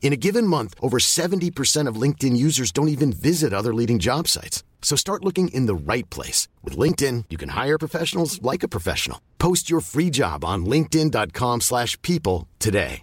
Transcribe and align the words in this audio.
In 0.00 0.14
a 0.14 0.16
given 0.16 0.46
month, 0.46 0.74
over 0.80 0.98
70% 0.98 1.86
of 1.86 2.00
LinkedIn 2.02 2.34
users 2.34 2.72
don't 2.72 2.88
even 2.88 3.12
visit 3.12 3.52
other 3.52 3.74
leading 3.74 3.98
job 3.98 4.26
sites. 4.26 4.64
So 4.80 4.96
start 4.96 5.24
looking 5.24 5.48
in 5.48 5.66
the 5.66 5.92
right 5.92 6.08
place. 6.08 6.48
With 6.64 6.78
LinkedIn, 6.78 7.24
you 7.28 7.36
can 7.36 7.50
hire 7.50 7.78
professionals 7.78 8.40
like 8.40 8.62
a 8.62 8.68
professional. 8.68 9.20
Post 9.38 9.68
your 9.68 9.80
free 9.80 10.08
job 10.08 10.44
on 10.46 10.64
linkedin.com 10.64 11.60
slash 11.60 12.00
people 12.00 12.48
today. 12.58 13.02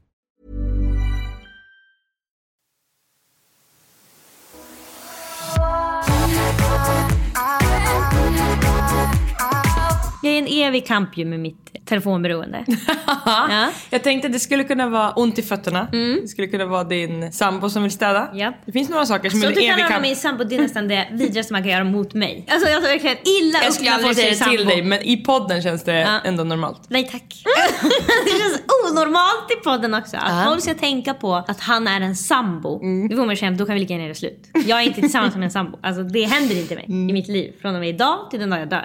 Jag 10.25 10.33
är 10.33 10.38
en 10.38 10.47
evig 10.47 10.88
kamp 10.88 11.17
ju 11.17 11.25
med 11.25 11.39
mitt 11.39 11.74
telefonberoende. 11.86 12.66
ja. 13.25 13.69
Jag 13.89 14.03
tänkte 14.03 14.28
att 14.28 14.33
det 14.33 14.39
skulle 14.39 14.64
kunna 14.64 14.88
vara 14.89 15.11
ont 15.11 15.39
i 15.39 15.41
fötterna. 15.41 15.88
Det 15.91 16.28
skulle 16.28 16.47
kunna 16.47 16.66
vara 16.66 16.83
din 16.83 17.31
sambo 17.31 17.69
som 17.69 17.83
vill 17.83 17.91
städa. 17.91 18.30
Ja. 18.33 18.53
Det 18.66 18.72
finns 18.72 18.89
några 18.89 19.05
saker 19.05 19.30
som 19.30 19.39
Så 19.41 19.47
är 19.47 19.52
du 19.52 19.59
en 19.61 19.66
kan 19.66 19.73
evig 19.73 19.81
höra 19.83 19.91
kamp. 19.94 20.02
min 20.02 20.16
sambo, 20.16 20.44
det 20.44 20.56
är 20.56 20.61
nästan 20.61 20.88
det 20.88 21.08
vidrigaste 21.11 21.53
man 21.53 21.61
kan 21.63 21.72
göra 21.72 21.83
mot 21.83 22.13
mig. 22.13 22.45
Alltså 22.52 22.69
jag 22.69 22.81
tar 22.81 22.89
verkligen 22.89 23.17
illa 23.41 23.59
Jag 23.61 23.67
upp 23.67 23.73
skulle 23.73 23.89
när 23.89 23.97
folk 23.97 24.08
aldrig 24.09 24.38
säga 24.38 24.52
det 24.52 24.58
till 24.58 24.66
dig 24.67 24.83
men 24.83 25.02
i 25.02 25.17
podden 25.17 25.61
känns 25.61 25.83
det 25.83 25.94
Ja. 26.00 26.19
ändå 26.23 26.44
normalt. 26.44 26.81
Nej 26.88 27.08
tack. 27.11 27.44
det 28.25 28.30
känns 28.39 28.61
onormalt 28.91 29.51
i 29.51 29.63
podden 29.63 29.94
också. 29.94 30.18
Att 30.18 30.45
folk 30.47 30.62
ska 30.62 30.74
tänka 30.74 31.13
på 31.13 31.35
att 31.35 31.59
han 31.59 31.88
är 31.88 32.01
en 32.01 32.16
sambo. 32.16 32.81
Mm. 32.81 33.09
Då 33.09 33.18
får 33.18 33.25
man 33.25 33.35
känna, 33.35 33.57
då 33.57 33.66
kan 33.66 33.74
vi 33.75 33.81
lika 33.81 33.94
gärna 33.94 34.03
göra 34.06 34.16
slut. 34.16 34.50
Jag 34.68 34.79
är 34.79 34.84
inte 34.84 35.01
tillsammans 35.01 35.35
med 35.35 35.44
en 35.45 35.51
sambo. 35.51 35.79
Alltså 35.84 36.03
det 36.03 36.24
händer 36.24 36.56
inte 36.59 36.75
mig 36.75 36.85
Mm. 36.88 37.09
i 37.09 37.13
mitt 37.13 37.28
liv. 37.28 37.53
Från 37.62 37.74
och 37.75 37.79
med 37.79 37.90
idag 37.90 38.18
till 38.31 38.40
den 38.40 38.50
dag 38.50 38.59
jag 38.59 38.69
dör. 38.69 38.84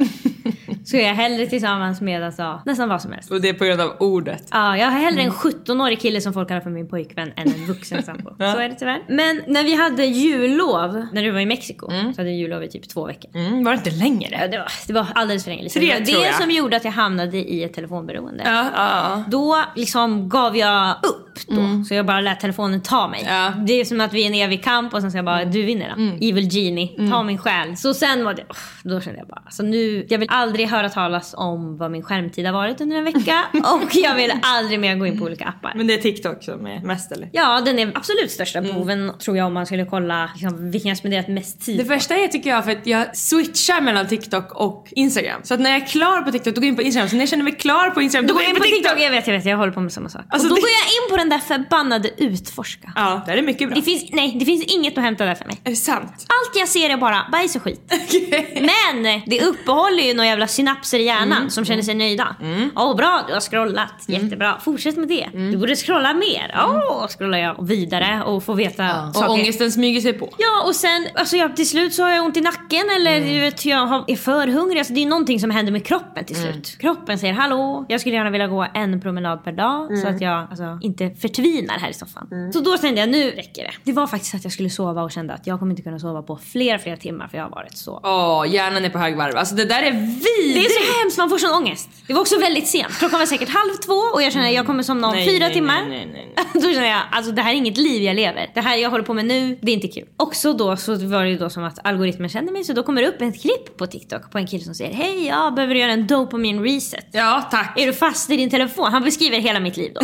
Så 0.85 0.97
är 0.97 1.07
jag 1.07 1.15
hellre 1.15 1.47
tillsammans 1.47 2.01
med 2.01 2.23
alltså, 2.25 2.61
nästan 2.67 2.89
vad 2.91 3.03
som 3.03 3.13
helst. 3.13 3.31
Och 3.31 3.41
det 3.41 3.49
är 3.49 3.53
på 3.53 3.65
grund 3.65 3.81
av 3.81 3.93
ordet. 4.01 4.49
Ja, 4.51 4.77
jag 4.77 4.87
har 4.87 4.99
hellre 5.01 5.21
Mm. 5.23 5.27
en 5.27 5.53
17-årig 5.53 6.01
kille 6.01 6.21
som 6.21 6.33
folk 6.33 6.49
kallar 6.49 6.61
för 6.61 6.71
min 6.71 6.89
pojkvän 6.89 7.33
än 7.37 7.49
en 7.55 7.67
vuxen 7.67 8.03
sambo. 8.09 8.31
Så 8.39 8.45
är 8.59 8.69
det 8.69 8.75
tyvärr. 8.75 9.03
Men 9.09 9.43
när 9.47 9.65
vi 9.65 9.75
hade 9.75 10.05
jullov, 10.05 11.07
när 11.13 11.23
du 11.23 11.31
var 11.31 11.41
i 11.41 11.47
Mexiko, 11.47 11.87
så 11.91 11.95
hade 11.97 12.25
vi 12.25 12.37
jullov 12.37 12.65
i 12.65 12.69
typ 12.69 12.89
två 12.89 13.07
veckor. 13.07 13.31
Mm, 13.35 13.65
var 13.65 13.73
det 13.73 13.77
inte 13.79 13.91
längre? 13.91 14.39
Ja, 14.41 14.49
det, 14.49 14.59
var, 14.59 14.67
det 14.87 14.93
var 14.93 15.07
alldeles 15.15 15.45
för 15.45 15.51
länge 15.51 15.69
sedan. 15.71 15.83
Tre, 15.83 15.99
Det 16.07 16.15
var 16.19 16.25
det 16.25 16.33
som 16.33 16.51
gjorde 16.51 16.77
att 16.77 16.85
jag 16.85 16.93
hamnade 16.93 17.37
i 17.39 17.65
ett 17.65 17.75
telefonberoende. 17.75 18.43
Ja, 18.47 18.67
ja, 18.75 19.25
Då 19.29 19.57
liksom 19.77 20.29
gav 20.29 20.57
jag 20.57 20.91
upp 21.03 21.39
då. 21.49 21.85
Så 21.89 21.95
jag 21.95 22.07
bara 22.07 22.21
lät 22.21 22.41
telefonen 22.41 22.81
ta 22.83 23.09
mig. 23.09 23.21
Mm. 23.23 23.35
Ja. 23.35 23.47
Mm. 23.53 23.67
Det 23.67 23.73
är 23.73 23.85
som 23.85 24.01
att 24.01 24.13
vi 24.13 24.23
är 24.23 24.27
en 24.27 24.35
evig 24.35 24.65
kamp 24.65 24.95
och 24.95 25.01
sen 25.01 25.11
säger 25.11 25.19
jag 25.19 25.25
bara 25.25 25.45
du 25.45 25.63
vinner 25.63 25.95
då. 25.97 26.27
Evil 26.27 26.49
Genie, 26.57 27.11
ta 27.11 27.23
min 27.23 27.39
själ. 27.39 27.77
Så 27.77 27.95
sen 27.95 28.25
var 28.25 28.35
det, 28.35 28.43
då 28.85 29.01
kände 29.01 29.19
jag 29.19 29.29
bara, 29.29 29.43
alltså 29.45 29.63
nu, 29.63 30.07
jag 30.09 30.19
vill 30.19 30.29
aldrig 30.31 30.69
höra 30.69 30.89
talas 30.89 31.35
om 31.37 31.77
vad 31.77 31.91
min 31.91 32.03
skärmtid 32.03 32.47
har 32.47 32.53
varit 32.53 32.80
under 32.81 32.97
en 32.97 33.05
vecka. 33.05 33.45
och 33.53 33.95
jag 33.97 34.15
vill 34.15 34.33
aldrig 34.43 34.81
mer 34.81 34.97
gå 34.97 35.07
in 35.07 35.19
på 35.19 35.25
olika 35.25 35.45
appar. 35.45 35.73
Men 35.77 35.87
det 35.87 35.95
är 35.95 35.99
TikTok 35.99 36.43
som 36.45 36.67
är 36.67 36.81
mest 36.81 37.13
eller? 37.13 37.29
Ja, 37.33 37.61
den 37.61 37.79
är 37.79 37.93
absolut 37.95 38.31
största 38.31 38.59
Mm. 38.59 38.75
boven 38.75 39.13
tror 39.19 39.37
jag 39.37 39.47
om 39.47 39.55
man 39.55 39.67
skulle 39.67 39.85
kolla 39.85 40.31
liksom, 40.35 40.71
vilken 40.71 40.89
jag 40.89 40.99
spenderat 40.99 41.29
mest 41.29 41.61
tid 41.61 41.79
Det 41.79 41.85
värsta 41.85 42.15
är 42.17 42.29
tycker 42.29 42.51
jag 42.51 42.65
för 42.65 42.73
att 42.73 42.87
jag 42.87 43.17
switchar 43.17 43.81
mellan 43.81 44.09
TikTok 44.09 44.53
och 44.53 44.87
Instagram. 44.91 45.41
Så 45.45 45.55
att 45.55 45.61
när 45.61 45.71
jag 45.71 45.83
är 45.83 45.87
klar 45.87 46.23
på 46.23 46.33
TikTok 46.33 46.55
då 46.55 46.61
går 46.61 46.65
jag 46.67 46.71
in 46.73 46.77
på 46.77 46.83
Instagram. 46.83 47.09
Så 47.09 47.17
när 47.17 47.23
jag 47.23 47.29
känner 47.29 47.45
mig 47.45 47.53
klar 47.57 47.91
på 47.91 48.03
Instagram 48.03 48.27
Då 48.27 48.35
går 48.35 48.43
jag 48.43 48.51
in 48.51 48.57
på 48.57 48.63
TikTok, 48.63 49.01
jag 49.01 49.11
vet, 49.11 49.27
jag 49.27 49.35
vet, 49.35 49.45
jag 49.45 49.57
håller 49.57 49.73
på 49.73 49.81
med 49.81 49.93
samma 49.93 50.09
sak. 50.09 50.23
Alltså, 50.29 50.47
och 50.47 50.51
då 50.51 50.55
det- 50.55 50.61
går 50.61 50.71
jag 50.71 50.87
in 51.05 51.11
på 51.11 51.17
den 51.17 51.29
där 51.29 51.39
förbannade 51.39 52.11
utforska. 52.17 52.93
Ja, 52.97 53.23
det 53.27 53.33
är 53.33 53.43
mycket 53.43 53.69
bra. 53.69 53.77
Det 53.77 53.83
finns, 53.83 54.05
nej, 54.13 54.37
det 54.39 54.45
finns 54.45 54.65
inget 54.65 54.99
att 54.99 55.05
hämta 55.05 55.25
där 55.25 55.35
för 55.35 55.45
mig. 55.45 55.61
Är 55.65 55.71
det 55.71 55.77
sant? 55.77 56.13
Allt 56.13 56.57
jag 56.57 56.69
ser 56.69 56.91
är 56.91 56.97
bara 56.97 57.27
bajs 57.33 57.57
och 57.57 57.63
skit. 57.63 57.93
Men 58.55 59.21
det 59.27 59.43
uppehåller 59.43 60.03
ju 60.03 60.15
några 60.15 60.27
jävla 60.29 60.47
synapser 60.47 60.99
i 60.99 61.03
hjärnan 61.05 61.33
Mm. 61.39 61.51
som 61.51 61.65
känner 61.65 61.83
sig 61.83 61.95
nöjda. 61.95 62.37
Åh 62.77 62.97
bra, 62.97 63.25
du 63.29 63.33
har 63.35 63.41
scrollat. 63.41 63.93
Jättebra. 64.07 64.57
Fortsätt 64.65 64.97
med 64.97 65.09
det. 65.09 65.23
Mm. 65.23 65.51
Du 65.53 65.59
borde 65.59 65.77
scrolla 65.77 66.15
mer. 66.15 66.55
Åh, 66.69 67.07
scrollar 67.09 67.39
jag 67.39 67.67
vidare 67.67 68.23
och 68.27 68.45
får 68.45 68.55
veta 68.55 69.07
Och 69.09 69.15
saker. 69.15 69.31
ångesten 69.31 69.73
smyger 69.73 70.01
sig 70.01 70.13
på. 70.13 70.29
Ja 70.39 70.63
och 70.67 70.75
sen, 70.75 71.07
alltså 71.15 71.37
jag, 71.37 71.57
till 71.57 71.69
slut 71.69 71.95
så 71.95 72.03
har 72.03 72.11
jag 72.11 72.25
ont 72.25 72.37
i 72.37 72.41
nacken 72.41 72.85
eller 72.97 73.17
Mm. 73.17 73.29
du 73.35 73.41
vet, 73.41 73.65
jag 73.65 73.87
har, 73.87 74.05
är 74.07 74.17
för 74.17 74.47
hungrig. 74.49 74.79
Alltså, 74.79 74.93
det 74.93 75.03
är 75.03 75.07
någonting 75.07 75.41
som 75.41 75.51
händer 75.51 75.73
med 75.73 75.87
kroppen 75.87 76.25
till 76.25 76.37
Mm. 76.37 76.53
slut. 76.53 76.79
Kroppen 76.81 77.19
säger 77.19 77.35
hallå, 77.35 77.85
jag 77.89 78.01
skulle 78.01 78.15
gärna 78.17 78.31
vilja 78.31 78.47
gå 78.47 78.67
en 78.75 79.01
promenad 79.01 79.45
per 79.45 79.53
dag 79.53 79.87
så 79.99 80.07
Mm. 80.07 80.15
att 80.15 80.21
jag 80.23 80.47
alltså, 80.51 80.79
inte 80.83 81.11
förtvinar 81.11 81.75
här 81.79 81.91
i 81.91 81.95
soffan. 81.95 82.51
Så 82.53 82.61
då 82.61 82.79
kände 82.79 83.01
jag 83.01 83.09
nu 83.09 83.31
räcker 83.31 83.63
det. 83.63 83.71
Det 83.85 83.93
var 83.93 84.07
faktiskt 84.07 84.35
att 84.35 84.45
jag 84.45 84.53
skulle 84.53 84.71
sova 84.71 85.03
och 85.03 85.11
kände 85.11 85.35
att 85.35 85.47
jag 85.47 85.59
kommer 85.59 85.71
inte 85.73 85.83
kunna 85.83 85.99
sova 85.99 86.23
på 86.23 86.37
flera, 86.37 86.79
flera 86.79 86.97
timmar 86.97 87.29
för 87.29 87.37
jag 87.39 87.45
har 87.45 87.51
varit 87.51 87.77
så 87.79 88.01
Åh, 88.05 88.45
hjärnan 88.55 88.85
är 88.85 88.91
på 88.91 88.99
högvarv. 88.99 89.37
Alltså 89.37 89.55
det 89.55 89.65
där 89.65 89.83
är 89.83 89.91
vidrigt! 89.93 90.55
det 90.55 90.61
är 90.67 90.85
så 90.87 91.01
hemskt, 91.03 91.19
man 91.19 91.31
får 91.31 91.39
sån 91.39 91.55
ångest. 91.63 91.89
Det 92.07 92.13
var 92.15 92.21
också 92.21 92.39
väldigt 92.39 92.60
sent. 92.69 92.99
Klockan 92.99 93.19
var 93.19 93.27
säkert 93.27 93.49
halv 93.49 93.75
två 93.87 93.93
och 94.15 94.23
jag 94.23 94.33
känner 94.33 94.49
att 94.49 94.55
jag 94.55 94.67
kommer 94.67 94.83
somna 94.83 95.09
om 95.09 95.15
Nej, 95.15 95.29
fyra 95.29 95.45
nej, 95.45 95.55
timmar. 95.55 95.83
nej, 95.89 96.09
nej, 96.13 96.33
nej. 96.37 96.45
då 96.55 96.61
känner 96.61 96.89
jag, 96.89 97.01
alltså 97.11 97.33
det 97.33 97.43
här 97.43 97.53
är 97.53 97.57
inget 97.57 97.77
liv 97.77 98.03
jag 98.03 98.17
lever. 98.17 98.51
Det 98.55 98.61
här 98.61 98.77
jag 98.77 98.91
håller 98.91 99.05
på 99.05 99.15
med 99.15 99.25
nu, 99.25 99.59
det 99.63 99.71
är 99.73 99.75
inte 99.75 99.89
kul. 99.89 100.05
Också 100.17 100.53
då 100.53 100.77
så 100.77 100.95
var 100.95 101.25
det 101.25 101.31
ju 101.31 101.39
då 101.39 101.51
som 101.51 101.65
att 101.65 101.87
algoritmen 101.87 102.29
kände 102.29 102.53
mig 102.53 102.65
så 102.65 102.73
då 102.73 102.83
kommer 102.83 103.03
det 103.03 103.09
upp 103.09 103.21
ett 103.23 103.43
klipp 103.43 103.77
på 103.77 103.87
TikTok 103.87 104.31
på 104.33 104.39
en 104.39 104.47
kille 104.47 104.65
som 104.65 104.75
säger 104.75 104.95
Hej, 104.95 105.27
jag 105.27 105.55
behöver 105.55 105.75
göra 105.75 105.93
en 105.93 106.07
dopamin 106.07 106.63
reset. 106.63 107.07
Ja, 107.13 107.49
tack. 107.51 107.81
Är 107.81 107.87
du 107.87 107.93
fast 107.93 108.31
i 108.31 108.37
din 108.37 108.51
telefon? 108.51 108.93
Han 108.93 109.03
beskriver 109.03 109.39
hela 109.39 109.61
mitt 109.61 109.77
liv 109.77 109.93
då. 109.95 110.01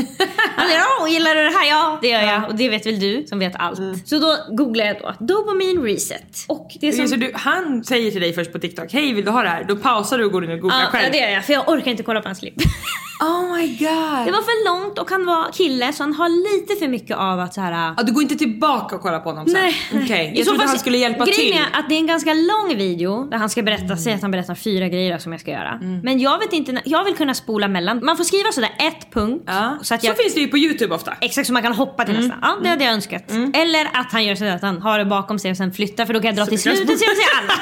Han 0.57 0.69
säger 0.69 0.83
åh, 1.01 1.11
gillar 1.13 1.35
du 1.35 1.43
det 1.45 1.51
här? 1.59 1.69
Ja, 1.69 1.99
det 2.03 2.09
gör 2.09 2.23
jag. 2.23 2.49
Och 2.49 2.55
det 2.55 2.69
vet 2.69 2.87
väl 2.87 3.01
du 3.01 3.27
som 3.29 3.39
vet 3.39 3.57
allt. 3.57 3.79
Så 4.09 4.19
då 4.19 4.37
googlar 4.57 4.85
jag 4.87 4.97
då 5.01 5.15
dopamin 5.37 5.83
reset. 5.83 6.45
Och 6.49 6.71
det 6.81 6.93
som... 6.93 7.09
Så 7.09 7.17
du, 7.17 7.33
han 7.35 7.85
säger 7.85 8.11
till 8.11 8.21
dig 8.21 8.33
först 8.33 8.53
på 8.53 8.59
TikTok, 8.59 8.93
hej 8.93 9.13
vill 9.13 9.25
du 9.25 9.31
ha 9.31 9.43
det 9.43 9.49
här? 9.49 9.65
Då 9.65 9.77
pausar 9.77 10.19
du 10.19 10.25
och 10.25 10.33
går 10.33 10.45
in 10.45 10.51
och 10.51 10.61
googlar 10.61 10.81
Ja, 10.81 10.87
själv. 10.87 11.13
det 11.13 11.19
gör 11.19 11.29
jag. 11.29 11.45
För 11.45 11.53
jag 11.53 11.69
orkar 11.69 11.91
inte 11.91 12.03
kolla 12.03 12.21
på 12.21 12.29
hans 12.29 12.43
klipp. 12.55 12.69
Oh 13.21 13.57
my 13.57 13.67
god. 13.69 14.27
Det 14.27 14.33
var 14.33 14.43
för 14.43 14.65
långt 14.65 14.99
och 14.99 15.11
han 15.11 15.27
var 15.27 15.53
kille 15.53 15.93
så 15.93 16.03
han 16.03 16.15
har 16.15 16.29
lite 16.29 16.77
för 16.77 16.89
mycket 16.89 17.17
av 17.17 17.41
att 17.41 17.55
så 17.55 17.61
här. 17.61 17.95
Ja, 17.97 18.03
du 18.03 18.13
går 18.13 18.23
inte 18.23 18.37
tillbaka 18.37 18.97
och 18.97 19.03
kollar 19.03 19.21
på 19.21 19.29
honom 19.29 19.47
sen? 19.47 19.55
Nej. 19.63 19.77
Okej, 20.05 20.33
I 20.35 20.39
jag 20.39 20.47
så 20.47 20.53
trodde 20.53 20.69
han 20.69 20.79
skulle 20.79 20.99
hjälpa 20.99 21.25
grejen 21.25 21.41
till. 21.41 21.53
är 21.53 21.79
att 21.81 21.89
det 21.89 21.95
är 21.95 21.99
en 21.99 22.07
ganska 22.07 22.35
lång 22.35 22.77
video 22.77 23.25
där 23.31 23.37
han 23.39 23.51
ska 23.51 23.63
berätta, 23.63 23.97
säg 23.97 24.13
att 24.13 24.23
han 24.23 24.31
berättar 24.31 24.55
fyra 24.55 24.89
grejer 24.89 25.19
som 25.19 25.33
jag 25.33 25.41
ska 25.41 25.51
göra. 25.51 25.79
Men 26.03 26.19
jag 26.19 26.39
vet 26.39 26.53
inte, 26.53 26.83
jag 26.85 27.05
vill 27.05 27.15
kunna 27.17 27.35
spola 27.35 27.69
mellan. 27.69 28.05
Man 28.05 28.17
får 28.17 28.25
skriva 28.25 28.53
sådär 28.53 28.71
ett 28.79 29.13
punkt. 29.13 29.45
Ja. 29.47 29.79
Så 29.83 29.95
att 29.95 30.01
Så 30.01 30.07
jag, 30.07 30.17
finns 30.17 30.35
det 30.35 30.41
ju 30.41 30.49
på 30.49 30.59
youtube 30.59 30.95
ofta. 30.95 31.13
Exakt 31.21 31.47
så 31.47 31.53
man 31.53 31.63
kan 31.63 31.73
hoppa 31.73 32.05
till 32.05 32.15
nästa. 32.15 32.35
Ja 32.43 32.57
det 32.63 32.69
hade 32.69 32.85
jag 32.85 32.93
önskat. 32.93 33.31
Eller 33.55 33.85
att 33.93 34.13
han 34.13 34.25
gör 34.25 34.35
så 34.35 34.45
att 34.45 34.63
han 34.63 34.83
har 34.83 34.99
det 34.99 35.05
bakom 35.05 35.39
sig 35.39 35.51
och 35.51 35.57
sen 35.57 35.73
flyttar 35.73 36.07
för 36.07 36.15
då 36.15 36.21
kan 36.21 36.27
jag 36.27 36.37
dra 36.37 36.47
till 36.47 36.63
Så 36.63 36.69
kan 36.69 36.77
slutet 36.77 36.99
så 36.99 37.05
jag 37.05 37.17
ser 37.17 37.39
alla. 37.39 37.55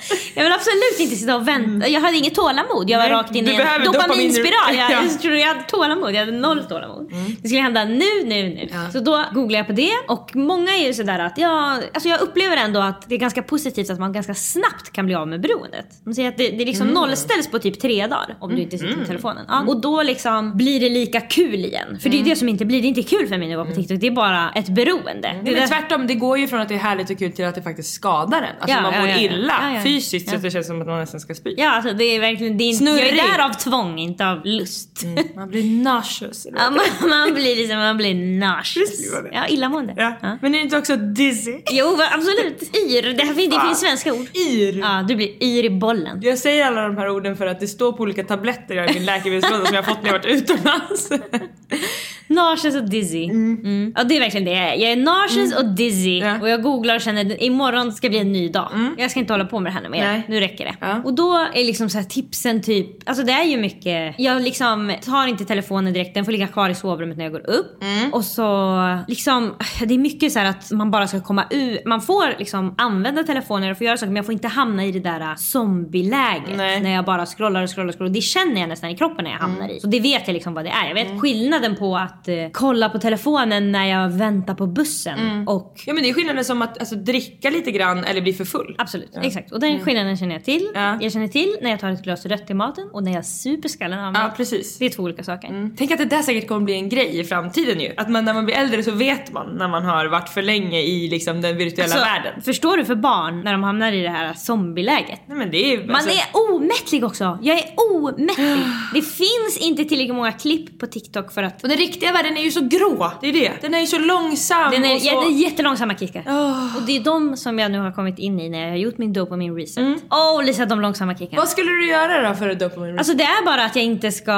Jag 0.34 0.44
vill 0.44 0.52
absolut 0.52 1.00
inte 1.00 1.16
sitta 1.16 1.36
och 1.36 1.48
vänta. 1.48 1.88
Jag 1.88 2.00
hade 2.00 2.16
inget 2.16 2.34
tålamod. 2.34 2.90
Jag 2.90 2.98
var 2.98 3.04
Nej, 3.04 3.12
rakt 3.14 3.34
in 3.34 3.48
i 3.48 3.54
en 3.54 3.56
dopaminspiral. 3.84 4.52
dopamin- 4.52 4.76
Jag, 4.78 4.90
Ja. 4.90 5.02
jag 5.02 5.20
tror 5.20 5.34
jag 5.34 5.46
hade 5.46 5.62
tålamod. 5.62 6.12
Jag 6.14 6.18
hade 6.18 6.32
noll 6.32 6.64
tålamod. 6.64 7.12
Det 7.42 7.48
skulle 7.48 7.62
hända 7.62 7.84
nu, 7.84 8.04
nu, 8.24 8.42
nu. 8.48 8.68
Så 8.92 9.00
då 9.00 9.24
googlade 9.34 9.56
jag 9.58 9.66
på 9.66 9.72
det. 9.72 9.90
Och 10.08 10.36
många 10.36 10.70
är 10.76 10.86
ju 10.86 10.94
sådär 10.94 11.18
att 11.18 11.38
jag, 11.38 11.82
alltså 11.94 12.08
jag 12.08 12.20
upplever 12.20 12.56
ändå 12.56 12.80
att 12.80 13.08
det 13.08 13.14
är 13.14 13.18
ganska 13.18 13.42
positivt 13.42 13.90
att 13.90 13.98
man 13.98 14.12
ganska 14.12 14.34
snabbt 14.34 14.92
kan 14.92 15.06
bli 15.06 15.14
av 15.14 15.28
med 15.28 15.40
beroendet. 15.40 15.86
De 16.04 16.14
säger 16.14 16.28
att 16.28 16.36
det, 16.38 16.48
det 16.50 16.64
liksom 16.64 16.86
nollställs 16.86 17.50
på 17.50 17.58
typ 17.58 17.80
tre 17.80 18.06
dagar 18.06 18.36
om 18.40 18.56
du 18.56 18.62
inte 18.62 18.78
sitter 18.78 18.96
med 18.96 19.06
telefonen. 19.06 19.44
Ja. 19.48 19.64
Och 19.68 19.80
då 19.80 20.02
liksom 20.02 20.56
blir 20.56 20.80
det 20.80 20.88
lika 20.88 21.20
kul 21.20 21.54
igen. 21.54 21.98
För 22.02 22.08
det 22.08 22.20
är 22.20 22.24
det 22.24 22.36
som 22.36 22.48
inte 22.48 22.64
blir. 22.64 22.80
Det 22.82 22.86
är 22.86 22.88
inte 22.88 23.02
kul 23.02 23.28
för 23.28 23.38
mig 23.38 23.48
när 23.48 23.50
jag 23.56 23.58
var 23.58 23.64
på 23.64 23.74
TikTok. 23.74 24.00
Det 24.00 24.06
är 24.06 24.10
bara 24.10 24.50
ett 24.54 24.68
beroende. 24.68 25.34
Det 25.44 25.50
är 25.50 25.56
Men 25.58 25.68
tvärtom, 25.68 26.06
det 26.06 26.14
går 26.14 26.38
ju 26.38 26.48
från 26.48 26.60
att 26.60 26.68
det 26.68 26.74
är 26.74 26.78
härligt 26.78 27.10
och 27.10 27.18
kul 27.18 27.32
till 27.32 27.44
att 27.44 27.54
det 27.54 27.62
faktiskt 27.62 27.94
skadar 27.94 28.38
en. 28.42 28.44
Alltså 28.60 28.76
Ja, 28.76 28.82
man 28.82 28.92
ja, 28.94 29.00
mår 29.00 29.08
ja, 29.08 29.14
ja. 29.14 29.20
illa 29.20 29.54
Ja, 29.62 29.74
ja. 29.74 29.80
fysiskt 29.82 30.28
så 30.28 30.34
Ja. 30.34 30.36
att 30.36 30.42
det 30.42 30.50
känns 30.50 30.66
som 30.66 30.80
att 30.80 30.86
man 30.86 30.98
nästan 30.98 31.20
ska 31.20 31.34
spy. 31.34 31.54
Ja, 31.56 31.70
alltså 31.70 31.92
det 31.92 32.04
är 32.04 32.20
verkligen, 32.20 32.58
det 32.58 32.64
är, 32.64 32.66
jag 32.66 32.74
är 32.74 32.78
Snurrig. 32.78 33.20
Tvång, 33.58 33.98
inte 33.98 34.26
av 34.26 34.46
lust. 34.46 35.04
Man 35.36 35.48
blir 35.48 35.82
nauseous. 35.82 36.46
Ja, 36.56 36.70
man, 36.70 37.10
man 37.10 37.34
blir 37.34 37.56
liksom, 37.56 37.78
man 37.78 37.96
blir 37.96 38.38
nauseous. 38.38 39.12
det. 39.22 39.30
Ja, 39.32 39.46
illamående. 39.48 39.94
Ja. 39.96 40.16
Ja. 40.22 40.38
Men 40.42 40.54
är 40.54 40.58
det 40.58 40.64
inte 40.64 40.78
också 40.78 40.96
dizzy? 40.96 41.60
Jo, 41.70 41.98
absolut. 42.12 42.62
Yr. 42.62 43.02
Det, 43.02 43.22
här, 43.22 43.34
det 43.50 43.66
finns 43.66 43.80
svenska 43.80 44.12
ord. 44.12 44.26
Yr. 44.36 44.78
Ja, 44.78 45.04
du 45.08 45.16
blir 45.16 45.42
yr 45.42 45.64
i 45.64 45.70
bollen. 45.70 46.20
Jag 46.22 46.38
säger 46.38 46.66
alla 46.66 46.82
de 46.82 46.96
här 46.96 47.10
orden 47.10 47.36
för 47.36 47.46
att 47.46 47.60
det 47.60 47.68
står 47.68 47.92
på 47.92 48.02
olika 48.02 48.24
tabletter 48.24 48.74
jag 48.74 48.90
i 48.90 48.94
min 48.94 49.04
läkemedelslåda 49.04 49.66
som 49.66 49.74
jag 49.74 49.84
fått 49.84 50.02
när 50.02 50.08
jag 50.12 50.18
varit 50.18 50.26
utomlands. 50.26 51.10
Nauseous 52.26 52.76
och 52.76 52.88
dizzy. 52.88 53.24
Mm. 53.24 53.92
Ja, 53.96 54.04
det 54.04 54.16
är 54.16 54.20
verkligen 54.20 54.44
det 54.44 54.50
jag 54.50 54.68
är. 54.68 54.74
Jag 54.74 54.92
är 54.92 54.96
nauseous 54.96 55.56
och 55.56 55.66
dizzy. 55.66 56.18
Ja. 56.18 56.40
Och 56.40 56.48
jag 56.48 56.62
googlar 56.62 56.94
och 56.94 57.00
känner 57.00 57.34
att 57.34 57.42
imorgon 57.42 57.92
ska 57.92 58.08
bli 58.08 58.18
en 58.18 58.32
ny 58.32 58.48
dag. 58.48 58.70
Jag 58.98 59.10
ska 59.10 59.20
inte 59.20 59.32
hålla 59.32 59.44
på 59.44 59.60
med 59.60 59.72
det 59.72 59.80
här 59.80 59.88
mer. 59.88 60.22
Nu 60.28 60.40
räcker 60.40 60.64
det. 60.64 60.76
Ja. 60.80 61.02
Och 61.04 61.14
då 61.14 61.34
är 61.54 61.64
liksom 61.64 61.90
så 61.90 61.98
här 61.98 62.04
tipsen 62.04 62.62
typ, 62.62 63.08
alltså 63.08 63.24
det 63.24 63.32
är 63.32 63.44
ju 63.48 63.56
mycket, 63.56 64.14
jag 64.18 64.42
liksom 64.42 64.94
tar 65.02 65.26
inte 65.26 65.44
telefonen 65.44 65.92
direkt, 65.92 66.14
den 66.14 66.24
får 66.24 66.32
ligga 66.32 66.46
kvar 66.46 66.70
i 66.70 66.74
sovrummet 66.74 67.16
när 67.16 67.24
jag 67.24 67.32
går 67.32 67.50
upp. 67.50 67.84
Och 68.12 68.24
så 68.24 68.78
liksom, 69.08 69.54
det 69.86 69.94
är 69.94 69.98
mycket 69.98 70.32
så 70.32 70.38
här 70.38 70.46
att 70.46 70.70
man 70.70 70.90
bara 70.90 71.08
ska 71.08 71.20
komma 71.20 71.44
ut, 71.50 71.84
man 71.86 72.00
får 72.00 72.38
liksom 72.38 72.74
använda 72.78 73.22
telefonen 73.22 73.70
och 73.70 73.78
få 73.78 73.84
göra 73.84 73.96
saker 73.96 74.06
men 74.06 74.16
jag 74.16 74.26
får 74.26 74.32
inte 74.32 74.48
hamna 74.48 74.84
i 74.84 74.92
det 74.92 75.00
där 75.00 75.20
äh, 75.20 75.34
zombieläget. 75.36 76.56
Nej. 76.56 76.80
När 76.80 76.90
jag 76.90 77.04
bara 77.04 77.26
scrollar 77.26 77.62
och 77.62 77.74
scrollar 77.74 77.88
och 77.88 77.94
scrollar. 77.94 78.12
Det 78.12 78.20
känner 78.20 78.60
jag 78.60 78.68
nästan 78.68 78.90
i 78.90 78.96
kroppen 78.96 79.24
när 79.24 79.30
jag 79.30 79.38
hamnar 79.38 79.68
i. 79.68 79.80
Så 79.80 79.86
det 79.86 80.00
vet 80.00 80.26
jag 80.26 80.34
liksom 80.34 80.54
vad 80.54 80.64
det 80.64 80.70
är. 80.70 80.86
Jag 80.86 80.94
vet 80.94 81.20
skillnaden 81.20 81.76
på 81.76 81.96
att 81.96 82.28
eh, 82.28 82.34
kolla 82.52 82.88
på 82.88 82.98
telefonen 82.98 83.72
när 83.72 83.86
jag 83.86 84.08
väntar 84.08 84.54
på 84.54 84.66
bussen 84.66 85.48
och 85.48 85.82
Ja 85.86 85.94
men 85.94 86.02
det 86.02 86.08
är 86.08 86.14
skillnaden 86.14 86.44
som 86.44 86.62
att 86.62 86.78
alltså, 86.78 86.94
dricka 86.94 87.50
lite 87.50 87.70
grann 87.70 88.04
eller 88.04 88.20
bli 88.20 88.32
för 88.32 88.44
full. 88.44 88.74
Absolut, 88.78 89.16
exakt. 89.22 89.52
Och 89.52 89.60
den 89.60 89.80
skillnaden 89.80 90.16
känner 90.16 90.34
jag 90.34 90.44
till. 90.44 90.68
Ja. 90.74 90.98
Jag 91.00 91.12
känner 91.12 91.28
till 91.28 91.56
när 91.62 91.70
jag 91.70 91.80
tar 91.80 91.90
ett 91.90 92.02
glas 92.02 92.26
rött 92.26 92.46
till 92.46 92.56
maten 92.56 92.88
och 92.92 93.02
när 93.02 93.12
jag 93.12 93.24
super 93.42 93.68
skallen 93.68 93.98
av 93.98 94.12
mig. 94.12 94.22
Ja 94.22 94.32
precis. 94.36 94.78
Det 94.78 94.86
är 94.86 94.90
två 94.90 95.02
olika 95.02 95.24
saker. 95.24 95.70
Tänk 95.76 95.90
att 95.90 95.98
det 95.98 96.04
där 96.04 96.22
säkert 96.22 96.48
kommer 96.48 96.60
bli 96.60 96.74
en 96.74 96.88
grej 96.88 97.20
i 97.20 97.24
framtiden 97.24 97.80
ju. 97.80 97.94
Att 97.96 98.10
man, 98.10 98.24
när 98.24 98.34
man 98.34 98.44
blir 98.44 98.54
äldre 98.54 98.82
så 98.82 98.90
vet 98.90 99.32
man 99.32 99.56
när 99.56 99.68
man 99.68 99.84
har 99.84 100.06
varit 100.06 100.28
för 100.28 100.42
länge 100.42 100.80
i 100.80 101.08
liksom, 101.08 101.40
den 101.40 101.56
virtuella 101.56 101.94
Så, 101.94 101.98
världen. 101.98 102.42
Förstår 102.42 102.76
du 102.76 102.84
för 102.84 102.94
barn 102.94 103.40
när 103.44 103.52
de 103.52 103.62
hamnar 103.62 103.92
i 103.92 104.02
det 104.02 104.08
här 104.08 104.34
zombieläget? 104.34 105.20
Nej 105.26 105.38
men 105.38 105.50
det 105.50 105.72
är 105.72 105.86
Man 105.86 105.96
alltså, 105.96 106.10
är 106.10 106.54
omättlig 106.54 107.04
också. 107.04 107.38
Jag 107.42 107.58
är 107.58 107.64
omättlig. 107.76 108.56
Det 108.94 109.02
finns 109.02 109.58
inte 109.60 109.84
tillräckligt 109.84 110.16
många 110.16 110.32
klipp 110.32 110.80
på 110.80 110.86
TikTok 110.86 111.32
för 111.32 111.42
att... 111.42 111.62
Och 111.62 111.68
den 111.68 111.78
riktiga 111.78 112.12
världen 112.12 112.36
är 112.36 112.42
ju 112.42 112.50
så 112.50 112.60
grå. 112.60 113.12
Det 113.20 113.28
är 113.28 113.32
det. 113.32 113.52
Den 113.60 113.74
är 113.74 113.80
ju 113.80 113.86
så 113.86 113.98
långsam 113.98 114.70
Den 114.70 114.84
är, 114.84 114.94
och 114.94 115.00
så... 115.00 115.06
ja, 115.06 115.20
det 115.20 115.34
är 115.34 115.38
jättelångsamma 115.38 115.94
kickar. 115.94 116.22
Åh. 116.26 116.76
Och 116.76 116.82
det 116.82 116.96
är 116.96 117.00
de 117.00 117.36
som 117.36 117.58
jag 117.58 117.70
nu 117.70 117.78
har 117.78 117.92
kommit 117.92 118.18
in 118.18 118.40
i 118.40 118.48
när 118.48 118.60
jag 118.60 118.70
har 118.70 118.76
gjort 118.76 118.98
min 118.98 119.12
dopamin 119.12 119.56
reset. 119.56 119.84
Åh 120.10 120.44
Lisa, 120.44 120.66
de 120.66 120.80
långsamma 120.80 121.14
kickarna. 121.14 121.40
Vad 121.42 121.48
skulle 121.48 121.70
du 121.70 121.88
göra 121.88 122.28
då 122.28 122.34
för 122.34 122.48
att 122.48 122.58
dopamin 122.58 122.98
Alltså 122.98 123.14
det 123.14 123.27
är 123.28 123.44
bara 123.44 123.64
att 123.64 123.76
jag 123.76 123.84
inte 123.84 124.12
ska 124.12 124.32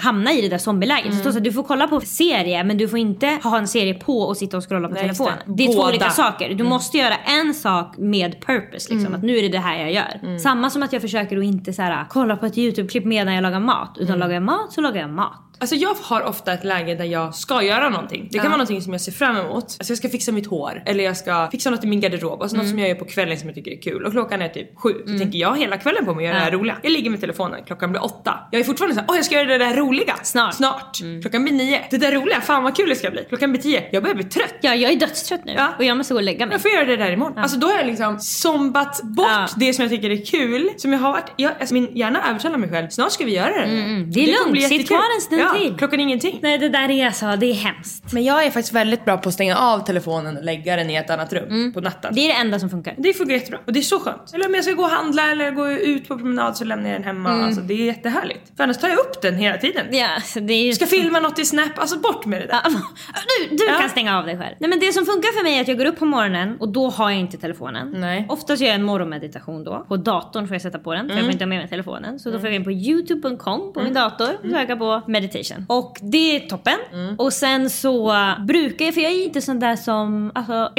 hamna 0.00 0.32
i 0.32 0.40
det 0.40 0.48
där 0.48 0.58
zombieläget. 0.58 1.12
Mm. 1.12 1.22
Så 1.22 1.28
att 1.38 1.44
du 1.44 1.52
får 1.52 1.62
kolla 1.62 1.88
på 1.88 2.00
serie 2.00 2.64
men 2.64 2.78
du 2.78 2.88
får 2.88 2.98
inte 2.98 3.26
ha 3.42 3.58
en 3.58 3.68
serie 3.68 3.94
på 3.94 4.18
och 4.20 4.36
sitta 4.36 4.56
och 4.56 4.68
scrolla 4.68 4.88
på 4.88 4.94
Nej, 4.94 5.02
telefonen. 5.02 5.34
det. 5.46 5.52
Det. 5.56 5.62
är 5.64 5.66
två 5.66 5.76
Båda. 5.76 5.88
olika 5.88 6.10
saker. 6.10 6.54
Du 6.54 6.64
måste 6.64 6.98
göra 6.98 7.14
en 7.16 7.54
sak 7.54 7.94
med 7.98 8.40
purpose 8.46 8.76
liksom. 8.92 8.98
Mm. 8.98 9.14
Att 9.14 9.22
nu 9.22 9.38
är 9.38 9.42
det 9.42 9.48
det 9.48 9.58
här 9.58 9.78
jag 9.80 9.92
gör. 9.92 10.38
Samma 10.38 10.70
som 10.70 10.82
att 10.82 10.92
jag 10.92 11.02
försöker 11.02 11.38
att 11.38 11.44
inte 11.44 11.72
så 11.72 11.82
här, 11.82 12.04
kolla 12.08 12.36
på 12.36 12.46
ett 12.46 12.58
YouTube-klipp 12.58 13.04
medan 13.04 13.34
jag 13.34 13.42
lagar 13.42 13.60
mat. 13.60 13.92
Utan 13.96 14.06
Mm. 14.08 14.20
lagar 14.20 14.34
jag 14.34 14.42
mat 14.42 14.72
så 14.72 14.80
lagar 14.80 15.00
jag 15.00 15.10
mat. 15.10 15.45
Alltså 15.58 15.76
jag 15.76 15.94
har 16.02 16.22
ofta 16.22 16.52
ett 16.52 16.64
läge 16.64 16.94
där 16.94 17.04
jag 17.04 17.34
ska 17.34 17.62
göra 17.62 17.88
någonting. 17.88 18.28
Det 18.32 18.38
kan 18.38 18.46
vara 18.46 18.56
någonting 18.56 18.82
som 18.82 18.92
jag 18.92 19.00
ser 19.00 19.12
fram 19.12 19.36
emot. 19.36 19.64
Alltså 19.64 19.90
jag 19.90 19.98
ska 19.98 20.08
fixa 20.08 20.32
mitt 20.32 20.46
hår 20.46 20.82
eller 20.86 21.04
jag 21.04 21.16
ska 21.16 21.48
fixa 21.50 21.70
något 21.70 21.84
i 21.84 21.86
min 21.86 22.00
garderob. 22.00 22.42
Alltså 22.42 22.56
något 22.56 22.68
som 22.68 22.78
jag 22.78 22.88
gör 22.88 22.94
på 22.94 23.04
kvällen 23.04 23.38
som 23.38 23.48
jag 23.48 23.54
tycker 23.54 23.70
är 23.70 23.82
kul. 23.82 24.04
Och 24.04 24.12
klockan 24.12 24.42
är 24.42 24.48
typ 24.48 24.78
sju. 24.78 24.92
Så 25.06 25.18
tänker 25.18 25.38
jag 25.38 25.58
hela 25.58 25.76
kvällen 25.78 26.04
på 26.04 26.14
mig 26.14 26.24
att 26.26 26.28
göra 26.28 26.38
det 26.38 26.44
här 26.44 26.50
roliga. 26.52 26.76
Jag 26.82 26.92
ligger 26.92 27.10
med 27.10 27.20
telefonen, 27.20 27.60
klockan 27.66 27.90
blir 27.90 28.04
åtta. 28.04 28.38
Jag 28.50 28.60
är 28.60 28.64
fortfarande 28.64 28.94
såhär, 28.94 29.06
åh 29.10 29.16
jag 29.16 29.24
ska 29.24 29.34
göra 29.34 29.46
det 29.46 29.58
där 29.58 29.74
roliga. 29.76 30.14
Snart. 30.22 30.54
Snart. 30.54 30.98
Klockan 31.22 31.44
blir 31.44 31.54
nio. 31.54 31.80
Det 31.90 31.96
där 31.98 32.12
roliga, 32.12 32.40
fan 32.40 32.62
vad 32.62 32.76
kul 32.76 32.88
det 32.88 32.94
ska 32.96 33.10
bli. 33.10 33.24
Klockan 33.28 33.52
blir 33.52 33.62
tio. 33.62 33.82
Jag 33.92 34.02
börjar 34.02 34.14
bli 34.16 34.24
trött. 34.24 34.54
Ja, 34.60 34.74
jag 34.74 34.92
är 34.92 34.96
dödstrött 34.96 35.44
nu 35.44 35.52
Ja. 35.56 35.68
och 35.78 35.84
jag 35.84 35.96
måste 35.96 36.14
gå 36.14 36.18
och 36.18 36.24
lägga 36.24 36.46
mig. 36.46 36.54
Jag 36.54 36.62
får 36.62 36.70
göra 36.70 36.84
det 36.84 36.96
där 36.96 37.12
imorgon. 37.12 37.38
Alltså 37.38 37.58
då 37.58 37.66
har 37.66 37.74
jag 37.74 37.86
liksom 37.86 38.18
zombat 38.20 39.00
bort 39.02 39.26
Ja. 39.28 39.46
det 39.56 39.72
som 39.72 39.82
jag 39.82 39.90
tycker 39.90 40.10
är 40.10 40.24
kul. 40.26 40.70
Som 40.76 40.92
jag 40.92 40.98
har 41.00 41.12
varit, 41.12 41.32
jag, 41.36 41.52
alltså 41.60 41.74
min 41.74 41.96
hjärna 41.96 42.30
övertalar 42.30 42.58
mig 42.58 42.68
själv. 42.70 42.88
Snart 42.88 43.12
ska 43.12 43.24
vi 43.24 43.34
göra 43.34 43.52
det. 43.52 43.64
Mm, 43.64 44.10
Det 44.12 44.20
är 44.20 44.36
kommer 44.38 44.54
lugnt, 44.54 44.68
sitt 44.68 44.88
kvar 44.88 45.02
en 45.16 45.20
stund 45.20 45.42
ja, 45.54 45.60
till. 45.60 45.74
Klockan 45.78 46.00
ingenting. 46.00 46.38
Nej 46.42 46.58
det 46.58 46.68
där 46.68 46.90
är 46.90 47.06
alltså, 47.06 47.36
det 47.36 47.46
är 47.46 47.54
hemskt. 47.54 48.12
Men 48.12 48.24
jag 48.24 48.44
är 48.46 48.50
faktiskt 48.50 48.72
väldigt 48.74 49.04
bra 49.04 49.16
på 49.16 49.28
att 49.28 49.34
stänga 49.34 49.56
av 49.56 49.78
telefonen 49.78 50.36
och 50.36 50.44
lägga 50.44 50.76
den 50.76 50.90
i 50.90 50.94
ett 50.94 51.10
annat 51.10 51.32
rum 51.32 51.72
på 51.72 51.80
natten. 51.80 52.14
Det... 52.14 52.20
Det 52.20 52.30
är 52.30 52.34
det 52.34 52.40
enda 52.40 52.58
som 52.58 52.70
funkar. 52.70 53.12
funkar 53.12 53.34
jättebra 53.34 53.58
och 53.66 53.72
det 53.72 53.78
är 53.78 53.82
så 53.82 54.00
skönt. 54.00 54.34
Eller 54.34 54.46
om 54.46 54.54
jag 54.54 54.64
ska 54.64 54.72
gå 54.72 54.82
och 54.82 54.88
handla 54.88 55.30
eller 55.30 55.50
gå 55.50 55.70
ut 55.70 56.08
på 56.08 56.18
promenad 56.18 56.56
så 56.56 56.64
lämnar 56.64 56.88
jag 56.90 56.98
den 56.98 57.04
hemma. 57.04 57.30
Alltså, 57.30 57.60
det 57.60 57.74
är 57.74 57.86
jättehärligt. 57.86 58.52
För 58.56 58.64
annars 58.64 58.78
tar 58.78 58.88
jag 58.88 58.98
upp 58.98 59.22
den 59.22 59.34
hela 59.36 59.56
tiden. 59.58 59.86
Ja, 59.90 60.08
så 60.24 60.40
det 60.40 60.52
är 60.52 60.64
ju... 60.66 60.72
Ska 60.72 60.86
filma 60.86 61.20
något 61.20 61.38
i 61.38 61.44
Snap, 61.44 61.78
alltså 61.78 61.98
bort 61.98 62.26
med 62.26 62.40
det 62.40 62.46
där. 62.46 62.60
Ja, 62.64 62.70
Du, 63.50 63.56
du 63.56 63.64
Ja. 63.64 63.78
kan 63.80 63.88
stänga 63.90 64.18
av 64.18 64.26
dig 64.26 64.38
själv. 64.38 64.54
Nej 64.60 64.70
men 64.70 64.78
det 64.80 64.92
som 64.92 65.06
funkar 65.06 65.36
för 65.38 65.42
mig 65.44 65.56
är 65.56 65.60
att 65.60 65.68
jag 65.68 65.78
går 65.78 65.84
upp 65.84 65.98
på 65.98 66.04
morgonen 66.06 66.56
och 66.60 66.68
då 66.68 66.88
har 66.90 67.10
jag 67.10 67.20
inte 67.20 67.36
telefonen. 67.38 67.94
Nej. 67.96 68.26
Oftast 68.28 68.62
gör 68.62 68.68
jag 68.68 68.74
en 68.74 68.82
morgonmeditation 68.82 69.64
då. 69.64 69.84
På 69.88 69.96
datorn 69.96 70.46
får 70.48 70.54
jag 70.54 70.62
sätta 70.62 70.78
på 70.78 70.94
den 70.94 71.08
för 71.08 71.16
jag 71.16 71.24
får 71.24 71.32
inte 71.32 71.44
ha 71.44 71.48
med 71.48 71.58
mig 71.58 71.68
telefonen. 71.68 72.18
Så 72.18 72.30
då 72.30 72.38
får 72.38 72.48
jag 72.50 72.52
gå 72.52 72.56
in 72.56 72.64
på 72.64 72.70
youtube.com 72.90 73.72
på 73.72 73.82
min 73.82 73.94
dator 73.94 74.28
och 74.44 74.50
söka 74.50 74.76
på 74.76 75.02
meditation. 75.06 75.35
Och 75.68 75.98
det 76.02 76.36
är 76.36 76.40
toppen. 76.40 76.76
Och 77.18 77.32
sen 77.32 77.70
så 77.70 78.14
brukar 78.46 78.84
jag, 78.84 78.94
för 78.94 79.00
jag 79.00 79.12
är 79.12 79.24
inte 79.24 79.40
sån 79.40 79.60
där 79.60 79.76
som, 79.76 80.32
alltså 80.34 80.52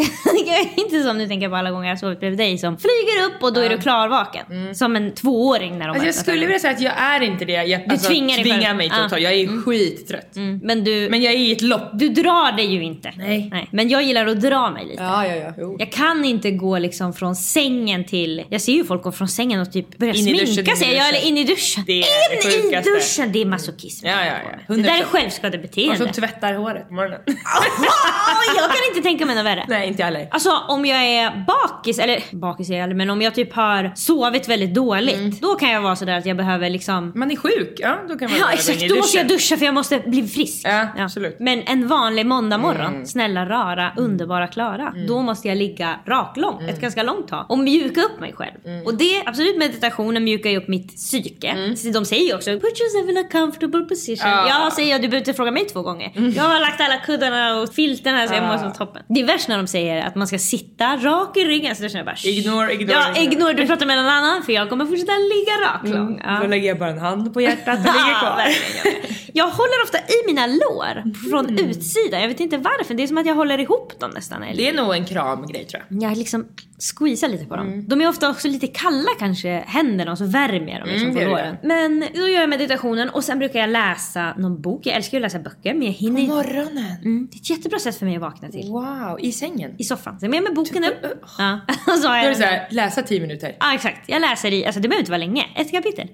jag 0.48 0.60
är 0.60 0.80
inte 0.80 1.04
som, 1.04 1.18
nu 1.18 1.28
tänker 1.28 1.44
jag 1.44 1.52
på 1.52 1.56
alla 1.58 1.72
gånger 1.72 1.86
jag 1.88 1.92
har 1.96 2.00
sovit 2.00 2.20
bredvid 2.20 2.40
dig 2.40 2.58
som 2.58 2.78
flyger 2.78 3.26
upp 3.26 3.44
och 3.44 3.54
då 3.54 3.62
är 3.62 3.70
du 3.70 3.78
klarvaken. 3.78 4.76
Som 4.76 4.96
en 4.96 5.12
tvååring 5.12 5.78
när 5.80 5.88
de 5.88 5.90
Alltså 5.90 6.06
jag 6.06 6.16
skulle 6.16 6.46
vilja 6.46 6.60
säga 6.60 6.74
att 6.74 6.82
jag 6.82 6.94
är 6.98 7.22
inte 7.22 7.46
det. 7.46 7.52
Jag, 7.54 7.82
Du 7.82 7.92
alltså, 7.92 8.08
tvingar 8.10 8.38
tvingar 8.38 8.74
mig 8.74 8.90
till 8.90 9.00
att 9.00 9.10
ta. 9.10 9.20
Jag 9.20 9.34
är 9.34 9.62
skittrött. 9.62 10.36
Mm, 10.36 10.60
Men 10.64 10.84
du, 10.84 11.08
Men 11.10 11.22
jag 11.22 11.34
är 11.34 11.38
i 11.38 11.52
ett 11.52 11.62
lopp. 11.62 11.90
du 11.94 12.10
drar 12.10 12.52
dig 12.52 12.66
ju 12.66 12.84
inte. 12.84 13.14
Nej. 13.18 13.68
Men 13.72 13.90
jag 13.90 14.04
gillar 14.04 14.28
att 14.28 14.42
dra 14.42 14.70
mig 14.70 14.86
lite. 14.86 15.04
Ja, 15.04 15.28
ja, 15.28 15.36
ja. 15.36 15.54
Jo. 15.58 15.76
Jag 15.80 15.92
kan 15.92 16.26
inte 16.26 16.52
gå 16.52 16.78
liksom 16.80 17.14
från 17.14 17.36
sängen 17.36 18.06
till... 18.06 18.44
Jag 18.50 18.62
ser 18.62 18.74
ju 18.74 18.84
folk 18.86 19.04
gå 19.04 19.12
från 19.12 19.28
sängen 19.28 19.62
och 19.62 19.72
typ 19.72 19.98
börja 19.98 20.14
In 20.14 20.24
sminka 20.24 20.76
sig. 20.76 20.96
Ja, 20.96 21.08
eller 21.08 21.28
in 21.28 21.38
i 21.38 21.44
duschen. 21.44 21.84
Det 21.88 21.94
är 21.94 21.98
in 21.98 22.72
det 22.72 22.78
i 22.78 22.82
duschen! 22.94 23.32
Det 23.32 23.42
är 23.42 23.46
masochism. 23.46 24.06
Ja, 24.06 24.26
ja, 24.26 24.34
ja. 24.68 24.76
Det 24.76 24.82
där 24.82 24.90
är 24.90 25.04
100%. 25.04 25.04
självskadebeteende. 25.04 26.04
Och 26.04 26.16
så 26.16 26.22
tvättar 26.22 26.54
håret 26.54 26.88
på 26.88 26.94
morgonen. 26.94 27.20
Jag 28.56 28.66
kan 28.72 28.78
inte 28.90 29.02
tänka 29.02 29.26
mig 29.26 29.36
något 29.36 29.46
värre. 29.46 29.66
Nej, 29.68 29.88
inte 29.88 30.02
jag 30.02 30.06
heller. 30.08 30.28
Alltså 30.32 30.52
om 30.68 30.86
jag 30.86 31.04
är 31.06 31.46
bakis, 31.48 32.00
eller 32.00 32.24
bakis 32.32 32.70
är 32.70 32.74
jag 32.74 32.84
aldrig, 32.84 32.98
men 32.98 33.10
om 33.10 33.22
jag 33.22 33.36
typ 33.36 33.54
har 33.54 33.92
sovit 33.96 34.50
väldigt 34.50 34.74
dåligt. 34.74 35.16
Mm. 35.16 35.32
Då 35.42 35.56
kan 35.56 35.70
jag 35.70 35.82
vara 35.82 35.96
sådär 35.96 36.18
att 36.18 36.26
jag 36.26 36.38
behöver 36.38 36.70
liksom 36.70 37.12
Man 37.16 37.32
är 37.32 37.36
sjuk, 37.36 37.74
ja 37.78 37.98
då 38.10 38.16
kan 38.18 38.32
man 38.32 38.40
Ja 38.40 38.52
exakt, 38.54 38.90
då 38.90 38.96
måste 38.96 39.18
jag 39.18 39.28
duscha 39.28 39.58
för 39.58 39.66
jag 39.66 39.74
måste 39.74 40.00
bli 40.00 40.28
frisk. 40.28 40.68
Ja, 40.68 40.88
absolut. 40.98 41.40
Men 41.40 41.62
en 41.64 41.88
vanlig 41.88 42.26
måndag 42.26 42.58
morgon, 42.58 42.94
Mm. 42.94 43.06
snälla 43.06 43.46
rara, 43.46 43.92
underbara 43.98 44.48
Klara. 44.48 44.94
Då 45.08 45.22
måste 45.22 45.48
jag 45.48 45.58
ligga 45.58 46.00
raklång 46.06 46.58
Mm. 46.62 46.70
ett 46.76 46.82
ganska 46.82 47.04
långt 47.04 47.28
tag 47.28 47.46
och 47.50 47.60
mjuka 47.60 48.02
upp 48.02 48.20
mig 48.20 48.34
själv. 48.34 48.86
Och 48.86 48.94
det, 48.94 49.24
absolut 49.26 49.58
meditationen 49.58 50.24
mjukar 50.24 50.50
ju 50.50 50.58
upp 50.58 50.68
mitt 50.68 50.96
psyke. 50.96 51.76
Så 51.78 51.90
de 51.90 52.06
säger 52.06 52.26
ju 52.26 52.36
också 52.36 52.50
put 52.52 52.64
yourself 52.82 53.10
in 53.10 53.18
a 53.18 53.24
comfortable 53.32 53.82
position. 53.82 54.30
Mm. 54.40 54.48
Ja. 54.50 54.56
Mm. 54.56 54.66
Ja 54.66 54.72
säger 54.72 54.92
jag, 54.92 55.02
du 55.02 55.08
behöver 55.08 55.18
inte 55.28 55.34
fråga 55.34 55.52
mig 55.52 55.66
två 55.66 55.82
gånger. 55.82 56.12
Jag 56.36 56.44
har 56.44 56.60
lagt 56.60 56.82
alla 56.82 56.98
kuddarna 56.98 57.60
och 57.62 57.74
filten 57.74 58.16
här 58.16 58.28
så 58.28 58.34
jag 58.34 58.44
mår 58.44 58.58
som 58.58 58.74
toppen. 58.74 59.04
Det 59.10 59.22
är 59.22 59.26
värst 59.26 59.48
när 59.48 59.58
de 59.58 59.68
säger 59.68 60.08
att 60.08 60.16
man 60.16 60.28
ska 60.28 60.40
sitta 60.40 60.86
rak 60.98 61.38
i 61.38 61.46
ryggen. 61.46 61.76
Så 61.76 61.84
då 61.84 61.90
känner 61.90 62.00
jag 62.00 62.06
bara 62.16 62.30
Ignore, 62.30 62.74
ignore, 62.74 62.94
Ja, 63.16 63.22
ignore. 63.22 63.54
Du 63.54 63.68
pratar 63.68 63.86
med 63.86 63.98
någon 63.98 64.08
annan 64.08 64.44
för 64.44 64.54
jag 64.54 64.70
kommer 64.70 64.86
fortsätta 64.86 65.12
ligga 65.12 65.54
raklång. 65.68 66.22
Ja. 66.26 66.40
Då 66.42 66.48
lägger 66.48 66.68
jag 66.68 66.80
bara 66.80 66.90
en 66.90 67.00
hand 67.00 67.34
på 67.34 67.42
hjärtat 67.42 67.80
och 67.80 67.86
ligger 67.94 68.20
kvar. 68.20 68.40
jag. 68.84 68.94
Jag 69.34 69.48
håller 69.48 69.84
ofta 69.84 69.98
i 69.98 70.26
mina 70.28 70.48
lår 70.48 71.28
från 71.30 71.46
Mm. 71.50 71.66
utsidan. 71.70 72.22
Jag 72.22 72.28
vet 72.28 72.40
inte 72.40 72.58
varför. 72.58 72.94
Det 72.94 73.04
är 73.04 73.08
som 73.08 73.18
att 73.18 73.26
jag 73.26 73.36
håller 73.36 73.58
ihop 73.60 74.00
dem 74.00 74.12
nästan. 74.16 74.44
Eller? 74.44 74.58
Det 74.58 74.70
är 74.70 74.74
nog 74.74 74.94
en 74.96 75.06
kramgrej 75.06 75.66
tror 75.66 75.84
jag. 75.90 76.04
Jag 76.12 76.18
liksom 76.18 76.46
squeeza 76.80 77.28
lite 77.28 77.46
på 77.46 77.56
dem. 77.56 77.86
De 77.88 78.02
är 78.02 78.08
ofta 78.10 78.30
också 78.30 78.48
lite 78.48 78.68
kalla 78.68 79.10
kanske, 79.20 79.64
händerna 79.68 80.12
och 80.12 80.18
så 80.18 80.26
värmer 80.26 80.72
jag 80.72 80.82
dem 80.82 80.90
liksom 80.90 81.10
Mm, 81.10 81.24
på 81.24 81.30
låren. 81.30 81.58
Men 81.64 82.00
då 82.14 82.28
gör 82.28 82.40
jag 82.40 82.50
meditationen 82.50 83.10
och 83.10 83.24
sen 83.24 83.40
brukar 83.40 83.60
jag 83.60 83.70
läsa 83.70 84.34
någon 84.38 84.62
bok. 84.62 84.86
Jag 84.86 84.96
älskar 84.96 85.18
ju 85.18 85.26
att 85.26 85.34
läsa 85.34 85.40
böcker 85.44 85.74
men 85.74 85.84
jag 85.84 85.94
hinner 85.94 86.22
inte. 86.22 86.34
Morgonen! 86.36 86.96
Mm, 87.04 87.28
det 87.32 87.38
är 87.38 87.40
ett 87.40 87.50
jättebra 87.50 87.80
sätt 87.80 87.96
för 88.00 88.06
mig 88.06 88.16
att 88.16 88.22
vakna 88.22 88.50
till. 88.50 88.68
Wow, 88.68 89.18
i 89.20 89.32
sängen? 89.32 89.76
I 89.78 89.84
soffan. 89.84 90.20
Så 90.20 90.26
jag 90.26 90.36
är 90.36 90.42
med 90.42 90.44
med 90.44 90.56
boken 90.56 90.84
upp. 90.84 91.22
Ja. 91.38 91.60
Så 91.86 91.92
har 91.92 92.02
Då 92.02 92.10
är 92.10 92.24
jag 92.24 92.32
det 92.32 92.36
såhär, 92.36 92.68
läsa 92.72 93.02
10 93.04 93.22
minuter. 93.22 93.56
Ja 93.60 93.74
exakt. 93.74 94.10
Jag 94.10 94.22
läser 94.22 94.54
i, 94.54 94.66
alltså 94.66 94.82
det 94.82 94.88
behöver 94.88 95.02
inte 95.02 95.12
vara 95.12 95.20
länge, 95.20 95.46
ett 95.56 95.72
kapitel. 95.72 96.08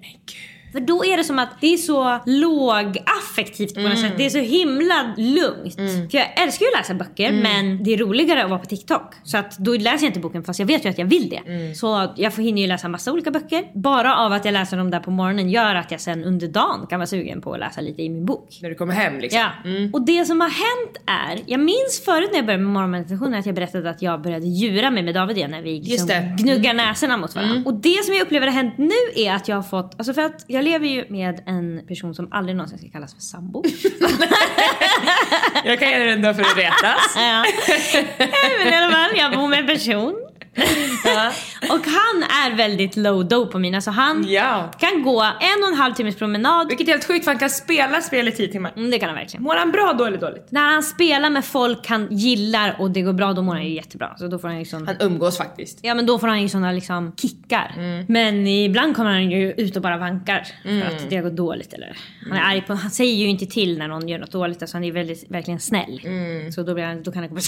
För 0.74 0.80
då 0.80 1.06
är 1.06 1.18
det 1.18 1.24
som 1.24 1.39
att 1.39 1.50
det 1.62 1.74
är 1.74 1.77
så 1.77 2.20
lågaffektivt 2.25 3.75
på 3.75 3.82
något 3.82 4.00
sätt. 4.00 4.13
Det 4.18 4.25
är 4.25 4.30
så 4.30 4.38
himla 4.38 5.13
lugnt. 5.18 5.75
För 6.12 6.18
jag 6.18 6.44
älskar 6.44 6.65
ju 6.65 6.72
att 6.72 6.77
läsa 6.80 6.94
böcker 6.94 7.32
men 7.32 7.84
det 7.84 7.94
är 7.94 7.98
roligare 7.98 8.44
att 8.44 8.50
vara 8.50 8.60
på 8.60 8.65
TikTok. 8.65 9.13
Så 9.24 9.38
att 9.38 9.58
då 9.58 9.74
läser 9.74 10.06
jag 10.06 10.10
inte 10.10 10.20
boken 10.20 10.44
fast 10.44 10.60
jag 10.60 10.68
vet 10.68 10.86
ju 10.86 10.89
att 10.89 10.98
jag 10.98 11.06
vill 11.06 11.30
det. 11.30 11.75
Så 11.75 12.13
jag 12.15 12.34
får 12.34 12.42
hinner 12.42 12.62
ju 12.62 12.68
läsa 12.68 12.88
massa 12.88 13.12
olika 13.12 13.32
böcker. 13.32 13.63
Bara 13.74 14.18
av 14.18 14.32
att 14.34 14.46
jag 14.46 14.51
läser 14.51 14.77
dem 14.77 14.92
där 14.92 15.00
på 15.00 15.12
morgonen 15.12 15.50
gör 15.50 15.75
att 15.75 15.92
jag 15.92 16.01
sen 16.01 16.24
under 16.24 16.48
dagen 16.48 16.88
kan 16.89 17.00
vara 17.00 17.08
sugen 17.08 17.42
på 17.42 17.53
att 17.53 17.60
läsa 17.60 17.82
lite 17.82 18.01
i 18.01 18.10
min 18.10 18.25
bok. 18.25 18.60
När 18.62 18.70
du 18.70 18.75
kommer 18.75 18.94
hem 18.94 19.20
liksom. 19.20 19.39
Ja. 19.39 19.50
Och 19.94 20.06
det 20.06 20.25
som 20.25 20.42
har 20.42 20.50
hänt 20.50 20.98
är, 21.06 21.44
jag 21.51 21.60
minns 21.60 22.01
förut 22.06 22.30
när 22.32 22.38
jag 22.38 22.46
började 22.46 22.63
med 22.63 22.74
morgonmeditationen 22.74 23.39
att 23.39 23.46
jag 23.46 23.56
berättade 23.56 23.89
att 23.89 24.01
jag 24.01 24.22
började 24.22 24.48
djura 24.48 24.92
mig 24.92 25.03
med 25.03 25.13
David 25.13 25.38
igen 25.38 25.51
när 25.51 25.62
vi 25.62 25.80
liksom 25.80 26.08
det. 26.08 26.13
Mm. 26.13 26.36
gnuggar 26.36 26.74
näsorna 26.74 27.18
mot 27.18 27.36
varandra. 27.36 27.62
Och 27.65 27.74
det 27.74 28.06
som 28.06 28.13
jag 28.13 28.22
upplever 28.22 28.48
har 28.48 28.53
hänt 28.53 28.77
nu 28.77 28.94
är 29.15 29.34
att 29.34 29.48
jag 29.48 29.56
har 29.56 29.63
fått, 29.63 29.94
alltså 29.98 30.13
för 30.13 30.22
att 30.22 30.46
jag 30.48 30.62
lever 30.63 30.88
ju 30.88 31.05
med 31.10 31.43
en 31.46 31.82
person 31.88 32.15
som 32.15 32.27
aldrig 32.32 32.55
någonsin 32.55 32.77
ska 32.77 32.89
kallas 32.89 33.13
för 33.13 33.22
sambo. 33.22 33.63
Jag 35.65 35.79
kan 35.79 35.91
göra 35.91 36.03
det 36.03 36.12
ändå 36.12 36.34
för 36.34 36.41
att 36.41 36.58
retas. 36.58 37.15
ja. 37.15 37.46
Men 38.58 38.74
i 38.74 38.75
alla 38.75 38.91
fall, 38.91 39.17
jag 39.17 39.32
bor 39.32 39.48
med 39.48 39.60
en 39.60 39.67
person. 39.67 40.15
Och 41.74 41.86
han 41.86 42.24
är 42.24 42.56
väldigt 42.58 42.96
low 42.98 43.27
dopamin, 43.27 43.75
alltså 43.75 43.92
han 43.92 44.25
Ja. 44.27 44.72
kan 44.80 45.03
gå 45.03 45.22
en 45.22 45.63
och 45.63 45.68
en 45.70 45.74
halv 45.74 45.94
timmes 45.94 46.15
promenad. 46.15 46.68
Vilket 46.68 46.88
är 46.88 46.92
helt 46.92 47.06
sjukt 47.08 47.24
för 47.24 47.32
han 47.32 47.39
kan 47.39 47.50
spela 47.50 48.01
spel 48.01 48.27
i 48.27 48.32
10 48.32 48.48
timmar. 48.48 48.74
Mm, 48.75 48.92
det 48.92 49.00
kan 49.00 49.10
han 49.10 49.15
verkligen. 49.18 49.44
Mår 49.44 49.56
han 49.56 49.72
bra 49.72 49.94
då 49.98 50.06
eller 50.06 50.18
dåligt? 50.18 50.48
När 50.50 50.70
han 50.72 50.84
spelar 50.84 51.30
med 51.30 51.46
folk 51.46 51.88
han 51.88 52.08
gillar 52.12 52.75
och 52.80 52.92
det 52.92 53.01
går 53.01 53.13
bra, 53.13 53.34
då 53.34 53.42
mår 53.42 53.53
han 53.53 53.63
ju 53.63 53.74
jättebra. 53.74 54.18
Så 54.18 54.27
då 54.27 54.39
får 54.39 54.48
han 54.48 54.60
liksom... 54.60 54.88
Han 54.88 54.96
umgås 55.00 55.38
faktiskt. 55.38 55.80
Ja 55.82 55.96
men 55.96 56.06
då 56.06 56.20
får 56.20 56.27
han 56.27 56.42
ju 56.42 56.50
såna 56.50 56.72
liksom 56.72 57.13
kickar. 57.22 57.74
Mm. 57.77 58.06
Men 58.10 58.48
ibland 58.48 58.96
kommer 58.96 59.12
han 59.12 59.32
ju 59.32 59.51
ut 59.51 59.75
och 59.75 59.82
bara 59.82 59.98
vankar 59.98 60.48
för 60.63 60.96
att 60.96 61.10
det 61.10 61.15
har 61.15 61.24
gått 61.24 61.36
dåligt 61.36 61.74
eller 61.74 61.98
han 62.30 62.38
är 62.38 62.42
arg 62.42 62.62
på, 62.62 62.74
han 62.74 62.92
säger 62.92 63.15
ju 63.15 63.27
inte 63.27 63.46
till 63.46 63.77
när 63.77 63.88
någon 63.88 64.08
gör 64.08 64.20
något 64.20 64.32
dåligt 64.32 64.62
alltså 64.62 64.77
han 64.77 64.84
är 64.84 64.92
väldigt, 64.92 65.32
verkligen 65.32 65.60
snäll. 65.60 66.01
Mm. 66.03 66.51
Så 66.51 66.63
då, 66.63 66.74
blir 66.74 66.84
han, 66.84 67.03
då 67.03 67.12
kan 67.12 67.24
han 67.24 67.30
gå 67.36 67.39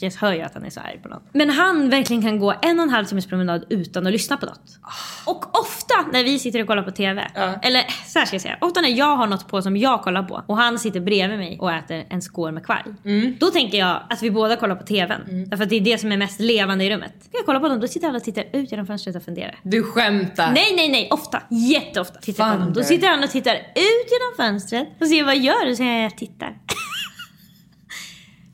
jag 0.00 0.12
hör 0.20 0.32
ju 0.32 0.40
att 0.42 0.54
han 0.54 0.64
är 0.64 0.70
så 0.70 0.80
arg 0.80 0.98
på 1.02 1.08
något. 1.08 1.22
Men 1.32 1.50
han 1.50 1.90
verkligen 1.90 2.22
kan 2.22 2.38
gå 2.38 2.54
en 2.62 2.78
och 2.78 2.82
en 2.82 2.90
halv 2.90 3.04
timmes 3.04 3.26
promenad 3.26 3.53
utan 3.70 4.06
att 4.06 4.12
lyssna 4.12 4.36
på 4.36 4.46
något. 4.46 4.78
Och 5.24 5.58
ofta 5.60 5.94
när 6.12 6.24
vi 6.24 6.38
sitter 6.38 6.60
och 6.60 6.66
kollar 6.66 6.82
på 6.82 6.90
TV, 6.90 7.30
Ja. 7.34 7.54
eller 7.62 7.84
så 8.06 8.18
här 8.18 8.26
ska 8.26 8.34
jag 8.34 8.42
säga, 8.42 8.58
ofta 8.60 8.80
när 8.80 8.88
jag 8.88 9.16
har 9.16 9.26
något 9.26 9.48
på 9.48 9.62
som 9.62 9.76
jag 9.76 10.02
kollar 10.02 10.22
på 10.22 10.42
och 10.46 10.56
han 10.56 10.78
sitter 10.78 11.00
bredvid 11.00 11.38
mig 11.38 11.58
och 11.60 11.72
äter 11.72 12.04
en 12.10 12.22
skål 12.22 12.52
med 12.52 12.64
kvarg. 12.66 12.82
Mm. 13.04 13.36
Då 13.40 13.46
tänker 13.50 13.78
jag 13.78 14.02
att 14.10 14.22
vi 14.22 14.30
båda 14.30 14.56
kollar 14.56 14.74
på 14.76 14.86
TVn. 14.86 15.46
Därför 15.50 15.64
att 15.64 15.70
det 15.70 15.76
är 15.76 15.80
det 15.80 15.98
som 15.98 16.12
är 16.12 16.16
mest 16.16 16.40
levande 16.40 16.84
i 16.84 16.90
rummet. 16.90 17.14
Jag 17.32 17.46
kolla 17.46 17.60
på 17.60 17.68
dem, 17.68 17.80
då 17.80 17.88
sitter 17.88 18.08
alla 18.08 18.16
och 18.16 18.24
tittar 18.24 18.44
ut 18.52 18.70
genom 18.70 18.86
fönstret 18.86 19.16
och 19.16 19.22
funderar. 19.22 19.58
Du 19.62 19.82
skämtar. 19.82 20.52
Nej, 20.52 20.72
nej, 20.76 20.88
nej, 20.88 21.08
ofta. 21.10 21.42
Jätteofta 21.50 22.20
tittar 22.20 22.52
på 22.52 22.58
dem. 22.60 22.72
Då 22.72 22.82
sitter 22.82 23.08
han 23.08 23.24
och 23.24 23.30
tittar 23.30 23.54
ut 23.54 24.08
genom 24.10 24.36
fönstret 24.36 24.88
och 25.00 25.06
ser 25.06 25.24
vad 25.24 25.36
jag 25.36 25.44
gör 25.44 25.70
och 25.70 25.76
säger 25.76 26.02
jag 26.02 26.18
tittar. 26.18 26.54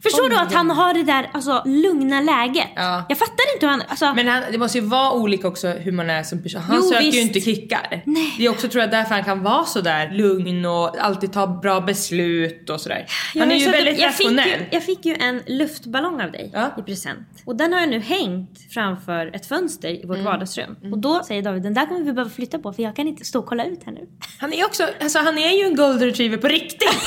Förstår 0.02 0.28
du 0.30 0.36
att 0.36 0.52
han 0.52 0.70
har 0.70 0.94
det 0.94 1.02
där 1.02 1.30
alltså, 1.32 1.62
lugna 1.66 2.20
läget? 2.20 2.68
Ja. 2.76 3.04
Jag 3.08 3.18
fattar 3.18 3.54
inte 3.54 3.66
hur 3.66 3.70
han... 3.70 3.82
Alltså, 3.88 4.14
Men 4.14 4.28
han, 4.28 4.42
det 4.52 4.58
måste 4.58 4.78
ju 4.78 4.84
vara 4.84 5.12
olika 5.12 5.48
också 5.48 5.68
hur 5.68 5.92
man 5.92 6.10
är 6.10 6.22
som 6.22 6.42
person. 6.42 6.60
Han 6.60 6.76
Jo, 6.76 6.82
söker 6.82 7.04
ju 7.04 7.10
visst. 7.10 7.22
inte 7.36 7.40
kickar. 7.40 8.02
Nej. 8.06 8.34
Det 8.38 8.46
är 8.46 8.50
också 8.50 8.68
tror 8.68 8.80
jag 8.82 8.90
därför 8.90 9.14
han 9.14 9.24
kan 9.24 9.42
vara 9.42 9.64
så 9.64 9.80
där 9.80 10.10
lugn 10.10 10.64
och 10.66 10.98
alltid 11.04 11.32
ta 11.32 11.46
bra 11.46 11.80
beslut 11.80 12.70
och 12.70 12.80
sådär. 12.80 13.06
Jag 13.34 13.40
Han 13.42 13.50
är 13.50 13.54
har 13.54 13.60
ju 13.60 13.70
väldigt 13.70 14.00
jag 14.00 14.14
fick 14.14 14.26
rationell. 14.26 14.48
ju, 14.48 14.66
jag 14.70 14.82
fick 14.84 15.04
ju 15.04 15.14
en 15.14 15.42
luftballong 15.46 16.20
av 16.22 16.32
dig 16.32 16.50
Ja. 16.54 16.70
i 16.78 16.82
present. 16.82 17.18
Och 17.44 17.56
den 17.56 17.72
har 17.72 17.80
jag 17.80 17.88
nu 17.90 18.00
hängt 18.00 18.50
framför 18.70 19.30
ett 19.36 19.46
fönster 19.46 19.88
i 19.88 19.96
Mm. 19.96 20.08
vårt 20.08 20.18
vardagsrum. 20.24 20.76
Och 20.92 20.98
då 20.98 21.22
säger 21.24 21.42
David, 21.42 21.62
den 21.62 21.74
där 21.74 21.86
kommer 21.86 22.00
vi 22.04 22.12
behöva 22.12 22.30
flytta 22.30 22.58
på 22.58 22.72
för 22.72 22.82
jag 22.82 22.96
kan 22.96 23.08
inte 23.08 23.24
stå 23.24 23.38
och 23.38 23.46
kolla 23.46 23.64
ut 23.64 23.80
här 23.86 23.92
nu. 23.92 24.00
Han 24.38 24.52
är 24.52 24.64
också, 24.64 24.86
alltså 25.02 25.18
han 25.18 25.38
är 25.38 25.50
ju 25.58 25.64
en 25.64 25.76
golden 25.76 26.08
retriever 26.08 26.36
på 26.36 26.48
riktigt. 26.48 26.88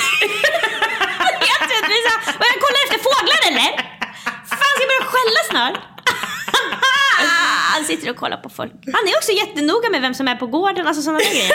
Vet, 1.72 2.04
sa, 2.08 2.16
vad 2.40 2.48
jag 2.54 2.60
kollar 2.66 2.82
efter 2.86 3.00
fåglar 3.08 3.40
eller? 3.50 3.70
Fan 4.60 4.72
ska 4.76 4.82
jag 4.86 4.92
börja 4.94 5.06
skälla 5.14 5.42
snart? 5.52 5.78
Han 7.74 7.84
sitter 7.86 8.10
och 8.10 8.16
kollar 8.16 8.38
på 8.38 8.50
folk. 8.50 8.72
Han 8.98 9.04
är 9.10 9.16
också 9.20 9.32
jättenoga 9.32 9.90
med 9.92 10.02
vem 10.02 10.14
som 10.14 10.28
är 10.28 10.36
på 10.36 10.48
gården, 10.48 10.88
alltså 10.88 11.02
sådana 11.02 11.20
grejer. 11.20 11.52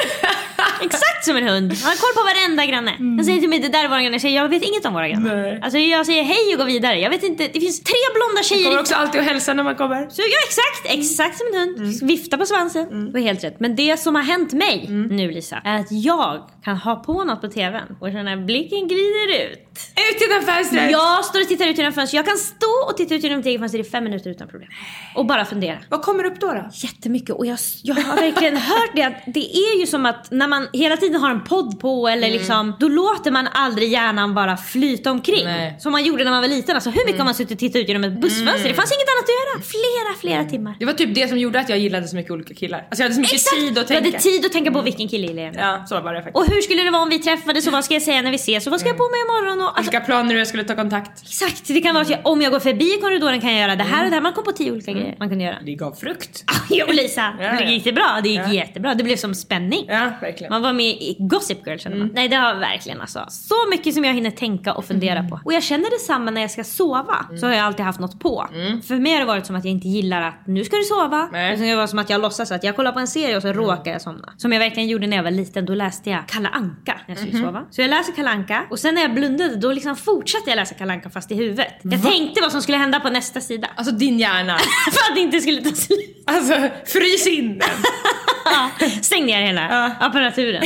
Exakt 0.83 1.25
som 1.25 1.37
en 1.37 1.49
hund. 1.49 1.73
Han 1.83 1.89
har 1.91 1.97
koll 1.97 2.15
på 2.15 2.23
varenda 2.31 2.67
granne. 2.67 2.91
Han 2.99 3.25
säger 3.25 3.41
till 3.41 3.49
mig 3.49 3.59
det 3.59 3.69
där 3.69 3.85
är 3.85 3.89
våra 3.89 4.03
grannar. 4.03 4.15
Jag 4.15 4.21
säger 4.21 4.37
jag 4.43 4.49
vet 4.49 4.63
inget 4.63 4.87
om 4.87 4.93
våra 4.95 5.09
grannar. 5.09 5.37
Nej. 5.37 5.61
Alltså 5.63 5.79
jag 5.79 6.07
säger 6.07 6.23
hej 6.23 6.53
och 6.53 6.59
går 6.59 6.65
vidare. 6.65 6.99
Jag 7.01 7.11
vet 7.11 7.23
inte, 7.23 7.49
det 7.53 7.61
finns 7.61 7.83
tre 7.83 7.95
blonda 8.15 8.43
tjejer 8.43 8.65
Kommer 8.65 8.77
i 8.79 8.81
också 8.81 8.95
alltid 8.95 9.21
att 9.21 9.27
hälsa 9.27 9.55
när 9.55 9.65
man 9.65 9.75
kommer. 9.77 10.09
så 10.11 10.23
ja 10.23 10.39
exakt, 10.49 10.99
exakt 10.99 11.39
som 11.39 11.47
en 11.53 11.61
hund. 11.61 11.77
Mm. 11.79 12.07
Vifta 12.07 12.39
på 12.39 12.47
svansen. 12.47 13.07
Det 13.07 13.13
var 13.13 13.21
helt 13.21 13.45
rätt. 13.45 13.61
Men 13.61 13.77
det 13.77 14.01
som 14.01 14.15
har 14.15 14.23
hänt 14.23 14.53
mig 14.53 14.87
nu 15.11 15.31
Lisa, 15.31 15.57
är 15.65 15.81
att 15.81 15.93
jag 15.93 16.51
kan 16.65 16.77
ha 16.77 16.97
på 16.97 17.25
något 17.25 17.41
på 17.41 17.49
TVn 17.49 17.97
och 18.01 18.09
känna 18.13 18.37
blicken 18.37 18.89
glider 18.89 19.51
ut. 19.51 19.68
Ut 20.13 20.21
genom 20.21 20.43
fönstret! 20.47 20.91
Jag 20.91 21.25
står 21.25 21.41
och 21.41 21.49
tittar 21.49 21.67
ut 21.67 21.79
genom 21.79 21.93
fönstret. 21.93 22.17
Jag 22.19 22.27
kan 22.27 22.37
stå 22.39 22.91
och 22.91 22.97
titta 22.97 23.15
ut 23.15 23.23
genom 23.23 23.39
mitt 23.39 23.47
eget 23.47 23.61
fönster 23.61 23.79
i 23.79 23.85
fem 23.85 24.05
minuter 24.05 24.31
utan 24.31 24.49
problem. 24.49 24.69
Och 25.15 25.27
bara 25.27 25.45
fundera. 25.45 25.79
Vad 25.89 26.03
kommer 26.03 26.25
upp 26.25 26.41
då? 26.41 26.47
då? 26.47 26.69
Jättemycket 26.73 27.31
och 27.31 27.47
jag, 27.47 27.59
jag 27.83 27.95
har 27.95 28.17
verkligen 28.17 28.57
hört 28.73 28.91
det 28.95 29.03
att 29.03 29.23
det 29.27 29.57
är 29.57 29.81
ju 29.81 29.87
som 29.87 30.07
att 30.07 30.31
när 30.31 30.49
man 30.49 30.69
hela 30.73 30.97
tiden 30.97 31.21
har 31.21 31.31
en 31.31 31.45
podd 31.45 31.81
på 31.81 32.09
eller 32.09 32.31
liksom 32.31 32.77
då 32.81 32.89
låter 32.89 33.31
man 33.31 33.49
aldrig 33.53 33.89
hjärnan 33.93 34.35
bara 34.35 34.57
flyta 34.57 35.11
omkring. 35.11 35.45
Nej. 35.45 35.77
Som 35.81 35.93
man 35.93 36.05
gjorde 36.05 36.25
när 36.25 36.31
man 36.31 36.41
var 36.41 36.49
liten. 36.49 36.75
Alltså 36.75 36.91
hur 36.91 37.05
mycket 37.07 37.19
har 37.19 37.25
man 37.25 37.35
suttit 37.35 37.53
och 37.53 37.59
tittat 37.59 37.77
ut 37.83 37.89
genom 37.89 38.05
ett 38.05 38.21
bussfönster? 38.21 38.69
Det 38.69 38.75
fanns 38.75 38.93
inget 38.93 39.09
annat 39.09 39.25
att 39.25 39.29
göra. 39.29 39.63
Flera, 39.63 40.21
flera 40.21 40.51
timmar. 40.51 40.77
Det 40.79 40.85
var 40.85 40.93
typ 40.93 41.15
det 41.15 41.29
som 41.29 41.39
gjorde 41.39 41.61
att 41.61 41.69
jag 41.69 41.79
gillade 41.79 42.09
så 42.09 42.17
mycket 42.17 42.33
olika 42.33 42.55
killar. 42.55 42.79
Alltså 42.79 43.03
jag 43.03 43.05
hade 43.05 43.15
så 43.15 43.21
mycket 43.21 43.35
Exakt! 43.35 43.57
tid 43.57 43.79
att 43.79 43.87
tänka. 43.87 44.05
hade 44.05 44.19
tid 44.19 44.47
att 44.47 44.53
tänka 44.53 44.71
på 44.71 44.81
vilken 44.83 45.09
kille 45.09 45.27
gillar 45.27 45.43
jag. 45.43 45.55
Ja, 45.55 45.87
så 45.89 46.01
var 46.01 46.15
det 46.15 46.23
faktiskt. 46.23 46.37
Och 46.37 46.47
hur 46.55 46.61
skulle 46.63 46.83
det 46.83 46.91
vara 46.91 47.03
om 47.03 47.09
vi 47.09 47.19
träffades 47.19 47.67
och 47.67 47.73
vad 47.73 47.85
ska 47.85 47.95
jag 47.95 48.03
säga 48.03 48.23
när 48.23 48.31
vi 48.31 48.37
ses 48.37 48.67
och 48.67 48.71
vad 48.71 48.81
ska 48.81 48.89
jag 48.89 48.99
på 48.99 49.09
mig 49.11 49.21
imorgon? 49.21 49.68
Alltså, 49.69 49.83
Vilka 49.91 50.01
planer 50.07 50.35
jag 50.35 50.47
skulle 50.47 50.65
ta 50.65 50.75
kontakt. 50.75 51.23
exakt, 51.23 51.69
det 51.69 51.81
kan 51.81 51.95
vara 51.95 52.03
att 52.03 52.11
jag, 52.11 52.21
om 52.27 52.43
jag 52.43 52.53
går 52.53 52.61
förbi 52.61 52.99
korridoren 53.03 53.41
kan 53.41 53.51
jag 53.53 53.61
göra 53.61 53.77
det 53.77 53.85
här 53.85 54.05
och 54.05 54.11
det 54.11 54.17
här. 54.17 54.23
Man 54.23 54.33
kom 54.33 54.45
på 54.45 54.53
tio 54.53 54.73
olika 54.73 54.93
grejer 54.93 55.17
man 55.19 55.29
kunde 55.29 55.45
göra. 55.45 55.57
Det 55.67 55.75
gav 55.75 55.93
frukt. 55.93 56.45
Jo 56.71 56.87
Lisa, 56.93 57.33
Ja, 57.41 57.53
det 57.53 57.65
ja. 57.65 57.71
gick 57.71 57.85
det 57.85 57.93
bra? 57.93 58.21
Det 58.23 58.29
gick 58.29 58.41
Ja. 58.41 58.53
jättebra. 58.53 58.95
Det 58.95 59.05
blev 59.05 59.17
som 59.17 59.35
spänning. 59.35 59.85
Ja, 59.89 60.11
verkligen. 60.21 60.53
Man 60.53 60.63
var 60.63 60.73
med 60.73 60.87
i 60.87 61.17
Gossip 61.19 61.67
Girl 61.67 61.79
känner 61.79 61.97
man. 61.97 62.11
Nej 62.15 62.29
det 62.29 62.37
har 62.37 62.55
verkligen 62.55 63.01
alltså. 63.01 63.25
Så 63.29 63.55
mycket 63.71 63.95
som 63.95 64.05
jag 64.05 64.15
hinner 64.15 64.31
tänka 64.31 64.73
och 64.75 64.85
fundera 64.85 65.23
på. 65.23 65.41
Och 65.45 65.53
jag 65.53 65.63
känner 65.63 65.91
detsamma 65.91 66.31
när 66.31 66.41
jag 66.41 66.51
ska 66.51 66.65
sova. 66.65 67.27
Så 67.41 67.47
har 67.47 67.55
jag 67.55 67.65
alltid 67.67 67.85
haft 67.85 68.01
något 68.01 68.21
på. 68.21 68.49
För 68.89 68.95
mig 68.97 69.13
har 69.13 69.21
det 69.21 69.27
varit 69.27 69.47
som 69.47 69.57
att 69.57 69.65
jag 69.65 69.73
inte 69.73 69.89
gillar 69.89 70.23
att 70.23 70.47
nu 70.47 70.65
ska 70.65 70.77
du 70.77 70.83
sova. 70.83 71.29
Nej. 71.33 71.57
Det 71.57 71.75
var 71.77 71.87
som 71.87 71.99
att 71.99 72.11
jag 72.11 72.21
låtsas 72.21 72.53
att 72.53 72.65
jag 72.65 72.77
kollar 72.77 72.93
på 72.93 72.99
en 72.99 73.07
serie 73.09 73.37
och 73.37 73.43
så 73.43 73.53
råkar 73.53 73.93
jag 73.93 74.01
somna. 74.03 74.33
Som 74.37 74.53
jag 74.53 74.59
verkligen 74.61 74.89
gjorde 74.89 75.07
när 75.07 75.17
jag 75.17 75.25
var 75.25 75.31
liten. 75.31 75.67
Då 75.67 75.75
läste 75.75 76.11
jag 76.11 76.27
Kalle 76.29 76.49
Anka 76.49 77.01
när 77.07 77.15
jag 77.15 77.19
skulle 77.19 77.39
sova. 77.45 77.65
Så 77.71 77.81
jag 77.83 77.91
läser 77.91 78.13
Kalle 78.13 78.31
Anka 78.31 78.65
och 78.71 78.79
sen 78.79 78.95
när 78.95 79.03
jag 79.03 79.15
blundade 79.15 79.57
då 79.61 79.73
liksom 79.73 79.97
fortsatte 79.97 80.51
jag 80.51 80.57
läsa 80.57 80.75
Kalle 80.75 80.93
Anka 80.93 81.11
fast 81.11 81.31
i 81.31 81.35
huvudet. 81.35 81.75
Jag 81.83 82.03
tänkte 82.03 82.41
vad 82.41 82.53
som 82.53 82.63
skulle 82.63 82.79
hända 82.79 83.01
på 83.01 83.11
nästa 83.11 83.41
sida. 83.41 83.69
Alltså 83.77 83.95
din 83.95 84.19
hjärna. 84.19 84.59
För 84.93 85.11
att 85.11 85.15
det 85.15 85.21
inte 85.21 85.41
skulle 85.41 85.63
ta 85.63 85.75
slut. 85.75 86.23
Alltså 86.27 86.55
frys 86.87 87.27
in 87.27 87.59
den. 87.59 87.69
Ja, 88.51 88.71
stäng 89.03 89.27
ner 89.27 89.43
hela 89.43 89.97
apparaturen. 90.01 90.63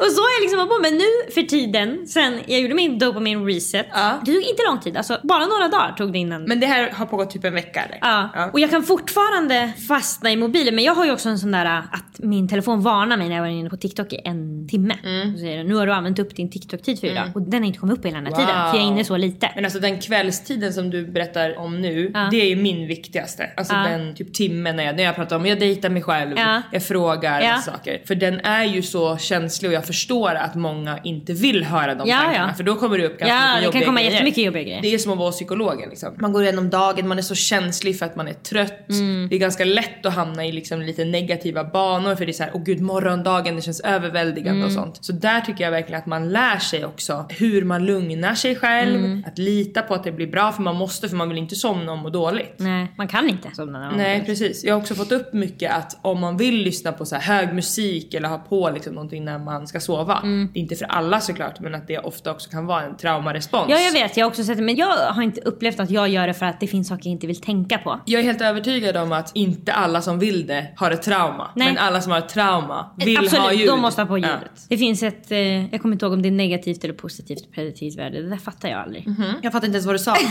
Och 0.00 0.12
så 0.12 0.20
har 0.22 0.30
jag 0.36 0.42
liksom 0.42 0.68
på. 0.68 0.78
Men 0.82 0.94
nu 0.98 1.32
för 1.34 1.42
tiden, 1.42 2.06
sen 2.06 2.40
jag 2.46 2.60
gjorde 2.60 2.74
min 2.74 2.98
dopamin 2.98 3.46
reset. 3.46 3.86
Ja. 3.92 4.20
Det 4.24 4.32
tog 4.32 4.42
inte 4.42 4.62
lång 4.68 4.80
tid, 4.80 4.96
alltså 4.96 5.18
bara 5.22 5.46
några 5.46 5.68
dagar 5.68 5.92
tog 5.98 6.12
det 6.12 6.18
innan. 6.18 6.44
Men 6.44 6.60
det 6.60 6.66
här 6.66 6.90
har 6.90 7.06
pågått 7.06 7.30
typ 7.30 7.44
en 7.44 7.54
vecka 7.54 7.80
eller? 7.82 7.98
Ja. 8.00 8.50
och 8.52 8.60
jag 8.60 8.70
kan 8.70 8.82
fortfarande 8.82 9.72
fastna 9.88 10.30
i 10.30 10.36
mobilen 10.36 10.74
men 10.74 10.84
jag 10.84 10.94
har 10.94 11.04
ju 11.04 11.12
också 11.12 11.28
en 11.28 11.38
sån 11.38 11.50
där 11.50 11.66
att 11.66 12.18
min 12.18 12.48
telefon 12.48 12.80
varnar 12.82 13.16
mig 13.16 13.28
när 13.28 13.36
jag 13.36 13.42
var 13.42 13.48
inne 13.48 13.70
på 13.70 13.76
TikTok 13.76 14.12
i 14.12 14.20
en 14.24 14.68
timme. 14.68 14.94
Mm. 15.04 15.34
Och 15.34 15.40
säger 15.40 15.56
den, 15.58 15.66
nu 15.66 15.74
har 15.74 15.86
du 15.86 15.92
använt 15.92 16.18
upp 16.18 16.36
din 16.36 16.50
TikTok-tid 16.50 17.00
för 17.00 17.06
idag. 17.06 17.30
Och 17.34 17.42
den 17.42 17.60
har 17.62 17.66
inte 17.66 17.78
kommit 17.78 17.98
upp 17.98 18.06
hela 18.06 18.16
den 18.16 18.26
här 18.26 18.32
Wow. 18.32 18.40
tiden 18.40 18.54
för 18.70 18.76
jag 18.78 18.86
är 18.86 18.88
inne 18.92 19.04
så 19.04 19.16
lite. 19.16 19.50
Men 19.54 19.64
alltså 19.64 19.80
den 19.80 20.00
kvällstiden 20.00 20.72
som 20.72 20.90
du 20.90 21.06
berättar 21.06 21.58
om 21.58 21.80
nu, 21.80 22.10
Ja. 22.14 22.28
det 22.30 22.36
är 22.40 22.46
ju 22.48 22.56
min 22.56 22.86
viktigaste. 22.86 23.50
Alltså 23.56 23.74
Ja. 23.74 23.80
den 23.88 24.14
typ 24.14 24.34
timmen 24.34 24.76
när 24.76 24.84
jag, 24.84 24.96
när 24.96 25.02
jag 25.04 25.14
pratar 25.14 25.36
om, 25.36 25.46
jag 25.46 25.58
dejtar 25.60 25.88
mig 25.90 26.02
själv, 26.02 26.34
Ja. 26.38 26.62
jag 26.72 26.82
frågar 26.82 27.40
Ja. 27.40 27.56
saker. 27.56 28.02
För 28.06 28.14
den 28.14 28.40
är 28.40 28.64
ju 28.64 28.82
så 28.82 29.16
känslig 29.16 29.68
och 29.68 29.74
jag 29.74 29.86
förstår 29.92 30.34
att 30.34 30.54
många 30.54 30.98
inte 31.04 31.32
vill 31.32 31.64
höra 31.64 31.94
de 31.94 32.08
Ja, 32.08 32.16
tankarna 32.16 32.46
ja. 32.48 32.54
för 32.54 32.64
då 32.64 32.74
kommer 32.76 32.98
det 32.98 33.06
upp 33.06 33.18
ganska 33.18 33.26
Ja, 33.36 33.40
mycket 33.46 33.60
det 33.60 33.64
jobbiga 33.64 33.80
kan 33.80 33.86
komma 33.88 34.00
grejer. 34.00 34.12
jättemycket 34.12 34.44
jobbiga 34.44 34.62
grejer. 34.62 34.82
Det 34.82 34.94
är 34.94 34.98
som 34.98 35.12
att 35.12 35.18
vara 35.18 35.30
psykologen 35.32 35.88
liksom. 35.90 36.14
Man 36.18 36.32
går 36.32 36.42
igenom 36.42 36.70
dagen, 36.70 37.08
man 37.08 37.18
är 37.18 37.22
så 37.22 37.34
känslig 37.34 37.98
för 37.98 38.06
att 38.06 38.16
man 38.16 38.28
är 38.28 38.32
trött. 38.32 38.90
Mm. 38.90 39.26
Det 39.30 39.36
är 39.36 39.40
ganska 39.40 39.64
lätt 39.64 40.06
att 40.06 40.14
hamna 40.14 40.46
i 40.46 40.52
liksom 40.52 40.80
lite 40.82 41.04
negativa 41.04 41.64
banor 41.64 42.14
för 42.14 42.26
det 42.26 42.30
är 42.30 42.34
så 42.34 42.42
här, 42.42 42.52
åh 42.54 42.62
gud 42.64 42.80
morgondagen 42.80 43.56
det 43.56 43.62
känns 43.62 43.80
överväldigande 43.80 44.50
Mm. 44.60 44.66
och 44.66 44.72
sånt. 44.72 44.98
Så 45.04 45.12
där 45.12 45.40
tycker 45.40 45.64
jag 45.64 45.70
verkligen 45.70 46.00
att 46.00 46.06
man 46.06 46.28
lär 46.32 46.58
sig 46.58 46.84
också 46.84 47.26
hur 47.28 47.64
man 47.64 47.86
lugnar 47.86 48.34
sig 48.34 48.56
själv, 48.56 48.96
Mm. 49.04 49.24
att 49.26 49.38
lita 49.38 49.82
på 49.82 49.94
att 49.94 50.04
det 50.04 50.12
blir 50.12 50.26
bra 50.26 50.52
för 50.52 50.62
man 50.62 50.76
måste 50.76 51.08
för 51.08 51.16
man 51.16 51.28
vill 51.28 51.38
inte 51.38 51.54
somna 51.56 51.92
och 51.92 51.98
må 51.98 52.10
dåligt. 52.10 52.54
Nej, 52.56 52.86
man 52.96 53.08
kan 53.08 53.28
inte 53.28 53.48
somna 53.54 53.78
när 53.78 53.86
man 53.88 53.96
Nej 53.98 54.18
mår 54.18 54.24
precis. 54.24 54.64
Jag 54.64 54.74
har 54.74 54.80
också 54.80 54.94
fått 54.94 55.12
upp 55.12 55.32
mycket 55.32 55.72
att 55.72 55.98
om 56.02 56.20
man 56.20 56.36
vill 56.36 56.54
lyssna 56.62 56.92
på 56.92 57.04
så 57.04 57.16
här 57.16 57.36
hög 57.36 57.54
musik 57.54 58.14
eller 58.14 58.28
ha 58.28 58.38
på 58.38 58.70
liksom 58.74 58.94
någonting 58.94 59.24
när 59.24 59.38
man 59.38 59.66
ska 59.66 59.79
sova. 59.80 60.20
Det 60.22 60.58
är 60.58 60.62
inte 60.62 60.76
för 60.76 60.84
alla 60.84 61.20
såklart 61.20 61.60
men 61.60 61.74
att 61.74 61.86
det 61.86 61.98
ofta 61.98 62.30
också 62.30 62.50
kan 62.50 62.66
vara 62.66 62.82
en 62.82 62.96
traumarespons. 62.96 63.66
Ja 63.68 63.78
jag 63.78 63.92
vet, 63.92 64.16
jag 64.16 64.24
har 64.26 64.30
också 64.30 64.44
sett 64.44 64.56
det 64.56 64.62
men 64.64 64.76
jag 64.76 64.86
har 65.12 65.22
inte 65.22 65.40
upplevt 65.40 65.80
att 65.80 65.90
jag 65.90 66.08
gör 66.08 66.26
det 66.26 66.34
för 66.34 66.46
att 66.46 66.60
det 66.60 66.66
finns 66.66 66.88
saker 66.88 67.06
jag 67.06 67.12
inte 67.12 67.26
vill 67.26 67.40
tänka 67.40 67.78
på. 67.78 68.00
Jag 68.06 68.20
är 68.20 68.24
helt 68.24 68.40
övertygad 68.40 68.96
om 68.96 69.12
att 69.12 69.30
inte 69.34 69.72
alla 69.72 70.02
som 70.02 70.18
vill 70.18 70.46
det 70.46 70.66
har 70.76 70.90
ett 70.90 71.02
trauma. 71.02 71.50
Nej. 71.56 71.68
Men 71.68 71.78
alla 71.78 72.00
som 72.00 72.12
har 72.12 72.18
ett 72.18 72.28
trauma 72.28 72.90
vill 72.96 73.16
Absolut, 73.18 73.42
ha 73.44 73.52
ljud. 73.52 73.68
de 73.68 73.80
måste 73.80 74.00
ha 74.02 74.06
på 74.06 74.18
Ja. 74.18 74.26
ljudet. 74.26 74.66
Det 74.68 74.76
finns 74.78 75.02
ett, 75.02 75.30
eh, 75.30 75.38
jag 75.72 75.82
kommer 75.82 75.92
inte 75.94 76.04
ihåg 76.04 76.12
om 76.12 76.22
det 76.22 76.28
är 76.28 76.32
negativt 76.32 76.84
eller 76.84 76.94
positivt 76.94 77.52
prediktivt 77.54 77.98
värde. 77.98 78.22
Det 78.22 78.28
där 78.30 78.36
fattar 78.36 78.68
jag 78.68 78.80
aldrig. 78.80 79.04
Jag 79.42 79.52
fattar 79.52 79.66
inte 79.66 79.76
ens 79.76 79.86
vad 79.86 79.94
du 79.94 79.98
sa. 79.98 80.16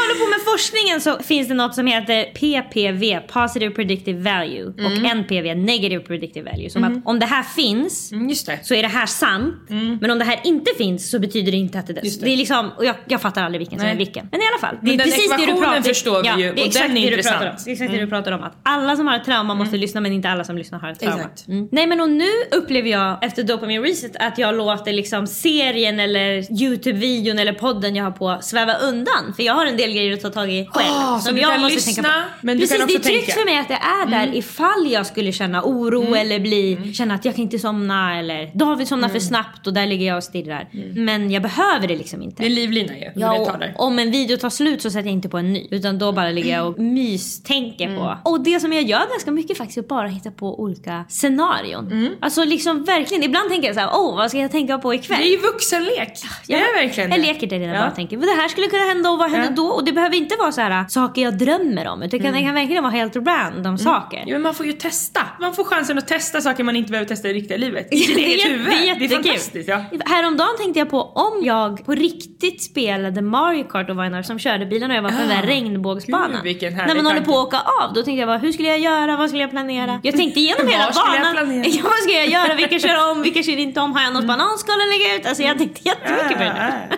Håller 0.07 0.19
på 0.25 0.29
med 0.29 0.41
forskningen 0.53 1.01
så 1.01 1.23
finns 1.23 1.47
det 1.47 1.53
något 1.53 1.75
som 1.75 1.87
heter 1.87 2.23
PPV, 2.23 3.19
Positive 3.27 3.75
Predictive 3.75 4.19
Value, 4.31 4.65
och 4.65 5.11
NPV, 5.15 5.55
Negative 5.55 6.03
Predictive 6.03 6.51
Value. 6.51 6.69
Som 6.69 6.83
att 6.83 6.93
om 7.05 7.19
det 7.19 7.25
här 7.25 7.43
finns 7.43 8.11
Mm, 8.11 8.27
det. 8.27 8.59
så 8.65 8.73
är 8.73 8.81
det 8.81 8.87
här 8.87 9.05
sant. 9.05 9.55
Men 10.01 10.11
om 10.11 10.19
det 10.19 10.25
här 10.25 10.39
inte 10.43 10.71
finns 10.77 11.11
så 11.11 11.19
betyder 11.19 11.51
det 11.51 11.57
inte 11.57 11.79
att 11.79 11.87
det 11.87 11.93
det. 11.93 12.21
det. 12.21 12.33
är 12.33 12.37
liksom, 12.37 12.71
och 12.77 12.85
jag, 12.85 12.95
jag 13.07 13.21
fattar 13.21 13.43
aldrig 13.43 13.59
vilken 13.59 13.79
som 13.79 13.85
Nej. 13.85 13.93
är 13.93 13.97
vilken. 13.97 14.27
Men 14.31 14.41
i 14.41 14.43
alla 14.53 14.59
fall. 14.59 14.77
Det 14.81 14.93
är 14.93 14.97
precis 14.97 15.29
det 15.29 15.45
du 15.45 15.61
pratar 15.61 15.81
förstår 15.81 16.35
vi 16.35 16.43
ju, 16.43 16.49
och 16.49 16.55
den 16.55 16.97
är 16.97 17.07
intressant. 17.09 17.41
om. 17.41 17.49
Det 17.65 17.69
är 17.69 17.73
exakt 17.73 17.91
det 17.91 17.97
du 17.99 18.07
pratar 18.07 18.31
om. 18.31 18.43
Att 18.43 18.57
alla 18.63 18.95
som 18.95 19.07
har 19.07 19.15
ett 19.15 19.25
trauma 19.25 19.55
måste 19.55 19.77
lyssna 19.77 20.01
men 20.01 20.11
inte 20.13 20.29
alla 20.29 20.43
som 20.43 20.57
lyssnar 20.57 20.79
har 20.79 20.91
ett 20.91 20.99
trauma. 20.99 21.29
Mm. 21.47 21.67
Nej 21.71 21.87
men 21.87 22.01
och 22.01 22.09
nu 22.09 22.29
upplever 22.51 22.89
jag 22.89 23.23
efter 23.25 23.43
Dopamin 23.43 23.81
Reset 23.83 24.15
att 24.19 24.37
jag 24.37 24.55
låter 24.55 24.93
liksom 24.93 25.27
serien 25.27 25.99
eller 25.99 26.41
Youtube-videon 26.61 27.39
eller 27.39 27.53
podden 27.53 27.95
jag 27.95 28.03
har 28.03 28.11
på 28.11 28.37
sväva 28.41 28.73
undan. 28.73 29.33
För 29.35 29.43
jag 29.43 29.53
har 29.53 29.65
en 29.65 29.77
del 29.77 29.94
grejer 29.95 30.13
att 30.13 30.21
ta 30.21 30.29
tag 30.29 30.51
i 30.51 30.65
själv. 30.71 30.87
Ah, 30.91 31.19
så 31.19 31.31
du 31.31 31.41
kan 31.41 31.67
lyssna, 31.67 32.23
men 32.41 32.57
du 32.57 32.61
Precis, 32.61 32.77
kan 32.77 32.87
det 32.87 32.93
är 32.93 32.99
tryggt 32.99 33.25
tänka. 33.25 33.31
för 33.39 33.45
mig 33.45 33.57
att 33.59 33.67
det 33.67 33.73
är 34.03 34.05
där 34.27 34.35
ifall 34.35 34.87
jag 34.91 35.05
skulle 35.05 35.31
känna 35.31 35.61
oro 35.63 36.15
eller 36.15 36.39
bli, 36.39 36.93
känna 36.93 37.13
att 37.15 37.25
jag 37.25 37.35
kan 37.35 37.41
inte 37.43 37.59
somna 37.59 38.19
eller 38.19 38.51
David 38.53 38.87
somnar 38.87 39.09
för 39.09 39.19
snabbt 39.19 39.67
och 39.67 39.73
där 39.73 39.85
ligger 39.85 40.07
jag 40.07 40.17
och 40.17 40.23
stirrar. 40.23 40.67
Men 40.95 41.31
jag 41.31 41.41
behöver 41.43 41.87
det 41.87 41.95
liksom 41.97 42.21
inte. 42.21 42.41
Det 42.43 42.47
är 42.47 42.49
livlina 42.49 42.97
ju. 42.97 43.11
Ja, 43.15 43.55
det 43.59 43.73
och 43.77 43.85
om 43.85 43.99
en 43.99 44.11
video 44.11 44.37
tar 44.37 44.49
slut 44.49 44.81
så 44.81 44.89
sätter 44.89 45.05
jag 45.05 45.13
inte 45.13 45.29
på 45.29 45.37
en 45.37 45.53
ny. 45.53 45.67
Utan 45.71 45.99
då 45.99 46.11
bara 46.11 46.29
ligger 46.29 46.51
jag 46.57 46.67
och 46.67 46.79
mystänker 46.79 47.85
Mm. 47.85 47.97
på. 47.97 48.17
Och 48.23 48.41
det 48.43 48.59
som 48.59 48.73
jag 48.73 48.83
gör 48.83 49.09
ganska 49.09 49.31
mycket 49.31 49.57
faktiskt 49.57 49.77
är 49.77 49.81
att 49.81 49.87
bara 49.87 50.07
hitta 50.07 50.31
på 50.31 50.59
olika 50.59 51.05
scenarion. 51.09 51.91
Mm. 51.91 52.13
Alltså 52.19 52.43
liksom 52.43 52.83
verkligen, 52.83 53.23
ibland 53.23 53.49
tänker 53.49 53.67
jag 53.67 53.75
så 53.75 53.81
här: 53.81 53.89
åh 53.93 54.15
vad 54.15 54.29
ska 54.29 54.39
jag 54.39 54.51
tänka 54.51 54.77
på 54.77 54.93
ikväll? 54.93 55.17
Det 55.19 55.25
är 55.27 55.31
ju 55.31 55.37
vuxenlek. 55.37 56.13
Det 56.47 56.53
Jag, 56.53 56.61
är 56.61 56.83
verkligen 56.85 57.09
jag 57.11 57.19
det. 57.19 57.27
leker 57.27 57.47
det 57.47 57.59
redan 57.59 57.75
Ja. 57.75 57.81
bara 57.81 57.91
tänker, 57.91 58.17
vad 58.17 58.25
det 58.27 58.31
här 58.41 58.47
skulle 58.47 58.67
kunna 58.67 58.83
hända 58.83 59.09
och 59.09 59.17
vad 59.17 59.31
händer 59.31 59.49
Ja. 59.49 59.55
då? 59.55 59.81
Och 59.85 59.89
det 59.89 59.93
behöver 59.95 60.15
inte 60.15 60.35
vara 60.35 60.51
så 60.51 60.61
här 60.61 60.71
äh, 60.71 60.87
saker 60.87 61.21
jag 61.21 61.37
drömmer 61.37 61.87
om. 61.87 62.01
Utan 62.03 62.09
det 62.19 62.23
kan, 62.25 62.33
det 62.33 62.41
kan 62.41 62.53
verkligen 62.53 62.83
vara 62.83 62.93
helt 62.93 63.15
random 63.15 63.77
saker. 63.77 64.17
Ja, 64.25 64.33
men 64.33 64.41
man 64.41 64.53
får 64.55 64.65
ju 64.65 64.73
testa. 64.73 65.21
Man 65.39 65.53
får 65.53 65.63
chansen 65.63 65.97
att 65.97 66.07
testa 66.07 66.41
saker 66.41 66.63
man 66.63 66.75
inte 66.75 66.91
behöver 66.91 67.07
testa 67.07 67.27
i 67.29 67.33
riktiga 67.33 67.57
livet. 67.57 67.87
I 67.91 67.97
sitt 67.97 68.15
det 68.15 68.21
är 68.21 68.27
eget 68.27 68.45
huvud. 68.51 68.65
det 68.69 68.89
är 68.89 68.95
det 68.99 69.05
är 69.05 69.09
fantastiskt. 69.09 69.69
Ja. 69.69 69.81
Häromdagen 70.05 70.57
tänkte 70.57 70.79
jag 70.79 70.89
på 70.89 71.01
om 71.01 71.45
jag 71.45 71.85
på 71.85 71.91
riktigt 71.95 72.63
spelade 72.63 73.21
Mario 73.21 73.63
Kart 73.63 73.89
och 73.89 73.95
var 73.95 74.03
en 74.05 74.13
av 74.13 74.23
som 74.23 74.39
körde 74.39 74.65
bilen 74.65 74.91
och 74.91 74.97
jag 74.97 75.01
var 75.01 75.09
på 75.09 75.17
den 75.17 75.29
där 75.29 75.43
Ah, 75.43 75.47
regnbågsbanan. 75.47 76.41
gud, 76.43 76.61
När 76.61 76.95
man 76.95 77.05
håller 77.05 77.21
på 77.21 77.39
att 77.39 77.47
åka 77.47 77.57
av, 77.57 77.93
då 77.93 78.03
tänkte 78.03 78.19
jag 78.19 78.27
bara 78.27 78.37
hur 78.37 78.51
skulle 78.51 78.67
jag 78.67 78.79
göra, 78.79 79.17
vad 79.17 79.29
skulle 79.29 79.41
jag 79.43 79.51
planera? 79.51 79.99
Jag 80.03 80.15
tänkte 80.15 80.39
igenom 80.39 80.67
hela 80.71 80.83
jag 80.83 80.93
banan. 80.93 81.33
planera? 81.33 81.65
Ja, 81.75 81.81
vad 81.83 81.93
ska 82.03 82.11
jag 82.11 82.27
göra, 82.29 82.55
vilka 82.55 82.79
kör 82.79 83.11
om, 83.11 83.21
vilka 83.21 83.43
kör 83.43 83.57
inte 83.59 83.79
om, 83.79 83.93
har 83.93 84.01
jag 84.03 84.13
något 84.13 84.25
bananskal 84.27 84.75
att 84.81 84.99
lägga 84.99 85.15
ut? 85.19 85.25
Alltså 85.25 85.43
jag 85.43 85.57
tänkte 85.57 85.81
jättemycket 85.87 86.37
på 86.37 86.43
det 86.43 86.53
där. 86.89 86.97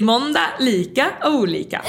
Måndag 0.00 0.58
lika 0.58 1.18
olika. 1.22 1.82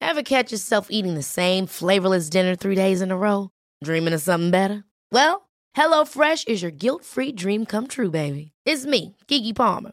Ever 0.00 0.22
catch 0.22 0.50
yourself 0.50 0.86
eating 0.90 1.14
the 1.14 1.22
same 1.22 1.66
flavorless 1.66 2.30
dinner 2.30 2.56
three 2.56 2.74
days 2.74 3.02
in 3.02 3.10
a 3.10 3.16
row? 3.16 3.50
Dreaming 3.84 4.14
of 4.14 4.22
something 4.22 4.50
better? 4.50 4.84
Well, 5.12 5.48
HelloFresh 5.76 6.48
is 6.48 6.62
your 6.62 6.70
guilt-free 6.70 7.32
dream 7.32 7.66
come 7.66 7.86
true, 7.86 8.10
baby. 8.10 8.52
It's 8.64 8.86
me, 8.86 9.14
Gigi 9.28 9.52
Palmer. 9.52 9.92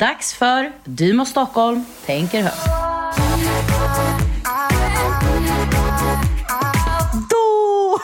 Dags 0.00 0.34
för 0.34 0.72
Du 0.84 1.24
Stockholm 1.26 1.84
tänker 2.06 2.42
högt. 2.42 2.66
Då 7.30 7.98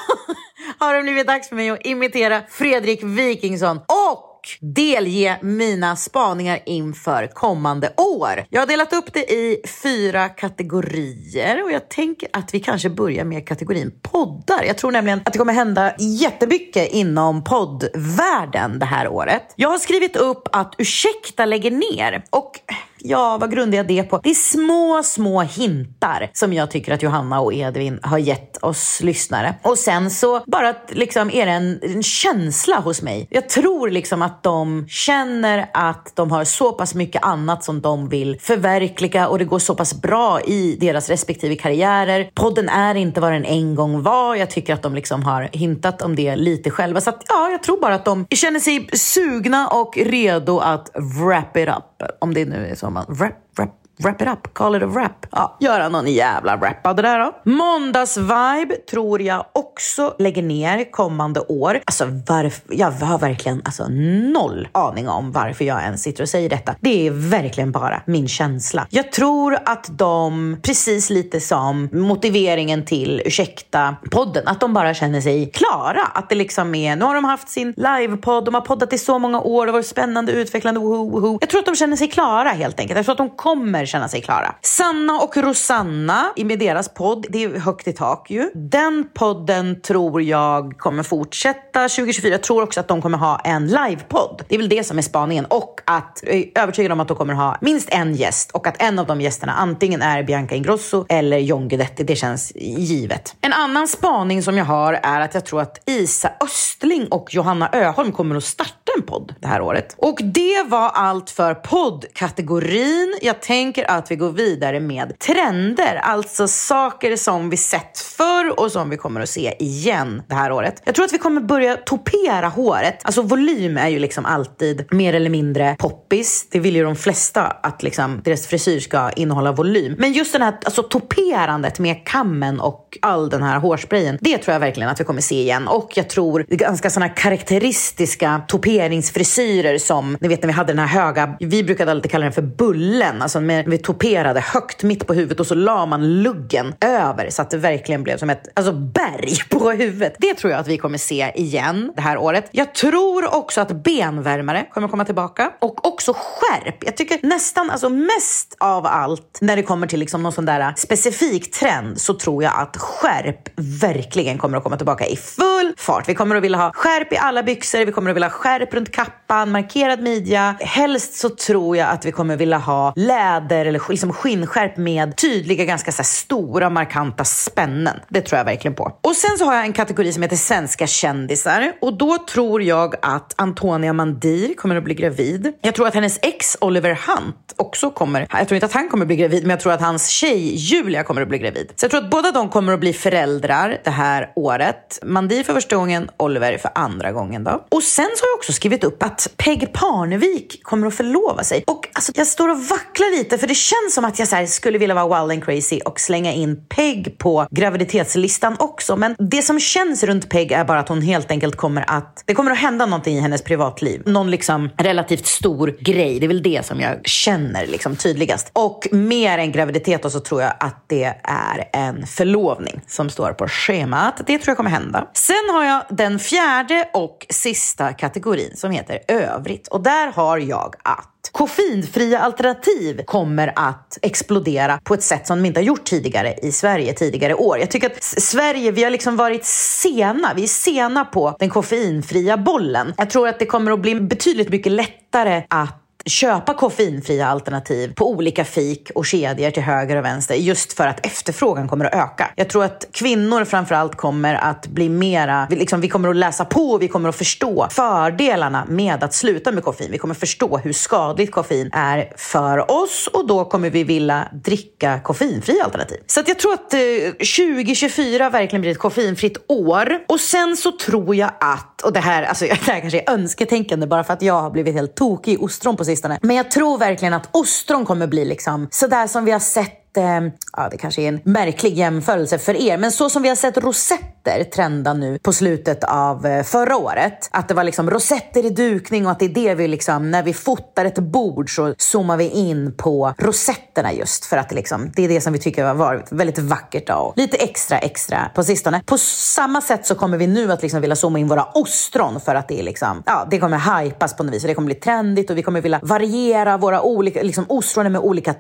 har 0.85 0.95
det 0.95 1.03
blivit 1.03 1.27
dags 1.27 1.49
för 1.49 1.57
mig 1.57 1.71
att 1.71 1.87
imitera 1.87 2.43
Fredrik 2.49 3.03
Wikingsson. 3.03 3.77
Och 3.77 4.26
delge 4.61 5.39
mina 5.43 5.97
spaningar 5.97 6.59
inför 6.67 7.27
kommande 7.27 7.93
år. 7.97 8.45
Jag 8.51 8.61
har 8.61 8.67
delat 8.67 8.93
upp 8.93 9.13
det 9.13 9.33
i 9.33 9.63
fyra 9.83 10.29
kategorier 10.29 11.65
och 11.65 11.73
jag 11.73 11.89
tänker 11.89 12.29
att 12.33 12.55
vi 12.55 12.61
kanske 12.61 12.91
börjar 12.91 13.25
med 13.25 13.49
kategorin 13.49 13.93
poddar. 14.03 14.65
Jag 14.65 14.79
tror 14.79 14.91
nämligen 14.93 15.21
att 15.25 15.33
det 15.33 15.39
kommer 15.39 15.53
hända 15.53 15.95
jättemycket 15.99 16.93
inom 16.93 17.45
poddvärlden 17.45 18.79
det 18.79 18.87
här 18.87 19.09
året. 19.09 19.43
Jag 19.57 19.69
har 19.69 19.79
skrivit 19.79 20.17
upp 20.17 20.49
att 20.53 20.75
Ursäkta 20.79 21.45
lägger 21.45 21.71
ner 21.71 22.25
och 22.31 22.61
Ja, 23.09 23.39
vad 23.41 23.51
grundar 23.51 23.77
jag 23.77 23.87
det 23.87 24.03
på? 24.03 24.21
Det 24.23 24.31
är 24.31 24.35
små, 24.35 25.03
små 25.05 25.43
hintar 25.43 26.31
som 26.33 26.53
jag 26.53 26.71
tycker 26.71 26.95
att 26.95 27.03
Johanna 27.03 27.41
och 27.41 27.55
Edvin 27.55 27.99
har 28.03 28.19
gett 28.19 28.57
oss 28.63 29.01
lyssnare. 29.03 29.55
Och 29.63 29.79
sen 29.79 30.11
så 30.11 30.43
bara 30.47 30.75
liksom 30.89 31.31
är 31.31 31.47
det 31.47 31.53
en, 31.53 31.81
en 31.83 32.03
känsla 32.03 32.77
hos 32.81 33.03
mig. 33.03 33.27
Jag 33.31 33.49
tror 33.49 33.91
liksom 33.91 34.23
att 34.23 34.43
de 34.43 34.87
känner 34.89 35.71
att 35.75 36.13
de 36.15 36.31
har 36.31 36.45
så 36.45 36.73
pass 36.73 36.95
mycket 36.95 37.25
annat 37.25 37.65
som 37.65 37.81
de 37.81 38.09
vill 38.09 38.39
förverkliga 38.41 39.29
och 39.29 39.39
det 39.39 39.45
går 39.45 39.59
så 39.59 39.75
pass 39.75 40.03
bra 40.03 40.41
i 40.41 40.77
deras 40.81 41.09
respektive 41.09 41.57
karriärer. 41.57 42.31
Podden 42.35 42.69
är 42.69 42.95
inte 42.95 43.21
vad 43.21 43.33
den 43.33 43.45
en 43.45 43.75
gång 43.75 44.03
var. 44.03 44.37
Jag 44.37 44.51
tycker 44.51 44.75
att 44.75 44.83
de 44.83 44.95
liksom 44.95 45.23
har 45.23 45.49
hintat 45.53 46.03
om 46.03 46.17
det 46.17 46.37
lite 46.37 46.71
själva. 46.71 47.01
Så 47.01 47.11
att, 47.11 47.23
ja, 47.29 47.51
jag 47.51 47.63
tror 47.63 47.81
bara 47.81 47.95
att 47.95 48.05
de 48.05 48.27
känner 48.31 48.61
sig 48.61 48.89
sugna 48.93 49.69
och 49.69 49.97
redo 49.97 50.59
att 50.59 50.91
wrap 50.95 51.57
it 51.57 51.69
up. 51.69 52.11
Om 52.19 52.35
det 52.35 52.45
nu 52.45 52.67
är 52.67 52.75
så 52.75 52.96
man 52.97 53.07
wrap, 53.09 53.37
wrap, 53.59 53.86
wrap 53.99 54.23
it 54.23 54.29
up, 54.29 54.55
call 54.55 54.77
it 54.77 54.83
a 54.83 54.87
wrap. 54.87 55.27
Ja, 55.31 55.57
göra 55.61 55.89
någon 55.89 56.07
jävla 56.07 56.57
wrap 56.57 56.87
av 56.87 56.97
det 56.97 57.03
där 57.03 57.19
då. 57.19 57.51
Måndagsvibe 57.51 58.77
tror 58.91 59.23
jag 59.23 59.45
också 59.53 60.15
lägger 60.19 60.43
ner 60.43 60.91
kommande 60.91 61.41
år. 61.41 61.81
Alltså 61.85 62.05
varför, 62.29 62.75
jag 62.75 62.91
har 62.91 63.19
verkligen 63.19 63.63
alltså, 63.65 63.89
noll 64.33 64.69
aning 64.73 65.09
om 65.09 65.33
varför 65.33 65.65
jag 65.65 65.83
ens 65.83 66.03
sitter 66.03 66.23
och 66.23 66.29
säger 66.29 66.49
detta. 66.49 66.75
Det 66.81 67.07
är 67.07 67.11
verkligen 67.11 67.73
bara 67.73 68.03
min 68.07 68.29
känsla. 68.29 68.87
Jag 68.91 69.13
tror 69.13 69.59
att 69.65 69.99
de, 69.99 70.57
precis 70.63 71.11
lite 71.11 71.41
som 71.41 71.89
motiveringen 71.93 72.85
till 72.85 73.23
Ursäkta 73.25 73.97
podden, 74.11 74.49
att 74.49 74.61
de 74.61 74.75
bara 74.75 74.95
känner 74.95 75.21
sig 75.21 75.51
klara. 75.51 76.03
Att 76.15 76.29
det 76.29 76.35
liksom 76.35 76.75
är, 76.75 76.97
nu 76.97 77.05
har 77.05 77.15
de 77.15 77.25
haft 77.25 77.49
sin 77.49 77.75
livepodd, 77.77 78.45
de 78.45 78.55
har 78.55 78.61
poddat 78.61 78.93
i 78.93 78.99
så 78.99 79.19
många 79.19 79.41
år, 79.41 79.67
det 79.67 79.73
har 79.73 79.79
varit 79.79 79.87
spännande, 79.87 80.33
utvecklande, 80.33 80.81
woho, 80.81 81.11
woho. 81.11 81.39
Jag 81.41 81.51
tror 81.51 81.61
att 81.61 81.67
de 81.67 81.75
känner 81.75 81.97
sig 81.97 82.09
klara 82.09 82.49
helt 82.49 82.81
enkelt. 82.81 82.97
Jag 82.97 83.05
tror 83.05 83.13
att 83.13 83.19
de 83.19 83.31
kommer 83.31 83.86
känna 83.87 84.09
sig 84.09 84.23
klara. 84.23 84.55
Sanna 84.63 85.21
och 85.21 85.37
Rosanna 85.37 86.33
med 86.37 86.59
deras 86.59 86.95
podd, 86.95 87.27
det 87.29 87.45
är 87.45 87.59
högt 87.59 87.89
i 87.89 87.93
tak 87.93 88.31
ju. 88.31 88.51
Den 88.55 89.09
podden 89.15 89.81
tror 89.83 90.23
jag 90.23 90.79
kommer 90.79 91.03
fortsätta 91.03 91.89
2024. 91.89 92.31
Jag 92.31 92.43
tror 92.43 92.63
också 92.63 92.81
att 92.81 92.89
de 92.89 93.03
kommer 93.03 93.19
ha 93.19 93.41
en 93.45 93.67
livepodd. 93.67 94.43
Det 94.49 94.55
är 94.55 94.59
väl 94.59 94.69
det 94.69 94.85
som 94.85 94.99
är 94.99 95.03
spaningen 95.03 95.45
och 95.45 95.81
att 95.85 96.21
jag 96.23 96.35
är 96.35 96.45
övertygad 96.55 96.93
om 96.93 97.01
att 97.01 97.09
de 97.09 97.17
kommer 97.17 97.35
ha 97.35 97.59
minst 97.61 97.89
en 97.91 98.15
gäst 98.15 98.51
och 98.51 98.67
att 98.67 98.83
en 98.83 98.99
av 98.99 99.07
de 99.07 99.21
gästerna 99.21 99.53
antingen 99.53 100.03
är 100.03 100.23
Bianca 100.23 100.55
Ingrosso 100.55 101.07
eller 101.09 101.39
John 101.39 101.69
Guidetti. 101.69 102.05
Det 102.05 102.17
känns 102.17 102.53
givet. 102.57 103.37
En 103.41 103.53
annan 103.53 103.89
spaning 103.89 104.43
som 104.43 104.59
jag 104.59 104.65
har 104.65 105.01
är 105.03 105.21
att 105.21 105.35
jag 105.35 105.47
tror 105.47 105.61
att 105.61 105.83
Isa 105.87 106.31
Östling 106.41 107.09
och 107.11 107.35
Johanna 107.35 107.71
Öholm 107.73 108.13
kommer 108.13 108.37
att 108.37 108.45
starta 108.45 108.93
en 108.97 109.03
podd 109.03 109.35
det 109.41 109.49
här 109.49 109.61
året. 109.61 109.95
Och 109.99 110.19
det 110.23 110.63
var 110.69 110.89
allt 110.89 111.31
för 111.31 111.55
poddkategorin. 111.55 113.19
Jag 113.23 113.43
tänker 113.43 113.76
att 113.85 114.11
vi 114.11 114.17
går 114.17 114.33
vidare 114.33 114.81
med 114.81 115.19
trender, 115.19 115.97
alltså 116.03 116.49
saker 116.49 117.17
som 117.17 117.51
vi 117.51 117.57
sett 117.57 117.99
förr 117.99 118.61
och 118.61 118.73
som 118.73 118.91
vi 118.91 118.97
kommer 118.97 119.21
att 119.21 119.29
se 119.29 119.55
igen 119.59 120.23
det 120.29 120.35
här 120.35 120.53
året. 120.53 120.83
Jag 120.85 120.95
tror 120.95 121.05
att 121.05 121.13
vi 121.13 121.19
kommer 121.19 121.41
börja 121.41 121.77
topera 121.77 122.49
håret. 122.49 122.99
Alltså 123.03 123.23
volym 123.23 123.77
är 123.77 123.89
ju 123.89 123.99
liksom 123.99 124.25
alltid 124.25 124.85
mer 124.91 125.15
eller 125.15 125.31
mindre 125.31 125.77
poppis. 125.79 126.49
Det 126.51 126.59
vill 126.59 126.77
ju 126.77 126.85
de 126.85 126.97
flesta 126.97 127.43
att 127.43 127.83
liksom 127.83 128.21
deras 128.25 128.47
frisyr 128.47 128.81
ska 128.81 129.11
innehålla 129.11 129.53
volym. 129.53 129.95
Men 129.99 130.13
just 130.13 130.33
den 130.33 130.43
här 130.43 130.59
alltså, 130.65 130.83
toperandet 130.83 131.79
med 131.79 132.07
kammen 132.07 132.61
och 132.61 132.99
all 133.03 133.31
den 133.31 133.43
här 133.43 133.59
hårsprayen, 133.59 134.19
det 134.21 134.39
tror 134.39 134.53
jag 134.53 134.61
verkligen 134.61 134.89
att 134.89 135.01
vi 135.01 135.05
kommer 135.05 135.21
se 135.21 135.41
igen. 135.41 135.69
Och 135.69 135.93
jag 135.95 136.09
tror 136.11 136.47
ganska 136.49 136.91
sådana 136.91 137.09
karaktäristiska 137.09 138.41
toperingsfrisyrer 138.49 139.79
som, 139.79 140.17
ni 140.21 140.29
vet 140.29 140.43
när 140.43 140.47
vi 140.47 140.53
hade 140.53 140.73
den 140.73 140.79
här 140.79 141.03
höga, 141.03 141.37
vi 141.41 141.65
brukade 141.65 141.91
alltid 141.91 142.11
kalla 142.11 142.25
den 142.25 142.33
för 142.33 142.43
bullen, 142.43 143.23
alltså 143.23 143.41
med, 143.41 143.66
vi 143.67 143.79
toperade 143.79 144.41
högt 144.41 144.83
mitt 144.83 145.07
på 145.07 145.15
huvudet 145.15 145.41
och 145.41 145.47
så 145.47 145.55
la 145.55 145.87
man 145.87 146.23
luggen 146.23 146.75
över 146.81 147.31
så 147.31 147.43
att 147.43 147.51
det 147.51 147.57
verkligen 147.57 148.03
blev 148.03 148.17
som 148.17 148.31
ett 148.31 148.49
alltså, 148.55 148.73
berg 148.73 149.37
på 149.51 149.71
huvudet. 149.71 150.17
Det 150.19 150.35
tror 150.35 150.51
jag 150.51 150.61
att 150.61 150.69
vi 150.69 150.79
kommer 150.79 150.99
se 150.99 151.33
igen 151.35 151.93
det 151.97 152.03
här 152.03 152.19
året. 152.19 152.49
Jag 152.51 152.75
tror 152.75 153.35
också 153.35 153.61
att 153.61 153.73
benvärmare 153.73 154.67
kommer 154.73 154.89
komma 154.89 155.05
tillbaka 155.05 155.53
och 155.61 155.87
också 155.87 156.13
skärp. 156.17 156.77
Jag 156.81 156.97
tycker 156.97 157.19
nästan, 157.23 157.71
alltså 157.71 157.89
mest 157.89 158.57
av 158.59 158.87
allt 158.87 159.39
när 159.41 159.57
det 159.57 159.63
kommer 159.63 159.87
till 159.87 160.01
liksom 160.01 160.23
någon 160.23 160.33
sån 160.33 160.45
där 160.45 160.73
specifik 160.77 161.51
trend 161.51 162.01
så 162.01 162.15
tror 162.15 162.43
jag 162.43 162.53
att 162.57 162.77
skärp 162.77 163.49
verkligen 163.57 164.39
kommer 164.39 164.59
att 164.59 164.65
komma 164.65 164.77
tillbaka 164.77 165.07
i 165.07 165.17
full 165.17 165.75
fart. 165.77 166.09
Vi 166.09 166.15
kommer 166.15 166.37
att 166.37 166.43
vilja 166.43 166.59
ha 166.59 166.73
skärp 166.73 167.13
i 167.13 167.17
alla 167.17 167.43
byxor, 167.43 167.85
vi 167.85 167.93
kommer 167.93 168.11
att 168.11 168.17
vilja 168.17 168.29
ha 168.29 168.35
skärp 168.35 168.75
runt 168.75 168.93
kappan, 168.93 169.51
markerad 169.51 170.01
midja. 170.01 170.57
Helst 170.61 171.15
så 171.15 171.29
tror 171.29 171.77
jag 171.77 171.89
att 171.89 172.05
vi 172.05 172.13
kommer 172.13 172.37
vilja 172.37 172.59
ha 172.59 172.93
läder 172.97 173.56
eller 173.65 173.83
liksom 173.89 174.13
skinnskärp 174.13 174.77
med 174.77 175.17
tydliga, 175.17 175.65
ganska 175.65 175.93
så 175.93 176.05
stora 176.05 176.71
markanta 176.71 177.25
spännen. 177.25 177.97
Det 178.09 178.21
tror 178.21 178.39
jag 178.39 178.45
verkligen 178.45 178.75
på. 178.75 178.99
Och 179.01 179.17
sen 179.17 179.39
så 179.39 179.45
har 179.45 179.55
jag 179.55 179.65
en 179.65 179.73
kategori 179.73 180.13
som 180.13 180.23
heter 180.23 180.37
svenska 180.37 180.87
kändisar 180.87 181.73
och 181.81 181.99
då 181.99 182.19
tror 182.19 182.63
jag 182.63 182.95
att 183.03 183.35
Antonia 183.37 183.93
Mandir 183.93 184.55
kommer 184.55 184.77
att 184.77 184.85
bli 184.85 184.95
gravid. 184.95 185.53
Jag 185.63 185.75
tror 185.75 185.87
att 185.87 185.95
hennes 185.95 186.19
ex 186.23 186.57
Oliver 186.61 186.99
Hunt 187.07 187.55
också 187.57 187.91
kommer, 187.91 188.27
jag 188.31 188.49
tror 188.49 188.55
inte 188.57 188.67
att 188.67 188.73
han 188.73 188.89
kommer 188.89 189.05
att 189.05 189.07
bli 189.07 189.17
gravid, 189.17 189.43
men 189.43 189.51
jag 189.51 189.61
tror 189.61 189.73
att 189.73 189.81
hans 189.81 190.09
tjej 190.09 190.55
Julia 190.57 191.03
kommer 191.03 191.23
att 191.23 191.29
bli 191.29 191.39
gravid. 191.39 191.73
Så 191.77 191.85
jag 191.85 191.91
tror 191.91 192.05
att 192.05 192.11
båda 192.11 192.33
de 192.33 192.49
kommer 192.49 192.73
att 192.73 192.81
bli 192.81 192.93
föräldrar 192.93 193.81
det 193.85 193.91
här 193.91 194.33
året. 194.37 194.99
Mandir 195.03 195.43
för 195.43 195.55
första 195.55 195.77
gången, 195.77 196.11
Oliver 196.17 196.59
för 196.59 196.71
andra 196.75 197.13
gången 197.13 197.45
då. 197.45 197.67
Och 197.69 197.83
sen 197.83 198.09
så 198.17 198.25
har 198.25 198.29
jag 198.29 198.37
också 198.37 198.53
skrivit 198.53 198.85
upp 198.85 199.03
att 199.03 199.29
Peg 199.37 199.73
Parnevik 199.73 200.61
kommer 200.63 200.87
att 200.87 200.95
förlova 200.95 201.45
sig. 201.45 201.65
Och 201.67 201.89
alltså, 201.93 202.13
jag 202.15 202.27
står 202.27 202.49
och 202.49 202.59
vacklar 202.59 203.19
lite 203.19 203.39
för 203.39 203.46
för 203.47 203.49
det 203.49 203.55
känns 203.55 203.95
som 203.95 204.05
att 204.05 204.19
jag 204.19 204.29
så 204.29 204.47
skulle 204.47 204.79
vilja 204.79 204.95
vara 204.95 205.27
wild 205.27 205.33
and 205.33 205.45
crazy 205.45 205.81
och 205.85 206.01
slänga 206.01 206.33
in 206.33 206.67
Peg 206.69 207.19
på 207.19 207.47
graviditetslistan 207.51 208.57
också. 208.59 208.97
Men 208.97 209.17
det 209.19 209.43
som 209.43 209.61
känns 209.61 210.03
runt 210.05 210.29
Peg 210.29 210.53
är 210.53 210.65
bara 210.65 210.81
att 210.81 210.89
hon 210.89 211.03
helt 211.03 211.31
enkelt 211.31 211.57
kommer 211.57 211.85
att, 211.91 212.23
det 212.25 212.35
kommer 212.35 212.51
att 212.51 212.59
hända 212.59 212.87
någonting 212.87 213.17
i 213.17 213.21
hennes 213.21 213.43
privatliv. 213.43 214.03
Någon 214.07 214.31
liksom 214.31 214.71
relativt 214.77 215.27
stor 215.27 215.77
grej. 215.81 216.21
Det 216.21 216.27
är 216.27 216.29
väl 216.29 216.43
det 216.43 216.67
som 216.67 216.81
jag 216.81 217.07
känner 217.07 217.67
liksom 217.67 217.97
tydligast. 217.97 218.51
Och 218.53 218.89
mer 218.93 219.39
än 219.39 219.53
graviditet 219.53 220.13
så 220.13 220.21
tror 220.21 220.43
jag 220.43 220.53
att 220.61 220.85
det 220.87 221.15
är 221.23 221.69
en 221.73 222.07
förlovning 222.07 222.81
som 222.87 223.11
står 223.11 223.33
på 223.33 223.49
schemat. 223.49 224.17
Det 224.27 224.39
tror 224.39 224.51
jag 224.51 224.57
kommer 224.57 224.71
hända. 224.71 225.09
Sen 225.15 225.51
har 225.53 225.65
jag 225.65 225.83
den 225.91 226.19
fjärde 226.19 226.89
och 226.93 227.27
sista 227.31 227.93
kategorin 227.93 228.57
som 228.57 228.71
heter 228.71 228.99
övrigt 229.09 229.69
och 229.69 229.83
där 229.83 230.13
har 230.13 230.39
jag 230.39 230.75
att 230.83 231.16
koffeinfria 231.33 232.19
alternativ 232.19 233.03
kommer 233.05 233.53
att 233.57 233.99
explodera 234.03 234.81
på 234.85 234.95
ett 234.95 235.03
sätt 235.03 235.27
som 235.27 235.43
de 235.43 235.49
inte 235.49 235.61
har 235.61 235.65
gjort 235.65 235.85
tidigare 235.85 236.35
i 236.43 236.53
Sverige 236.53 236.93
tidigare 236.93 237.35
år. 237.35 237.59
Jag 237.59 237.71
tycker 237.71 237.91
att 237.91 238.03
Sverige, 238.03 238.71
vi 238.71 238.85
har 238.85 238.91
liksom 238.91 239.17
varit 239.17 239.45
sena. 239.45 240.33
Vi 240.37 240.43
är 240.43 240.47
sena 240.47 241.05
på 241.05 241.37
den 241.39 241.51
koffeinfria 241.51 242.37
bollen. 242.37 242.95
Jag 242.97 243.11
tror 243.11 243.29
att 243.29 243.39
det 243.39 243.47
kommer 243.47 243.73
att 243.73 243.81
bli 243.81 244.01
betydligt 244.01 244.49
mycket 244.49 244.73
lättare 244.73 245.43
att 245.51 245.86
köpa 246.07 246.55
koffeinfria 246.55 247.27
alternativ 247.27 247.95
på 247.95 248.11
olika 248.11 248.45
fik 248.45 248.91
och 248.95 249.07
kedjor 249.07 249.51
till 249.51 249.63
höger 249.63 249.97
och 249.97 250.05
vänster 250.05 250.35
just 250.35 250.73
för 250.73 250.87
att 250.87 251.07
efterfrågan 251.07 251.69
kommer 251.69 251.85
att 251.85 251.95
öka. 251.95 252.31
Jag 252.37 252.49
tror 252.49 252.65
att 252.65 252.89
kvinnor 252.93 253.45
framförallt 253.45 253.97
kommer 253.97 254.35
att 254.35 254.67
bli 254.67 254.89
mera, 254.89 255.47
liksom, 255.51 255.81
vi 255.81 255.89
kommer 255.89 256.09
att 256.09 256.17
läsa 256.17 256.45
på 256.45 256.71
och 256.71 256.83
vi 256.83 256.89
kommer 256.89 257.09
att 257.09 257.17
förstå 257.17 257.69
fördelarna 257.71 258.65
med 258.69 259.05
att 259.05 259.15
sluta 259.15 259.53
med 259.53 259.65
koffein. 259.65 259.93
Vi 259.93 259.99
kommer 259.99 260.15
förstå 260.15 260.59
hur 260.59 260.73
skadligt 260.73 261.33
koffein 261.33 261.71
är 261.73 262.13
för 262.17 262.71
oss 262.71 263.09
och 263.13 263.27
då 263.27 263.45
kommer 263.45 263.71
vi 263.71 263.85
vilja 263.85 264.29
dricka 264.33 265.01
koffeinfria 265.01 265.65
alternativ. 265.65 265.99
Så 266.07 266.23
jag 266.27 266.39
tror 266.39 266.53
att 266.53 266.75
eh, 266.75 266.81
2024 266.81 268.31
verkligen 268.31 268.61
blir 268.61 268.71
ett 268.71 268.79
koffeinfritt 268.79 269.45
år 269.49 269.99
och 270.09 270.21
sen 270.21 270.57
så 270.57 270.73
tror 270.73 271.15
jag 271.15 271.31
att, 271.41 271.83
och 271.83 271.93
det 271.93 272.01
här, 272.01 272.23
alltså, 272.23 272.45
det 272.65 272.73
här 272.73 272.81
kanske 272.81 273.01
är 273.01 273.11
önsketänkande 273.11 273.87
bara 273.87 274.05
för 274.05 274.13
att 274.13 274.23
jag 274.23 274.41
har 274.41 274.51
blivit 274.51 274.75
helt 274.75 274.95
tokig 274.95 275.33
i 275.33 275.37
ostron 275.37 275.77
på 275.77 275.85
sistone. 275.85 275.96
Men 276.23 276.37
jag 276.37 276.51
tror 276.51 276.79
verkligen 276.79 277.15
att 277.15 277.29
ostron 277.33 277.85
kommer 277.85 278.07
bli 278.07 278.25
liksom 278.25 278.69
sådär 278.71 279.07
som 279.07 279.25
vi 279.25 279.33
har 279.33 279.39
sett 279.39 279.86
Eh, 279.97 280.21
ja 280.57 280.69
det 280.71 280.77
kanske 280.77 281.03
är 281.03 281.09
en 281.09 281.21
märklig 281.25 281.75
jämförelse 281.75 282.39
för 282.39 282.57
er, 282.57 282.79
men 282.79 282.93
så 282.93 283.11
som 283.11 283.23
vi 283.23 283.29
har 283.29 283.37
sett 283.37 283.59
rosetter 283.59 284.45
trenda 284.45 284.95
nu 284.95 285.19
på 285.19 285.33
slutet 285.33 285.85
av 285.85 286.27
eh, 286.27 286.43
förra 286.43 286.77
året. 286.77 287.29
Att 287.33 287.49
det 287.49 287.55
var 287.55 287.65
liksom 287.65 287.91
rosetter 287.91 288.47
i 288.47 288.51
dukning 288.51 289.07
och 289.07 289.13
att 289.13 289.19
det 289.19 289.25
är 289.25 289.35
det 289.35 289.55
vi 289.55 289.69
liksom, 289.69 290.11
när 290.11 290.23
vi 290.23 290.35
fotar 290.35 290.85
ett 290.85 290.99
bord 290.99 291.55
så 291.57 291.75
zoomar 291.79 292.17
vi 292.17 292.29
in 292.29 292.75
på 292.77 293.15
rosetterna 293.19 293.93
just 293.93 294.25
för 294.25 294.37
att 294.37 294.49
det, 294.49 294.55
liksom, 294.55 294.91
det 294.97 295.05
är 295.05 295.09
det 295.09 295.21
som 295.21 295.33
vi 295.33 295.39
tycker 295.39 295.65
har 295.65 295.75
varit 295.75 296.13
väldigt 296.13 296.39
vackert 296.39 296.91
och 296.91 297.13
lite 297.17 297.37
extra 297.37 297.79
extra 297.79 298.31
på 298.35 298.45
sistone. 298.45 298.83
På 298.87 298.99
samma 298.99 299.61
sätt 299.61 299.87
så 299.87 299.95
kommer 299.95 300.19
vi 300.19 300.27
nu 300.27 300.53
att 300.53 300.63
liksom 300.63 300.81
vilja 300.81 300.97
zooma 300.97 301.19
in 301.19 301.29
våra 301.29 301.45
ostron 301.45 302.21
för 302.21 302.35
att 302.35 302.49
det 302.49 302.61
är 302.61 302.63
liksom, 302.63 303.03
ja 303.07 303.29
det 303.31 303.39
kommer 303.39 303.83
hypas 303.83 304.17
på 304.17 304.23
något 304.23 304.35
vis 304.35 304.43
och 304.45 304.49
det 304.49 304.55
kommer 304.55 304.67
bli 304.67 304.75
trendigt 304.75 305.31
och 305.31 305.39
vi 305.39 305.43
kommer 305.43 305.61
vilja 305.61 305.81
variera 305.83 306.57
våra 306.57 306.83
olika, 306.83 307.23
liksom 307.23 307.45
ostronen 307.49 307.93
med 307.93 308.01
olika 308.01 308.35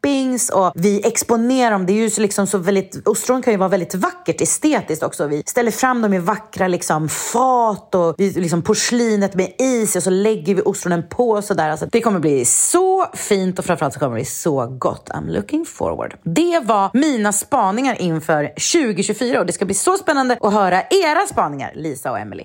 toppings 0.00 0.50
och 0.50 0.72
vi 0.74 1.06
exponerar 1.06 1.70
dem. 1.70 1.86
Det 1.86 1.92
är 1.92 2.08
ju 2.08 2.22
liksom 2.22 2.46
så 2.46 2.58
väldigt, 2.58 3.08
ostron 3.08 3.42
kan 3.42 3.52
ju 3.52 3.56
vara 3.56 3.68
väldigt 3.68 3.94
vackert 3.94 4.40
estetiskt 4.40 5.02
också. 5.02 5.26
Vi 5.26 5.42
ställer 5.46 5.70
fram 5.70 6.02
dem 6.02 6.14
i 6.14 6.18
vackra 6.18 6.68
liksom 6.68 7.08
fat 7.08 7.94
och 7.94 8.14
vi, 8.18 8.30
liksom 8.30 8.62
porslinet 8.62 9.34
med 9.34 9.52
is 9.58 9.96
och 9.96 10.02
så 10.02 10.10
lägger 10.10 10.54
vi 10.54 10.62
ostronen 10.62 11.08
på 11.08 11.42
sådär. 11.42 11.70
Alltså, 11.70 11.86
det 11.92 12.00
kommer 12.00 12.20
bli 12.20 12.44
så 12.44 13.06
fint 13.14 13.58
och 13.58 13.64
framförallt 13.64 13.94
så 13.94 14.00
kommer 14.00 14.16
det 14.16 14.22
bli 14.22 14.24
så 14.24 14.66
gott. 14.66 15.10
I'm 15.10 15.30
looking 15.30 15.66
forward. 15.66 16.16
Det 16.22 16.60
var 16.64 16.90
mina 16.92 17.32
spaningar 17.32 18.00
inför 18.00 18.46
2024 18.46 19.40
och 19.40 19.46
det 19.46 19.52
ska 19.52 19.64
bli 19.64 19.74
så 19.74 19.96
spännande 19.96 20.38
att 20.40 20.52
höra 20.52 20.82
era 20.82 21.26
spaningar, 21.26 21.72
Lisa 21.74 22.10
och 22.10 22.18
Emily. 22.18 22.44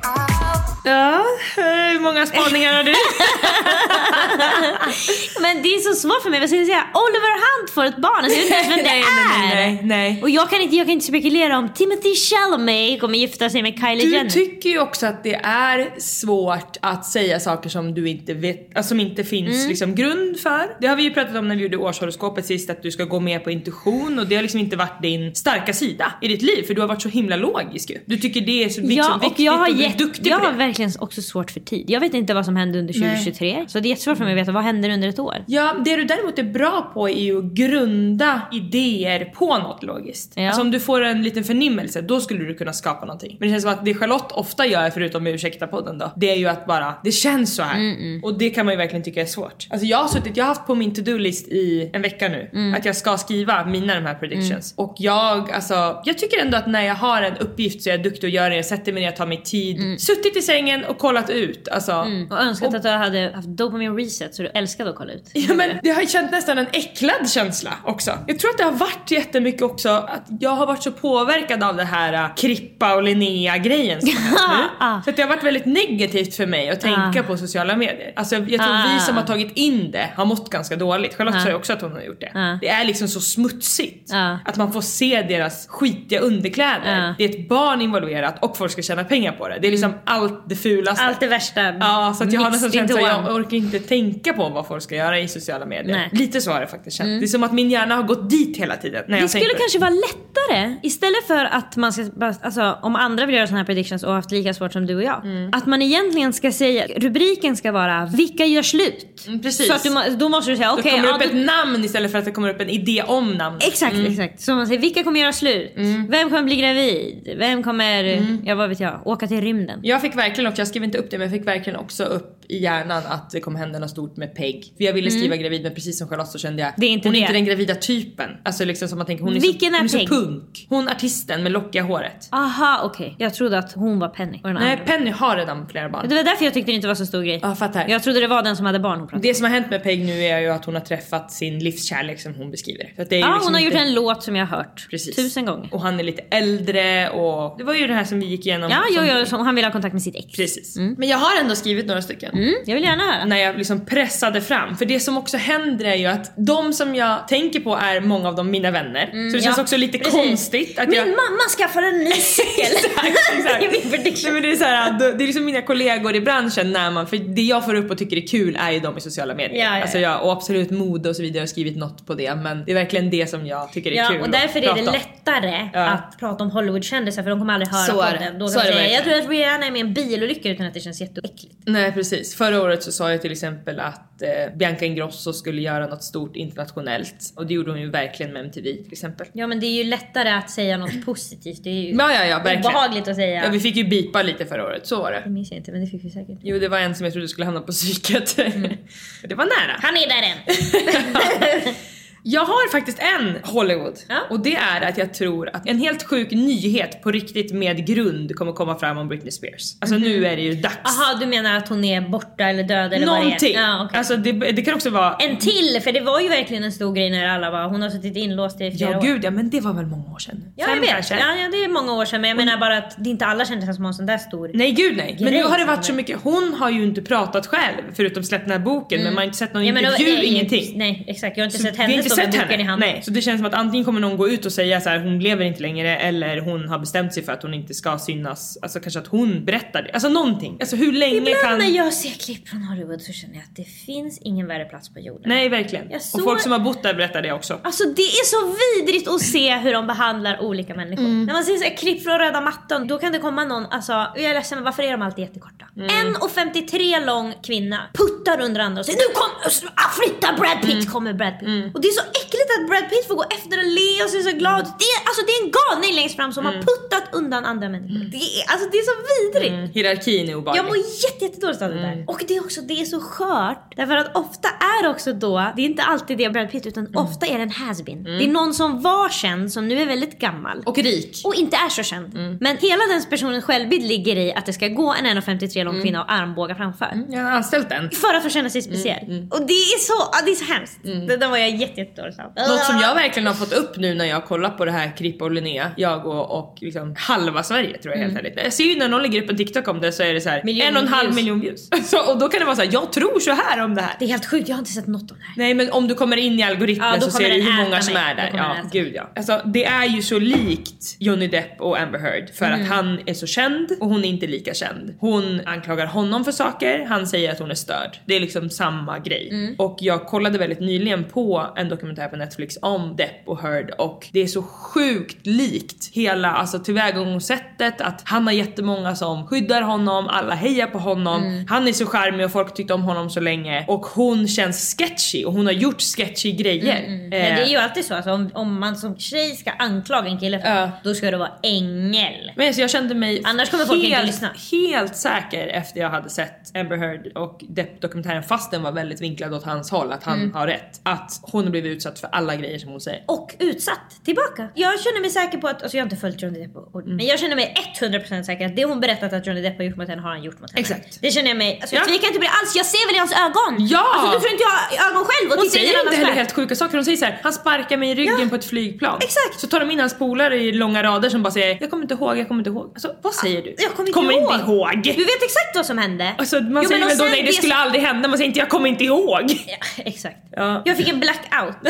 Ja, 0.86 1.26
hur 1.56 2.00
många 2.00 2.26
spaningar 2.26 2.74
har 2.74 2.84
du? 2.84 2.94
Men 5.42 5.62
det 5.64 5.70
är 5.70 5.80
så 5.80 5.94
svårt 6.02 6.22
för 6.24 6.30
mig. 6.30 6.40
Vad 6.40 6.50
ska 6.50 6.58
jag 6.58 6.66
säga? 6.68 6.84
Oliver 6.94 7.34
Hunt 7.46 7.70
får 7.70 7.86
ett 7.86 7.98
barn. 7.98 8.24
Alltså, 8.24 8.40
jag 8.40 8.46
vet 8.46 8.52
inte 8.52 8.56
ens 8.56 8.78
vem 8.78 8.84
det 8.84 8.90
är. 8.90 9.56
nej, 9.56 9.56
nej, 9.56 9.80
nej. 9.84 10.20
Och 10.24 10.30
jag 10.30 10.50
kan, 10.50 10.62
inte, 10.62 10.76
jag 10.76 10.86
kan 10.86 10.94
inte 10.94 11.06
spekulera 11.06 11.58
om 11.58 11.70
Timothy 11.74 12.16
Chalamet 12.16 13.02
kommer 13.02 13.18
gifta 13.18 13.50
sig 13.50 13.62
med 13.62 13.74
Kylie 13.80 14.06
Du 14.06 14.12
Jenner. 14.12 14.30
tycker 14.30 14.70
ju 14.70 14.80
också 14.80 15.06
att 15.06 15.24
det 15.24 15.36
är 15.44 16.00
svårt 16.00 16.78
att 16.82 17.06
säga 17.06 17.40
saker 17.40 17.70
som 17.70 17.94
du 17.94 18.10
inte 18.10 18.34
vet, 18.34 18.78
alltså 18.78 18.90
som 18.90 19.00
inte 19.00 19.24
finns 19.24 19.56
Mm. 19.56 19.70
liksom 19.70 19.96
grund 19.96 20.40
för. 20.40 20.76
Det 20.82 20.88
har 20.88 20.96
vi 20.96 21.04
ju 21.04 21.14
pratat 21.14 21.36
om 21.36 21.48
när 21.48 21.56
vi 21.56 21.64
gjorde 21.64 21.78
årshoroskopet 21.78 22.46
sist, 22.46 22.70
att 22.70 22.84
du 22.84 22.92
ska 22.92 23.04
gå 23.04 23.20
med 23.20 23.44
på 23.44 23.52
intuition 23.52 24.20
och 24.20 24.28
det 24.28 24.36
har 24.36 24.42
liksom 24.44 24.60
inte 24.60 24.76
varit 24.76 25.02
din 25.02 25.36
starka 25.36 25.74
sida 25.74 26.12
i 26.22 26.28
ditt 26.28 26.42
liv 26.42 26.64
för 26.68 26.74
du 26.74 26.82
har 26.82 26.88
varit 26.88 27.02
så 27.02 27.10
himla 27.10 27.36
logisk 27.36 27.90
ju. 27.90 27.98
Du 28.06 28.18
tycker 28.18 28.42
det 28.42 28.64
är 28.64 28.70
så, 28.70 28.82
liksom 28.82 28.98
Ja, 28.98 29.14
viktigt 29.22 29.34
och 29.40 29.40
jag 29.40 29.52
har, 29.52 29.70
och 29.70 29.76
du 29.76 29.84
är 29.86 29.98
duktig 29.98 30.32
jag 30.32 30.42
på 30.42 30.52
det. 30.52 30.58
Verkligen 30.80 30.92
också 31.04 31.22
svårt 31.22 31.52
för 31.52 31.60
tid. 31.60 31.90
Jag 31.90 32.00
vet 32.00 32.14
inte 32.14 32.34
vad 32.34 32.46
som 32.46 32.56
hände 32.56 32.80
under 32.80 32.94
Nej. 33.00 33.10
2023. 33.10 33.66
Så 33.68 33.80
det 33.80 33.88
är 33.88 33.90
jättesvårt 33.90 34.18
för 34.18 34.24
mig 34.26 34.34
att 34.34 34.40
veta 34.40 34.52
vad 34.52 34.64
händer 34.64 34.90
under 34.90 35.08
ett 35.08 35.20
år. 35.20 35.36
Ja, 35.48 35.76
det 35.86 35.96
du 35.96 36.04
däremot 36.04 36.40
är 36.40 36.44
bra 36.44 36.92
på 36.94 37.10
är 37.10 37.24
ju 37.24 37.38
att 37.38 37.44
grunda 37.54 38.42
idéer 38.52 39.26
på 39.26 39.58
något 39.58 39.84
logiskt. 39.84 40.32
Ja. 40.36 40.46
Alltså 40.48 40.62
om 40.62 40.72
du 40.72 40.80
får 40.80 41.02
en 41.02 41.24
liten 41.24 41.44
förnimmelse, 41.44 42.02
då 42.02 42.20
skulle 42.22 42.44
du 42.46 42.54
kunna 42.56 42.74
skapa 42.74 43.06
någonting. 43.06 43.38
Men 43.40 43.48
det 43.50 43.54
känns 43.54 43.64
som 43.64 43.72
att 43.72 43.86
det 43.86 43.94
Charlotte 43.94 44.32
ofta 44.32 44.66
gör, 44.66 44.90
förutom 44.90 45.28
ursäkta 45.28 45.68
podden 45.68 45.98
då, 45.98 46.12
det 46.16 46.30
är 46.32 46.36
ju 46.36 46.48
att 46.48 46.66
bara, 46.66 46.94
det 47.04 47.12
känns 47.12 47.56
så 47.56 47.64
här. 47.64 47.76
Mm, 47.80 48.24
Och 48.24 48.38
det 48.38 48.50
kan 48.50 48.66
man 48.66 48.74
ju 48.74 48.78
verkligen 48.78 49.04
tycka 49.04 49.22
är 49.22 49.26
svårt. 49.26 49.68
Alltså 49.70 49.86
jag 49.88 49.98
har 49.98 50.08
suttit, 50.08 50.38
jag 50.38 50.44
har 50.46 50.50
haft 50.50 50.68
på 50.68 50.76
min 50.76 50.94
to-do-list 50.94 51.48
i 51.48 51.90
en 51.94 52.02
vecka 52.02 52.28
nu, 52.30 52.50
Mm. 52.54 52.74
att 52.74 52.86
jag 52.86 52.96
ska 52.96 53.18
skriva 53.18 53.66
mina 53.66 53.96
de 53.96 54.02
här 54.06 54.14
predictions. 54.16 54.74
Och 54.78 54.96
jag, 55.00 55.52
alltså, 55.52 56.02
jag 56.06 56.18
tycker 56.18 56.42
ändå 56.42 56.58
att 56.58 56.68
när 56.68 56.86
jag 56.86 56.96
har 56.96 57.22
en 57.22 57.38
uppgift 57.38 57.82
så 57.82 57.90
är 57.90 57.94
jag 57.94 58.04
duktig 58.04 58.28
att 58.28 58.34
göra 58.34 58.50
det. 58.50 58.56
Jag 58.56 58.66
sätter 58.66 58.94
mig 58.94 59.04
ner, 59.04 59.12
tar 59.12 59.26
mig 59.26 59.42
tid, 59.44 59.78
Mm. 59.78 59.98
suttit 59.98 60.38
i 60.38 60.42
sängen 60.42 60.65
och 60.90 60.98
kollat 60.98 61.30
ut. 61.30 61.68
Alltså, 61.68 62.08
Och 62.30 62.42
önskat 62.42 62.74
att 62.74 62.84
du 62.84 62.90
hade 62.90 63.32
haft 63.36 63.48
dopamin 63.48 63.96
reset 63.98 64.36
så 64.36 64.42
du 64.44 64.50
älskade 64.50 64.90
att 64.90 64.96
kolla 64.96 65.14
ut. 65.14 65.32
Ja 65.34 65.54
men 65.54 65.70
det 65.84 65.90
har 65.90 66.06
känt 66.06 66.32
nästan 66.32 66.58
en 66.58 66.68
äcklad 66.74 67.30
känsla 67.30 67.74
också. 67.84 68.12
Jag 68.28 68.40
tror 68.40 68.52
att 68.52 68.58
det 68.58 68.64
har 68.64 68.72
varit 68.72 69.12
jättemycket 69.12 69.62
också 69.62 69.90
att 69.90 70.26
jag 70.40 70.50
har 70.50 70.66
varit 70.66 70.84
så 70.84 70.92
påverkad 70.92 71.64
av 71.64 71.76
det 71.76 71.84
här 71.84 72.14
äh, 72.14 72.36
Krippa 72.36 72.96
och 72.96 73.04
Linnea 73.04 73.58
grejen 73.58 74.02
som 74.02 74.10
hänt 74.18 74.38
Ah. 74.80 74.96
nu. 74.98 75.02
Så 75.04 75.10
att 75.10 75.16
det 75.16 75.22
har 75.22 75.30
varit 75.30 75.44
väldigt 75.44 75.66
negativt 75.66 76.36
för 76.36 76.46
mig 76.46 76.70
att 76.70 76.82
tänka 76.82 77.20
Ah. 77.20 77.24
på 77.24 77.38
sociala 77.38 77.76
medier. 77.76 78.14
Alltså 78.16 78.36
jag 78.36 78.48
tror 78.48 78.62
Ah. 78.74 78.94
vi 78.94 79.00
som 79.00 79.16
har 79.18 79.24
tagit 79.24 79.52
in 79.58 79.92
det 79.92 80.10
har 80.16 80.26
mått 80.26 80.50
ganska 80.50 80.76
dåligt. 80.76 81.16
Charlotte 81.16 81.36
Ah. 81.36 81.40
sa 81.40 81.50
ju 81.50 81.56
också 81.56 81.74
att 81.74 81.82
hon 81.82 81.92
har 81.92 82.02
gjort 82.02 82.22
det. 82.22 82.32
Ah. 82.36 82.58
Det 82.62 82.70
är 82.70 82.86
liksom 82.86 83.08
så 83.08 83.20
smutsigt. 83.22 84.12
Att 84.46 84.58
man 84.58 84.74
får 84.74 84.82
se 84.82 85.22
deras 85.22 85.68
skitiga 85.68 86.20
underkläder. 86.20 87.16
Det 87.18 87.24
är 87.24 87.30
ett 87.30 87.50
barn 87.50 87.82
involverat 87.82 88.44
och 88.44 88.58
folk 88.58 88.72
ska 88.72 88.82
tjäna 88.82 89.04
pengar 89.04 89.32
på 89.32 89.48
det. 89.48 89.58
Det 89.62 89.68
är 89.68 89.72
liksom 89.72 89.94
allt 90.06 90.50
det 90.56 90.62
fulaste. 90.62 91.04
Allt 91.06 91.20
det 91.20 91.28
värsta 91.28 91.62
Ja, 91.80 92.16
så 92.18 92.26
jag 92.32 92.42
har 92.42 92.52
nästan 92.52 92.72
känt 92.72 92.92
att 92.92 93.02
jag 93.02 93.36
orkar 93.36 93.58
inte 93.58 93.80
tänka 93.80 94.34
på 94.34 94.50
vad 94.50 94.68
folk 94.68 94.84
ska 94.84 94.96
göra 94.96 95.20
i 95.20 95.28
sociala 95.28 95.66
medier. 95.66 95.96
Nej. 95.96 96.10
Lite 96.12 96.42
så 96.42 96.52
har 96.52 96.62
det 96.62 96.68
faktiskt 96.68 96.98
känts. 96.98 97.20
Det 97.20 97.26
är 97.26 97.28
som 97.28 97.44
att 97.44 97.54
min 97.54 97.70
hjärna 97.70 97.96
har 97.96 98.04
gått 98.04 98.30
dit 98.30 98.58
hela 98.58 98.76
tiden 98.76 99.04
när 99.08 99.18
jag 99.18 99.24
Det 99.26 99.30
skulle 99.30 99.46
tänkt 99.46 99.56
på 99.56 99.60
kanske 99.60 99.80
vara 99.80 99.90
lättare 99.90 100.76
istället 100.84 101.28
för 101.28 101.46
att 101.46 101.76
man 101.78 101.94
ska, 101.94 102.04
alltså 102.42 102.78
om 102.82 102.96
andra 102.96 103.26
vill 103.26 103.36
göra 103.36 103.48
såna 103.48 103.58
här 103.60 103.66
predictions 103.66 104.04
och 104.04 104.10
har 104.10 104.16
haft 104.16 104.32
lika 104.32 104.54
svårt 104.54 104.74
som 104.74 104.86
du 104.86 104.96
och 104.96 105.04
jag. 105.04 105.26
Mm. 105.26 105.50
Att 105.54 105.66
man 105.66 105.82
egentligen 105.82 106.34
ska 106.34 106.52
säga, 106.52 106.88
rubriken 106.98 107.56
ska 107.56 107.72
vara 107.72 108.06
“Vilka 108.06 108.46
gör 108.46 108.62
slut?” 108.62 109.12
Mm, 109.28 109.42
precis. 109.42 109.68
Så 109.68 109.74
att 109.74 109.84
du, 109.84 110.16
då 110.16 110.30
måste 110.30 110.52
du 110.52 110.58
säga 110.58 110.70
Då 110.70 110.74
okej, 110.80 110.92
kommer 110.92 111.04
det 111.04 111.10
ja, 111.10 111.16
upp 111.16 111.22
då- 111.22 111.40
ett 111.40 111.46
namn 111.46 111.86
istället 111.86 112.12
för 112.12 112.20
att 112.20 112.26
det 112.26 112.32
kommer 112.32 112.50
upp 112.50 112.62
en 112.62 112.70
idé 112.70 113.04
om 113.08 113.32
namn. 113.32 113.58
Exakt, 113.62 113.96
exakt. 114.08 114.42
Så 114.42 114.56
man 114.56 114.68
säger 114.68 114.82
vilka 114.82 115.04
kommer 115.04 115.20
göra 115.20 115.34
slut? 115.34 115.74
Mm. 115.78 116.08
Vem 116.10 116.30
kommer 116.30 116.44
bli 116.44 116.56
gravid? 116.56 117.36
Vem 117.38 117.64
kommer, 117.64 118.04
ja 118.46 118.56
vad 118.56 118.70
vet 118.70 118.80
jag, 118.80 119.02
åka 119.08 119.28
till 119.28 119.42
rymden? 119.42 119.80
Jag 119.84 120.02
fick 120.02 120.16
verkligen 120.16 120.45
också, 120.48 120.62
jag 120.62 120.68
skrev 120.68 120.84
inte 120.84 120.98
upp 120.98 121.10
det 121.10 121.18
men 121.18 121.32
jag 121.32 121.40
fick 121.40 121.48
verkligen 121.48 121.80
också 121.80 122.04
upp 122.04 122.35
i 122.50 122.58
hjärnan 122.64 123.04
att 123.08 123.30
det 123.30 123.40
kommer 123.40 123.60
hända 123.60 123.80
något 123.80 123.90
stort 123.90 124.18
med 124.18 124.36
Peg. 124.36 124.74
För 124.78 124.84
jag 124.84 124.94
ville 124.94 125.12
skriva 125.12 125.36
gravid 125.36 125.64
men 125.64 125.74
precis 125.74 125.98
som 125.98 126.08
Charlotte 126.08 126.28
så 126.30 126.38
kände 126.38 126.62
jag 126.62 126.66
Mm. 126.68 126.76
Det 126.78 126.86
är 126.86 126.90
inte 126.90 127.08
hon 127.08 127.16
är 127.16 127.20
det. 127.20 127.22
inte 127.22 127.34
den 127.34 127.46
gravida 127.46 127.76
typen. 127.76 128.30
Alltså 128.44 128.66
liksom 128.66 128.88
som 128.88 128.98
man 128.98 129.08
tänker 129.08 129.24
hon 129.24 129.36
är, 129.36 129.40
Vilken 129.40 129.70
så, 129.70 129.76
är 129.76 129.78
hon 129.80 129.86
är 129.86 129.90
så 129.90 129.98
Peg? 129.98 130.10
punk. 130.10 130.66
Hon 130.70 130.90
artisten 130.90 131.44
med 131.44 131.52
lockiga 131.52 131.84
håret. 131.84 132.28
Aha 132.32 132.82
okej, 132.84 133.16
jag 133.20 133.34
trodde 133.34 133.58
att 133.58 133.74
hon 133.74 134.00
var 134.00 134.08
Penny 134.10 134.40
Nej 134.44 134.52
andra. 134.56 134.78
Penny 134.86 135.12
har 135.12 135.36
redan 135.38 135.68
flera 135.70 135.90
barn. 135.90 136.10
Det 136.10 136.16
var 136.16 136.24
därför 136.24 136.46
jag 136.46 136.54
tyckte 136.54 136.72
det 136.72 136.76
inte 136.76 136.88
var 136.88 136.96
så 136.96 137.06
stor 137.06 137.24
grej. 137.24 137.40
Ja 137.44 137.56
fattar. 137.56 137.86
Jag 137.88 138.04
trodde 138.04 138.20
det 138.20 138.28
var 138.28 138.44
den 138.44 138.56
som 138.56 138.66
hade 138.66 138.80
barn 138.80 139.00
hon 139.00 139.08
pratade. 139.08 139.28
Det 139.28 139.34
som 139.34 139.44
har 139.44 139.52
hänt 139.52 139.70
med 139.70 139.84
Peg 139.84 140.06
nu 140.06 140.24
är 140.24 140.40
ju 140.40 140.50
att 140.50 140.66
hon 140.66 140.74
har 140.76 140.82
träffat 140.82 141.32
sin 141.32 141.60
livskärlek 141.60 142.20
som 142.22 142.36
hon 142.36 142.52
beskriver. 142.52 142.94
Så 142.96 143.04
det 143.04 143.16
är 143.16 143.20
Ja 143.20 143.28
liksom 143.28 143.44
hon 143.48 143.54
har 143.54 143.62
inte- 143.62 143.78
gjort 143.78 143.88
en 143.88 143.94
låt 143.94 144.24
som 144.24 144.36
jag 144.36 144.46
har 144.46 144.58
hört 144.58 144.88
Precis. 144.90 145.16
tusen 145.16 145.46
gånger. 145.46 145.70
Och 145.74 145.82
han 145.82 146.00
är 146.00 146.04
lite 146.04 146.22
äldre 146.32 147.10
och 147.10 147.58
det 147.58 147.64
var 147.64 147.74
ju 147.74 147.88
det 147.88 147.94
här 147.94 148.04
som 148.04 148.20
vi 148.20 148.26
gick 148.26 148.46
igenom. 148.46 148.70
Ja, 148.72 148.84
jo, 148.90 148.96
som- 148.96 149.20
jo, 149.20 149.26
som 149.26 149.42
han 149.46 149.56
vill 149.56 149.66
ha 149.66 149.72
kontakt 149.72 149.94
med 149.94 150.02
sitt 150.02 150.16
ex. 150.16 150.36
Precis. 150.36 150.76
Men 150.78 151.10
jag 151.10 151.18
har 151.18 151.42
ändå 151.42 151.56
skrivit 151.56 151.86
några 151.86 152.02
stycken. 152.02 152.35
Mm, 152.38 152.54
jag 152.66 152.76
vill 152.76 152.84
gärna 152.84 153.04
höra. 153.04 153.26
När 153.26 153.38
jag 153.38 153.58
liksom 153.58 153.86
pressade 153.86 154.42
fram. 154.42 154.78
För 154.78 154.86
det 154.86 155.00
som 155.00 155.18
också 155.18 155.38
händer 155.38 155.86
är 155.86 155.96
ju 155.96 156.06
att 156.06 156.34
de 156.38 156.74
som 156.74 156.96
jag 156.96 157.28
tänker 157.28 157.60
på 157.60 157.76
är 157.76 158.00
många 158.02 158.28
av 158.30 158.36
dem 158.36 158.52
mina 158.52 158.72
vänner. 158.72 159.06
så 159.32 159.38
det 159.38 159.44
känns 159.44 159.58
ja, 159.58 159.64
också 159.64 159.78
lite 159.78 159.98
precis. 159.98 160.14
konstigt 160.14 160.80
att 160.80 160.88
Min 160.90 160.98
jag... 160.98 161.08
mamma 161.08 161.50
skaffade 161.58 161.88
en 161.88 161.98
ny 162.00 162.12
cykel! 162.12 162.66
exakt. 162.66 163.06
Det 163.60 163.66
är 163.66 163.72
min 163.72 163.82
Nej, 163.84 163.92
prediction. 163.92 164.34
men 164.34 164.42
det, 164.42 164.52
är 164.52 164.56
så 164.56 164.64
här, 164.64 165.00
det 165.00 165.24
är 165.24 165.28
liksom 165.28 165.46
mina 165.46 165.62
kollegor 165.62 166.16
i 166.16 166.22
branschen 166.22 166.72
när 166.72 166.92
man, 166.92 167.08
för 167.08 167.18
det 167.18 167.42
jag 167.42 167.66
får 167.66 167.74
upp 167.76 167.92
och 167.92 167.98
tycker 167.98 168.18
är 168.18 168.28
kul 168.28 168.58
är 168.62 168.72
ju 168.72 168.80
de 168.80 168.98
i 168.98 169.02
sociala 169.02 169.36
medier. 169.36 169.60
Ja, 169.66 169.76
ja, 169.78 169.82
Alltså 169.82 169.98
ja. 169.98 170.10
jag, 170.12 170.24
och 170.26 170.32
absolut 170.32 170.72
mode 170.72 171.10
och 171.10 171.16
så 171.16 171.22
vidare, 171.22 171.38
jag 171.38 171.42
har 171.42 171.48
skrivit 171.48 171.78
något 171.78 172.06
på 172.08 172.14
det 172.14 172.36
men 172.36 172.66
det 172.66 172.72
är 172.72 172.76
verkligen 172.76 173.10
det 173.10 173.30
som 173.30 173.46
jag 173.48 173.72
tycker 173.74 173.92
är 173.92 174.08
kul 174.10 174.22
och 174.22 174.30
därför 174.30 174.60
är 174.60 174.76
det 174.76 174.92
lättare 174.92 175.70
att 175.74 176.20
prata 176.20 176.44
om 176.44 176.52
Hollywoodkändisar 176.52 177.24
för 177.24 177.30
de 177.30 177.40
kommer 177.40 177.54
aldrig 177.54 177.70
höra 177.72 177.84
Så 177.86 178.02
det. 178.02 178.12
podden. 178.18 178.40
Då 178.40 178.48
Så 178.48 178.60
kan 178.60 178.68
det 178.68 178.74
säga, 178.74 178.94
jag 178.94 179.04
tror 179.04 179.14
att 179.18 179.30
Rihanna 179.30 179.66
är 179.66 179.72
med 179.72 179.80
i 179.80 179.82
en 179.82 179.94
bilolycka 179.94 180.50
utan 180.50 180.66
att 180.66 180.74
det 180.74 180.80
känns 180.80 181.02
jätteäckligt. 181.02 181.56
Nej 181.66 181.92
precis. 181.92 182.25
Förra 182.34 182.62
året 182.62 182.84
så 182.84 182.92
sa 182.92 183.12
jag 183.12 183.22
till 183.22 183.32
exempel 183.32 183.80
att 183.80 184.22
eh, 184.22 184.30
Bianca 184.58 184.86
Ingrosso 184.86 185.34
skulle 185.34 185.62
göra 185.62 185.88
något 185.88 186.04
stort 186.04 186.36
internationellt 186.36 187.34
och 187.36 187.48
det 187.48 187.54
gjorde 187.54 187.72
hon 187.72 187.82
ju 187.82 187.90
verkligen 187.90 188.34
med 188.34 188.46
MTV 188.46 188.84
till 188.84 188.92
exempel. 188.92 189.28
Ja 189.34 189.48
men 189.48 189.60
det 189.60 189.66
är 189.66 189.84
ju 189.84 189.84
lättare 189.84 190.30
att 190.30 190.50
säga 190.50 190.78
något 190.78 191.06
positivt. 191.06 191.64
Det 191.64 191.70
är 191.70 191.74
ju 191.74 191.90
Ja 191.96 192.14
ja 192.14 192.26
ja 192.26 192.38
verkligen. 192.38 192.66
obehagligt 192.66 193.08
att 193.08 193.16
säga. 193.16 193.44
Ja, 193.44 193.50
vi 193.52 193.60
fick 193.60 193.76
ju 193.76 193.84
bipa 193.84 194.22
lite 194.24 194.46
förra 194.46 194.66
året, 194.66 194.88
så 194.88 195.02
var 195.02 195.12
det. 195.12 195.22
Det 195.24 195.30
minns 195.30 195.52
jag 195.52 195.58
inte 195.58 195.72
men 195.72 195.82
det 195.82 195.88
fick 195.88 196.04
vi 196.06 196.10
säkert. 196.10 196.40
Jo 196.42 196.60
det 196.60 196.68
var 196.68 196.80
en 196.80 196.96
som 196.96 197.04
jag 197.04 197.14
trodde 197.14 197.28
skulle 197.28 197.46
hamna 197.46 197.62
på 197.62 197.72
psyket. 197.72 198.36
det 199.24 199.36
var 199.36 199.46
nära. 199.46 199.80
Han 199.82 199.98
är 199.98 200.08
där 200.08 200.24
än! 200.24 201.76
Jag 202.28 202.42
har 202.46 202.72
faktiskt 202.72 203.00
en 203.00 203.38
Hollywood 203.44 203.94
Ja. 204.10 204.16
och 204.30 204.40
det 204.40 204.56
är 204.56 204.82
att 204.90 204.98
jag 204.98 205.14
tror 205.14 205.50
att 205.54 205.68
en 205.70 205.80
helt 205.80 206.04
sjuk 206.04 206.32
nyhet 206.32 207.02
på 207.04 207.12
riktigt 207.12 207.54
med 207.54 207.88
grund 207.88 208.36
kommer 208.36 208.52
komma 208.54 208.76
fram 208.80 208.98
om 208.98 209.08
Britney 209.08 209.32
Spears. 209.32 209.76
Alltså 209.82 209.98
nu 209.98 210.26
är 210.26 210.36
det 210.36 210.42
ju 210.42 210.54
dags. 210.56 210.76
Jaha 210.84 211.20
du 211.20 211.26
menar 211.26 211.58
att 211.58 211.70
hon 211.70 211.84
är 211.84 212.02
borta 212.02 212.44
eller 212.44 212.64
död 212.64 212.94
eller 212.94 213.06
Någonting. 213.06 213.30
vad 213.32 213.40
det 213.40 213.54
är? 213.56 213.62
Ja, 213.62 213.84
okej. 213.86 213.98
Alltså 213.98 214.18
det, 214.18 214.32
det 214.32 214.62
kan 214.62 214.74
också 214.74 214.90
vara... 214.90 215.16
En 215.20 215.38
till! 215.38 215.80
För 215.84 215.92
det 215.92 216.02
var 216.02 216.20
ju 216.22 216.30
verkligen 216.30 216.64
en 216.64 216.72
stor 216.72 216.94
grej 216.94 217.10
när 217.10 217.28
alla 217.28 217.52
var 217.52 217.68
hon 217.70 217.82
har 217.82 217.90
suttit 217.90 218.16
inlåst 218.18 218.62
i 218.62 218.72
flera 218.72 218.92
Ja 218.92 218.98
år. 218.98 219.02
gud 219.04 219.24
ja 219.26 219.32
men 219.32 219.50
det 219.50 219.62
var 219.62 219.74
väl 219.74 219.86
många 219.86 220.14
år 220.14 220.20
sedan? 220.20 220.44
Ja 220.56 220.66
Fem 220.66 220.76
jag 220.76 220.82
vet, 220.82 220.90
kanske? 220.92 221.14
ja, 221.14 221.36
ja 221.42 221.50
det 221.52 221.58
är 221.64 221.68
många 221.70 221.94
år 221.94 222.06
sedan 222.06 222.22
men 222.22 222.28
jag 222.30 222.38
menar 222.38 222.58
bara 222.58 222.78
att 222.78 222.96
det 222.98 223.10
är 223.10 223.12
inte 223.12 223.26
alla 223.26 223.46
kändisar 223.46 223.74
som 223.74 223.84
har 223.84 223.90
en 223.90 223.94
sån 223.94 224.06
där 224.06 224.18
stor 224.18 224.52
Nej 224.54 224.72
gud 224.72 224.98
nej. 224.98 225.16
Men 225.20 225.32
Grej 225.32 225.42
nu 225.42 225.48
har 225.50 225.58
det 225.58 225.66
varit 225.66 225.86
så 225.86 225.94
mycket, 225.94 226.20
hon 226.24 226.54
har 226.60 226.70
ju 226.70 226.84
inte 226.84 227.02
pratat 227.02 227.48
själv 227.48 227.82
förutom 227.96 228.24
släppt 228.24 228.44
den 228.46 228.52
här 228.52 228.60
boken 228.66 228.98
men 229.04 229.14
man 229.14 229.18
har 229.18 229.24
inte 229.26 229.38
sett 229.38 229.54
någon 229.54 229.64
Mm. 229.66 229.76
Ja, 229.76 229.82
men 229.82 229.92
då 229.92 229.98
intervju, 229.98 230.18
är 230.20 230.22
ju- 230.24 230.28
ingenting. 230.36 230.78
Nej 230.78 231.06
exakt, 231.08 231.38
jag 231.38 231.44
har 231.44 231.46
inte 231.46 231.58
Så 231.58 231.64
sett 231.64 231.78
henne 231.78 231.94
sett 232.16 232.36
henne. 232.36 232.64
i 232.64 232.64
hand. 232.64 232.80
Nej, 232.80 233.02
så 233.06 233.12
det 233.12 233.22
känns 233.22 233.40
som 233.40 233.46
att 233.48 233.54
antingen 233.54 233.86
kommer 233.86 234.00
någon 234.00 234.18
gå 234.18 234.30
ut 234.30 234.46
och 234.46 234.52
säga 234.52 234.82
så 234.82 234.90
här, 234.90 235.00
hon 235.00 235.20
lever 235.20 235.46
inte 235.46 235.62
längre 235.62 235.98
eller 235.98 236.42
hon 236.42 236.70
har 236.70 236.80
bestämt 236.80 237.14
sig 237.14 237.24
för 237.24 237.32
att 237.32 237.42
hon 237.44 237.54
inte 237.54 237.74
ska 237.74 237.98
synas. 237.98 238.58
Alltså 238.62 238.80
kanske 238.80 239.00
att 239.00 239.08
hon 239.08 239.46
berättar 239.46 239.82
det. 239.84 239.92
Alltså 239.92 240.10
någonting. 240.10 240.58
Alltså 240.60 240.76
hur 240.76 240.92
länge 240.92 241.16
Ibland 241.16 241.38
kan... 241.44 241.58
när 241.58 241.70
jag 241.78 241.94
ser 241.94 242.10
klipp 242.10 242.48
från 242.50 242.64
Hollywood 242.64 243.02
så 243.02 243.14
känner 243.14 243.36
jag 243.36 243.44
att 243.44 243.56
det 243.56 243.64
finns 243.86 244.20
ingen 244.22 244.48
värre 244.48 244.66
plats 244.66 244.94
på 244.94 245.00
jorden. 245.00 245.24
Nej 245.26 245.50
verkligen. 245.50 245.90
Jag 245.90 246.02
Och 246.14 246.24
folk 246.24 246.42
som 246.42 246.52
har 246.52 246.60
bott 246.60 246.84
där 246.84 246.94
berättar 246.94 247.22
det 247.22 247.32
också. 247.34 247.60
Alltså 247.64 247.84
det 247.84 248.02
är 248.02 248.26
så 248.26 248.56
vidrigt 248.82 249.08
att 249.08 249.22
se 249.22 249.56
hur 249.56 249.74
de 249.74 249.88
behandlar 249.88 250.40
olika 250.42 250.76
människor. 250.76 251.06
Mm. 251.06 251.26
När 251.26 251.34
man 251.34 251.44
ser 251.44 251.56
så 251.58 251.64
här 251.64 251.78
klipp 251.78 252.04
från 252.04 252.20
röda 252.20 252.42
mattan, 252.42 252.88
då 252.88 252.98
kan 252.98 253.12
det 253.12 253.20
komma 253.20 253.46
någon, 253.46 253.66
alltså 253.66 253.92
jag 253.92 254.24
är 254.24 254.34
ledsen 254.34 254.58
men 254.58 254.64
varför 254.66 254.84
är 254.84 254.92
de 254.92 255.02
alltid 255.02 255.24
jättekorta? 255.24 255.66
Mm. 255.78 256.16
1,53 256.16 257.06
lång 257.06 257.34
kvinna 257.44 257.82
puttar 257.94 258.42
under 258.42 258.62
andra 258.62 258.80
och 258.80 258.86
säger 258.86 259.00
nu 259.00 259.14
kom, 259.14 259.52
flytta 260.00 260.34
Brad 260.34 260.62
Pitt 260.62 260.72
Mm. 260.76 260.86
kommer 260.86 261.14
Brad 261.14 261.40
Pitt. 261.40 261.76
Och 261.76 261.82
det 261.82 261.88
är 261.88 261.92
så 261.92 262.05
äckligt 262.22 262.50
att 262.56 262.68
Brad 262.70 262.86
Pitt 262.90 263.06
får 263.08 263.16
gå 263.16 263.26
efter 263.38 263.56
och 263.62 263.70
le 263.80 263.92
och 264.04 264.10
se 264.10 264.20
så 264.30 264.36
glad 264.44 264.62
det, 264.82 264.90
är, 264.96 265.00
alltså, 265.10 265.22
det 265.28 265.32
är 265.38 265.40
en 265.46 265.52
galning 265.60 265.96
längst 266.00 266.16
fram 266.16 266.32
som 266.34 266.46
har 266.46 266.54
puttat 266.54 267.06
undan 267.20 267.46
andra 267.46 267.70
människor. 267.70 268.06
Det, 268.16 268.18
är, 268.18 268.52
alltså, 268.52 268.66
det 268.72 268.78
är 268.78 268.86
så 268.92 268.96
vidrigt. 269.12 269.54
Mm. 269.54 269.70
Hierarkin 269.76 270.30
är 270.30 270.36
obehaglig. 270.36 270.60
Jag 270.60 270.66
mår 270.66 270.78
jätte, 270.78 271.26
jättedåligt 271.26 271.62
av 271.62 271.70
det 271.70 271.82
där. 271.82 272.04
Och 272.08 272.24
det 272.28 272.36
är 272.38 272.42
också, 272.42 272.62
det 272.62 272.74
är 272.82 272.86
så 272.86 273.00
skört. 273.00 273.74
Därför 273.76 273.96
att 273.98 274.18
ofta 274.18 274.50
är 274.50 274.84
det 274.84 274.90
också 274.90 275.14
då, 275.14 275.52
det 275.56 275.62
är 275.62 275.66
inte 275.66 275.84
alltid 275.84 276.18
det 276.18 276.30
Brad 276.30 276.52
Pitt 276.52 276.66
utan 276.66 276.96
ofta 276.96 277.26
är 277.26 277.38
det 277.38 277.44
en 277.44 277.50
has-been. 277.52 278.04
Det 278.04 278.24
är 278.24 278.28
någon 278.28 278.54
som 278.54 278.82
var 278.82 279.10
känd 279.10 279.52
som 279.54 279.68
nu 279.68 279.82
är 279.82 279.86
väldigt 279.86 280.20
gammal. 280.20 280.64
Och 280.66 280.78
rik. 280.78 281.22
Och 281.26 281.36
inte 281.36 281.56
är 281.56 281.70
så 281.70 281.84
känd. 281.84 282.14
Men 282.40 282.58
hela 282.58 282.84
den 282.92 283.04
personens 283.10 283.44
självbild 283.44 283.88
ligger 283.88 284.16
i 284.16 284.34
att 284.34 284.46
det 284.46 284.54
ska 284.54 284.68
gå 284.68 284.94
en 284.94 285.06
1,53 285.06 285.64
lång 285.64 285.82
kvinna 285.82 286.04
och 286.04 286.12
armbågar 286.12 286.56
framför. 286.56 287.06
Jag 287.10 287.24
har 287.24 287.32
anställt 287.32 287.70
den. 287.70 287.90
För 287.92 288.14
att 288.14 288.24
få 288.24 288.30
känna 288.30 288.50
sig 288.50 288.62
speciell. 288.62 289.28
Och 289.32 289.48
det 289.48 289.54
är 289.54 289.80
så, 289.80 290.26
det 290.26 290.32
är 290.32 290.36
så 290.36 290.54
hemskt. 290.54 290.80
Det 290.84 291.18
där 291.18 291.28
var 291.30 291.38
jag 291.38 291.56
jätte, 291.56 291.85
jättedåligt 291.86 292.20
av. 292.20 292.26
Något 292.50 292.64
som 292.64 292.78
jag 292.82 292.96
verkligen 292.96 293.28
har 293.28 293.34
fått 293.34 293.54
upp 293.54 293.78
nu 293.78 293.94
när 293.94 294.06
jag 294.06 294.26
kollar 294.26 294.50
på 294.50 294.66
det 294.66 294.72
här 294.72 294.98
Krippa 294.98 295.26
och 295.26 295.32
Linnea, 295.32 295.72
jag 295.78 296.06
och, 296.08 296.40
och 296.40 296.58
liksom 296.62 296.96
halva 296.98 297.44
Sverige 297.44 297.78
tror 297.78 297.96
jag 297.96 298.02
helt 298.02 298.18
ärligt. 298.18 298.34
Jag 298.44 298.54
ser 298.54 298.64
ju 298.64 298.76
när 298.80 298.90
någon 298.90 299.02
lägger 299.02 299.24
upp 299.24 299.30
en 299.30 299.38
TikTok 299.38 299.68
om 299.68 299.82
det 299.82 299.92
så 299.92 300.04
är 300.04 300.14
det 300.14 300.22
så 300.22 300.30
här 300.30 300.42
Miljon 300.44 300.68
en 300.68 300.76
och 300.76 300.82
en 300.82 300.88
halv 300.88 301.08
views. 301.10 301.16
miljon 301.16 301.40
views. 301.40 301.70
Så, 301.90 302.12
och 302.14 302.20
då 302.20 302.28
kan 302.30 302.40
det 302.40 302.46
vara 302.46 302.56
så 302.56 302.62
här, 302.62 302.70
jag 302.74 302.92
tror 302.94 303.20
så 303.20 303.32
här 303.32 303.64
om 303.64 303.76
det 303.76 303.82
här. 303.82 303.96
Det 304.00 304.06
är 304.06 304.10
helt 304.10 304.26
sjukt, 304.26 304.50
jag 304.50 304.56
har 304.56 304.60
inte 304.60 304.72
sett 304.72 304.88
något 304.88 305.02
om 305.12 305.18
det 305.18 305.24
här. 305.24 305.34
Nej 305.38 305.54
men 305.54 305.72
om 305.72 305.88
du 305.88 305.96
kommer 305.96 306.18
in 306.18 306.40
i 306.40 306.44
algoritmen 306.44 306.88
Ja, 306.94 307.02
så 307.02 307.12
ser 307.12 307.30
du 307.30 307.42
hur 307.42 307.64
många 307.64 307.82
som 307.82 307.94
mig. 307.94 308.04
är 308.04 308.16
där. 308.16 308.32
Ja, 308.38 308.56
gud 308.72 308.92
ja. 308.96 309.10
Alltså 309.16 309.42
det 309.46 309.66
är 309.66 309.86
ju 309.86 310.02
så 310.02 310.20
likt 310.20 310.96
Johnny 311.00 311.28
Depp 311.28 311.62
och 311.62 311.80
Amber 311.80 312.00
Heard 312.00 312.30
för 312.30 312.46
Mm. 312.46 312.62
att 312.62 312.68
han 312.68 313.00
är 313.06 313.14
så 313.14 313.28
känd 313.28 313.68
och 313.80 313.90
hon 313.90 314.06
är 314.06 314.10
inte 314.10 314.28
lika 314.28 314.54
känd. 314.54 314.94
Hon 315.00 315.42
anklagar 315.46 315.86
honom 315.86 316.26
för 316.26 316.32
saker, 316.32 316.86
han 316.90 317.08
säger 317.08 317.32
att 317.32 317.40
hon 317.40 317.52
är 317.52 317.56
störd. 317.56 317.98
Det 318.06 318.16
är 318.16 318.20
liksom 318.20 318.50
samma 318.50 319.00
grej. 319.00 319.30
Mm. 319.32 319.56
Och 319.58 319.78
jag 319.82 320.06
kollade 320.06 320.38
väldigt 320.38 320.60
nyligen 320.60 321.04
på 321.04 321.54
en 321.56 321.70
dokumentär 321.76 322.08
på 322.08 322.16
Netflix 322.16 322.58
om 322.62 322.96
Depp 322.96 323.28
och 323.28 323.42
Heard 323.42 323.72
och 323.78 324.08
det 324.14 324.20
är 324.20 324.28
så 324.28 324.42
sjukt 324.44 325.26
likt 325.28 325.90
hela 325.94 326.32
alltså 326.32 326.60
tillvägagångssättet 326.60 327.82
att 327.82 328.02
han 328.06 328.26
har 328.28 328.34
jättemånga 328.34 328.96
som 328.96 329.28
skyddar 329.28 329.62
honom, 329.62 330.08
alla 330.08 330.36
hejar 330.36 330.68
på 330.68 330.80
honom, 330.80 331.24
Mm. 331.24 331.46
han 331.50 331.68
är 331.68 331.74
så 331.74 331.86
charmig 331.86 332.26
och 332.26 332.32
folk 332.32 332.54
tyckte 332.54 332.74
om 332.74 332.82
honom 332.84 333.10
så 333.10 333.20
länge 333.20 333.66
och 333.68 333.86
hon 333.86 334.28
känns 334.28 334.76
sketchy 334.78 335.26
och 335.26 335.34
hon 335.34 335.46
har 335.46 335.54
gjort 335.54 335.82
sketchy 335.82 336.32
grejer. 336.32 336.84
Mm, 336.86 337.00
Men 337.00 337.10
det 337.10 337.18
är 337.18 337.42
Eh, 337.42 337.50
ju 337.52 337.58
alltid 337.58 337.86
så, 337.86 337.96
alltså, 337.96 338.12
om, 338.12 338.30
om 338.34 338.60
man 338.60 338.76
som 338.76 338.98
tjej 338.98 339.36
ska 339.36 339.52
anklaga 339.52 340.08
en 340.10 340.20
kille 340.20 340.40
för 340.40 340.62
något, 340.66 340.84
då 340.84 340.94
ska 340.96 341.12
det 341.12 341.18
vara 341.18 341.32
ängel. 341.44 342.32
Men 342.36 342.54
så 342.54 342.62
jag 342.62 342.70
kände 342.70 342.96
mig 342.96 343.22
Annars 343.26 343.50
kommer 343.50 343.66
folk 343.66 343.84
inte 343.84 343.96
helt, 343.96 344.08
lyssna. 344.08 344.30
helt 344.52 344.96
säker 344.96 345.48
efter 345.48 345.80
jag 345.82 345.90
hade 345.90 346.10
sett 346.10 346.58
Amber 346.58 346.78
Heard 346.78 347.08
och 347.16 347.44
Depp-dokumentären 347.50 348.24
fast 348.24 348.52
den 348.52 348.64
var 348.64 348.72
väldigt 348.72 349.02
vinklad 349.02 349.34
åt 349.34 349.44
hans 349.44 349.72
håll, 349.72 349.92
att 349.92 350.04
han 350.04 350.20
Mm. 350.20 350.34
har 350.34 350.48
rätt. 350.48 350.80
Att 350.84 351.20
hon 351.22 351.44
har 351.44 351.52
blivit 351.52 351.65
utsatt 351.70 352.00
för 352.00 352.10
alla 352.12 352.36
grejer 352.36 352.60
som 352.60 352.72
hon 352.72 352.82
säger. 352.82 353.04
Och 353.08 353.36
utsatt 353.40 354.00
tillbaka. 354.06 354.48
Jag 354.56 354.80
känner 354.82 355.02
mig 355.02 355.10
säker 355.10 355.38
på 355.38 355.48
att, 355.48 355.62
alltså 355.64 355.78
jag 355.78 355.82
har 355.84 355.86
inte 355.86 355.96
följt 356.02 356.22
Johnny 356.22 356.40
Depp 356.40 356.56
och, 356.56 356.82
Mm. 356.82 356.96
men 356.98 357.06
jag 357.06 357.20
känner 357.20 357.36
mig 357.36 357.56
100% 357.82 358.24
säker 358.24 358.46
att 358.46 358.56
det 358.56 358.66
hon 358.66 358.80
berättat 358.80 359.14
att 359.14 359.28
Johnny 359.28 359.42
Depp 359.42 359.58
har 359.58 359.64
gjort 359.64 359.78
mot 359.78 359.88
henne 359.90 360.02
har 360.02 360.10
han 360.10 360.24
gjort 360.24 360.40
mot 360.42 360.52
henne. 360.52 360.62
Exakt. 360.62 361.02
Det 361.02 361.12
känner 361.12 361.28
jag 361.28 361.38
mig, 361.38 361.58
alltså 361.62 361.76
Ja. 361.76 361.82
jag 361.82 361.88
tvekar 361.88 362.08
inte 362.08 362.20
på 362.20 362.24
det 362.26 362.32
alls, 362.42 362.56
jag 362.56 362.66
ser 362.66 362.88
väl 362.88 362.96
i 362.96 363.00
hans 363.00 363.14
ögon! 363.26 363.68
Ja! 363.68 363.86
Alltså 363.96 364.12
du 364.14 364.20
tror 364.20 364.32
inte 364.32 364.44
jag 364.44 364.56
har 364.84 364.92
ögon 364.92 365.06
själv 365.06 365.32
och 365.32 365.38
Hon 365.38 365.50
säger 365.50 365.80
inte 365.84 365.96
heller 365.96 366.12
helt 366.12 366.32
sjuka 366.32 366.56
saker, 366.56 366.74
hon 366.78 366.86
säger 366.86 366.98
såhär 366.98 367.20
han 367.24 367.34
sparkar 367.34 367.78
mig 367.78 367.90
i 367.92 367.96
ryggen 367.96 368.16
Ja. 368.22 368.30
på 368.30 368.36
ett 368.36 368.46
flygplan. 368.46 368.98
Exakt. 369.02 369.40
Så 369.40 369.48
tar 369.48 369.60
de 369.60 369.72
in 369.72 369.80
hans 369.80 369.98
polare 370.00 370.36
i 370.38 370.52
långa 370.52 370.84
rader 370.84 371.10
som 371.10 371.24
bara 371.24 371.32
säger 371.32 371.58
jag 371.62 371.70
kommer 371.70 371.84
inte 371.84 371.94
ihåg, 371.94 372.18
jag 372.18 372.28
kommer 372.28 372.40
inte 372.40 372.50
ihåg. 372.50 372.72
Alltså 372.74 372.96
vad 373.02 373.14
säger 373.14 373.42
du? 373.42 373.56
Jag 373.58 373.72
kommer 373.76 373.90
inte 373.90 374.00
kommer 374.00 374.14
ihåg. 374.14 374.34
inte 374.34 374.52
ihåg. 374.52 374.84
Du 374.98 375.04
vet 375.04 375.24
exakt 375.24 375.56
vad 375.56 375.66
som 375.66 375.78
hände. 375.78 376.16
Alltså 376.18 376.40
man 376.42 376.64
Jo, 376.64 376.70
säger 376.70 376.86
väl 376.86 376.98
då 376.98 377.04
nej 377.06 377.22
det 377.22 377.28
det 377.28 377.34
skulle 377.34 377.54
som- 377.54 377.62
aldrig 377.62 377.82
hända, 377.84 378.08
man 378.08 378.18
säger 378.18 378.28
inte 378.28 378.40
jag 378.40 378.50
kommer 378.50 378.70
inte 378.70 378.84
ihåg. 378.84 379.22
Ja, 379.48 379.58
exakt. 379.86 380.18
Ja. 380.32 380.62
Jag 380.66 380.78
fick 380.78 380.88
en 380.90 381.00
blackout. 381.00 381.55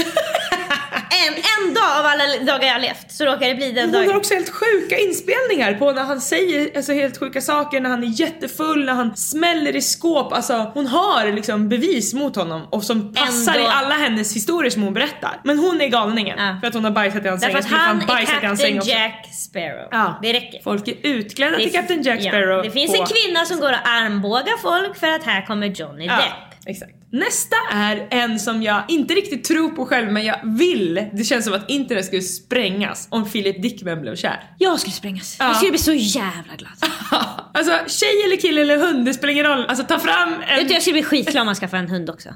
en, 1.28 1.34
en 1.34 1.74
dag 1.74 2.00
av 2.00 2.06
alla 2.06 2.24
dagar 2.45 2.67
jag 2.67 2.74
har 2.74 2.80
levt 2.80 3.12
så 3.12 3.26
råkar 3.26 3.48
det 3.48 3.56
bli 3.56 3.71
den 3.71 3.86
Hon 3.89 3.95
har 3.95 4.06
dagen. 4.06 4.17
också 4.17 4.34
helt 4.34 4.50
sjuka 4.50 4.98
inspelningar 4.98 5.74
på 5.74 5.91
när 5.91 6.04
han 6.04 6.21
säger 6.21 6.78
alltså, 6.78 6.93
helt 6.93 7.19
sjuka 7.19 7.41
saker, 7.41 7.82
när 7.82 7.89
han 7.89 8.04
är 8.04 8.21
jättefull, 8.21 8.86
när 8.86 8.93
han 8.93 9.15
smäller 9.15 9.76
i 9.76 9.82
skåp. 9.82 10.34
Alltså 10.34 10.71
hon 10.74 10.88
har 10.88 11.32
liksom 11.32 11.69
bevis 11.69 12.13
mot 12.13 12.36
honom 12.36 12.67
och 12.71 12.84
som 12.84 13.13
passar 13.13 13.60
i 13.60 13.65
alla 13.65 13.95
hennes 13.95 14.36
historier 14.36 14.69
som 14.71 14.84
hon 14.84 14.93
berättar. 14.93 15.41
Men 15.43 15.60
hon 15.60 15.82
är 15.82 15.88
galningen 15.88 16.38
Ja. 16.39 16.58
för 16.62 16.67
att 16.67 16.74
hon 16.74 16.84
har 16.84 16.91
bajsat 16.91 17.26
i 17.26 17.28
hans 17.28 17.41
säng. 17.41 17.54
Därför 17.54 17.76
att 17.76 17.82
han 17.82 18.02
är 18.02 18.26
Captain. 18.26 18.82
Jack 18.84 19.30
Sparrow. 19.34 19.88
Ja. 19.91 20.19
Det 20.21 20.34
räcker. 20.34 20.60
Folk 20.63 20.88
är 20.88 20.95
utklädda 21.04 21.58
till 21.58 21.71
Captain 21.71 22.02
Jack 22.04 22.19
ja, 22.21 22.30
Sparrow. 22.32 22.63
Det 22.63 22.71
finns 22.71 22.91
på- 22.98 23.02
en 23.02 23.08
kvinna 23.08 23.45
som 23.45 23.60
går 23.60 23.71
och 23.71 23.88
armbågar 23.88 24.58
folk 24.62 24.98
för 24.98 25.08
att 25.08 25.24
här 25.24 25.45
kommer 25.45 25.67
Johnny 25.67 26.06
Ja, 26.06 26.15
Depp. 26.17 26.60
exakt. 26.65 26.91
Nästa 27.19 27.56
är 27.71 28.08
en 28.12 28.39
som 28.39 28.63
jag 28.63 28.84
inte 28.88 29.13
riktigt 29.13 29.43
tror 29.43 29.69
på 29.69 29.86
själv 29.86 30.12
men 30.12 30.25
jag 30.25 30.39
vill. 30.43 31.06
Det 31.13 31.23
känns 31.23 31.45
som 31.45 31.54
att 31.54 31.69
internet 31.69 32.06
skulle 32.06 32.21
sprängas 32.21 33.08
om 33.12 33.30
Philip 33.30 33.62
Dickman 33.62 34.01
blev 34.01 34.15
kär. 34.15 34.43
Jag 34.58 34.80
skulle 34.80 34.93
sprängas. 34.93 35.36
Ja. 35.39 35.45
Jag 35.45 35.56
skulle 35.56 35.71
bli 35.71 35.80
så 35.80 35.93
jävla 35.93 36.56
glad. 36.58 36.71
alltså 37.54 37.71
tjej 37.88 38.21
eller 38.25 38.36
kille 38.38 38.62
eller 38.62 38.78
hund, 38.78 39.06
det 39.06 39.13
spelar 39.13 39.32
ingen 39.32 39.45
roll. 39.45 39.65
Alltså 39.67 39.84
ta 39.86 39.99
fram 39.99 40.34
en... 40.34 40.58
Vet 40.58 40.67
du, 40.67 40.73
jag 40.73 40.82
skulle 40.82 40.93
bli 40.93 41.04
skitglad 41.04 41.41
om 41.41 41.45
man 41.45 41.56
skaffade 41.56 41.84
en 41.84 41.89
hund 41.89 42.10
också. 42.10 42.30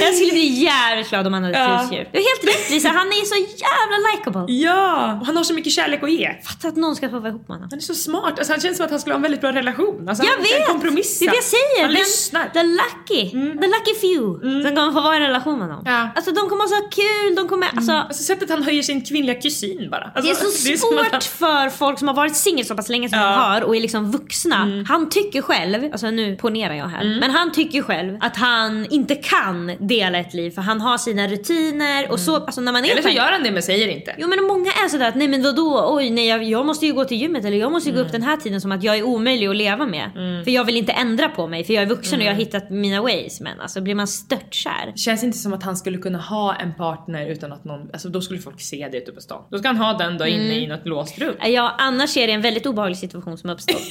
jag 0.00 0.14
skulle 0.14 0.32
bli 0.32 0.46
jävligt 0.64 1.08
glad 1.10 1.26
om 1.26 1.32
han 1.32 1.42
hade 1.44 1.54
ett 1.58 1.62
Ja. 1.70 1.76
husdjur. 1.76 2.08
Du 2.12 2.18
är 2.18 2.22
helt 2.22 2.56
rätt 2.56 2.70
Lisa, 2.70 2.88
han 2.88 3.06
är 3.06 3.24
så 3.24 3.34
jävla 3.36 3.96
likeable. 4.16 4.52
Ja! 4.54 5.18
Och 5.20 5.26
han 5.26 5.36
har 5.36 5.44
så 5.44 5.54
mycket 5.54 5.72
kärlek 5.72 6.02
att 6.02 6.12
ge. 6.12 6.30
Fatta 6.44 6.68
att 6.68 6.76
någon 6.76 6.96
ska 6.96 7.08
få 7.08 7.18
vara 7.18 7.28
ihop 7.28 7.48
med 7.48 7.56
honom. 7.56 7.68
Han 7.70 7.78
är 7.78 7.82
så 7.82 7.94
smart. 7.94 8.38
Alltså, 8.38 8.52
han 8.52 8.60
känns 8.60 8.76
som 8.76 8.84
att 8.84 8.90
han 8.90 9.00
skulle 9.00 9.14
ha 9.14 9.16
en 9.18 9.22
väldigt 9.22 9.40
bra 9.40 9.52
relation. 9.52 10.08
Alltså, 10.08 10.24
Jag 10.24 10.36
vet! 10.36 10.66
kompromissa. 10.68 11.24
Det 11.24 11.28
är 11.28 11.30
det 11.30 11.36
jag 11.36 11.44
säger. 11.44 11.80
Han 11.82 11.90
Den- 11.90 11.98
lyssnar. 11.98 12.48
The 12.48 12.62
lucky. 12.92 13.30
The 13.30 13.66
lucky 13.76 13.94
few 14.00 14.40
som 14.62 14.76
kommer 14.76 14.92
få 14.92 15.00
vara 15.00 15.14
i 15.14 15.16
en 15.16 15.22
relation 15.22 15.58
med 15.58 15.68
honom. 15.68 15.82
Ja. 15.86 16.08
Alltså 16.16 16.30
de 16.30 16.40
kommer 16.48 16.62
ha 16.62 16.68
så 16.68 16.88
kul, 17.00 17.34
de 17.36 17.48
kommer... 17.48 17.68
Alltså, 17.76 17.92
Alltså 17.92 18.22
sättet 18.22 18.50
han 18.50 18.62
höjer 18.62 18.82
sin 18.82 19.04
kvinnliga 19.04 19.40
kusin 19.40 19.88
bara. 19.90 20.10
det 20.14 20.20
är 20.28 20.30
Alltså, 20.30 20.44
så 20.46 20.76
som 20.76 20.98
att 20.98 21.04
svårt 21.04 21.12
han- 21.12 21.20
för 21.20 21.70
folk 21.78 21.98
som 21.98 22.08
har 22.08 22.14
varit 22.14 22.36
singel 22.36 22.64
så 22.66 22.74
pass 22.76 22.88
länge 22.88 23.08
som 23.08 23.18
Ja. 23.18 23.24
jag 23.30 23.38
har 23.38 23.62
och 23.64 23.76
är 23.76 23.80
liksom 23.80 24.10
vuxna. 24.12 24.84
Han 24.88 25.08
tycker 25.08 25.42
själv, 25.42 25.84
alltså 25.92 26.10
nu 26.10 26.36
ponerar 26.36 26.74
jag 26.74 26.86
här, 26.86 27.18
men 27.20 27.30
han 27.30 27.52
tycker 27.52 27.82
själv 27.82 28.16
att 28.20 28.36
han 28.36 28.86
inte 28.90 29.14
kan 29.14 29.72
dela 29.80 30.18
ett 30.18 30.34
liv 30.34 30.50
för 30.50 30.62
han 30.62 30.80
har 30.80 30.98
sina 30.98 31.28
rutiner 31.28 32.10
och 32.12 32.20
så, 32.20 32.36
alltså 32.36 32.60
när 32.60 32.72
man 32.72 32.84
är 32.84 32.90
Eller 32.92 33.02
så 33.02 33.08
en- 33.08 33.14
gör 33.14 33.32
han 33.32 33.42
det 33.42 33.50
men 33.50 33.62
säger 33.62 33.88
inte. 33.88 34.14
Jo 34.18 34.28
men 34.28 34.44
många 34.44 34.70
är 34.72 34.88
sådär 34.88 35.08
att 35.08 35.14
nej 35.14 35.28
men 35.28 35.42
vadå, 35.42 35.84
oj 35.88 36.10
nej 36.10 36.26
jag, 36.28 36.44
jag 36.44 36.66
måste 36.66 36.86
ju 36.86 36.92
gå 36.92 37.04
till 37.04 37.16
gymmet 37.16 37.44
eller 37.44 37.56
jag 37.56 37.72
måste 37.72 37.88
ju 37.88 37.92
gå 37.94 38.00
Mm. 38.00 38.06
upp 38.06 38.12
den 38.12 38.22
här 38.22 38.36
tiden 38.36 38.60
som 38.60 38.72
att 38.72 38.82
jag 38.82 38.98
är 38.98 39.02
omöjlig 39.02 39.46
att 39.46 39.56
leva 39.56 39.86
med. 39.86 40.10
För 40.44 40.50
jag 40.50 40.64
vill 40.64 40.76
inte 40.76 40.92
ändra 40.92 41.28
på 41.28 41.46
mig 41.46 41.64
för 41.64 41.74
jag 41.74 41.82
är 41.82 41.86
vuxen 41.86 42.18
och 42.18 42.24
jag 42.24 42.30
har 42.30 42.34
Mm. 42.34 42.46
hittat 42.46 42.70
mina 42.72 43.02
ways. 43.02 43.40
Men 43.40 43.60
alltså 43.60 43.80
blir 43.80 43.94
man 43.94 44.06
störtkär. 44.08 44.92
Känns 44.96 45.24
inte 45.24 45.38
som 45.38 45.52
att 45.52 45.62
han 45.62 45.76
skulle 45.76 45.98
kunna 45.98 46.18
ha 46.18 46.54
en 46.54 46.74
partner 46.74 47.26
utan 47.26 47.52
att 47.52 47.64
någon, 47.64 47.90
alltså 47.92 48.08
då 48.08 48.20
skulle 48.20 48.40
folk 48.40 48.60
se 48.60 48.88
det 48.92 48.98
ute 48.98 49.12
på 49.12 49.20
stan. 49.20 49.42
Då 49.50 49.58
ska 49.58 49.68
han 49.68 49.76
ha 49.76 49.92
den 49.98 50.18
då 50.18 50.26
inne 50.26 50.42
Mm. 50.42 50.58
i 50.58 50.66
något 50.66 50.86
låst 50.86 51.18
rum. 51.18 51.34
Ja, 51.46 51.74
annars 51.78 52.16
är 52.16 52.26
det 52.26 52.32
en 52.32 52.40
väldigt 52.40 52.66
obehaglig 52.66 52.98
situation 52.98 53.38
som 53.38 53.50
uppstått. 53.50 53.82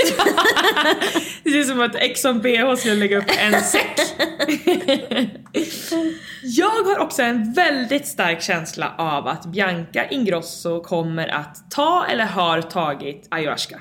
Det 1.44 1.50
ser 1.50 1.60
ut 1.60 1.68
som 1.68 1.82
att 1.82 1.96
Exxon 1.96 2.40
BH 2.42 2.76
skulle 2.78 2.96
lägga 2.96 3.18
upp 3.18 3.26
en 3.40 3.62
säck. 3.62 4.00
Jag 6.44 6.70
har 6.70 7.00
också 7.00 7.22
en 7.22 7.54
väldigt 7.54 8.08
stark 8.08 8.42
känsla 8.42 8.94
av 8.98 9.28
att 9.28 9.46
Bianca 9.46 10.06
Ingrosso 10.10 10.84
kommer 10.84 11.28
att 11.28 11.72
ta 11.72 12.06
eller 12.10 12.26
har 12.26 12.62
tagit 12.62 13.28
ayahuasca. 13.32 13.80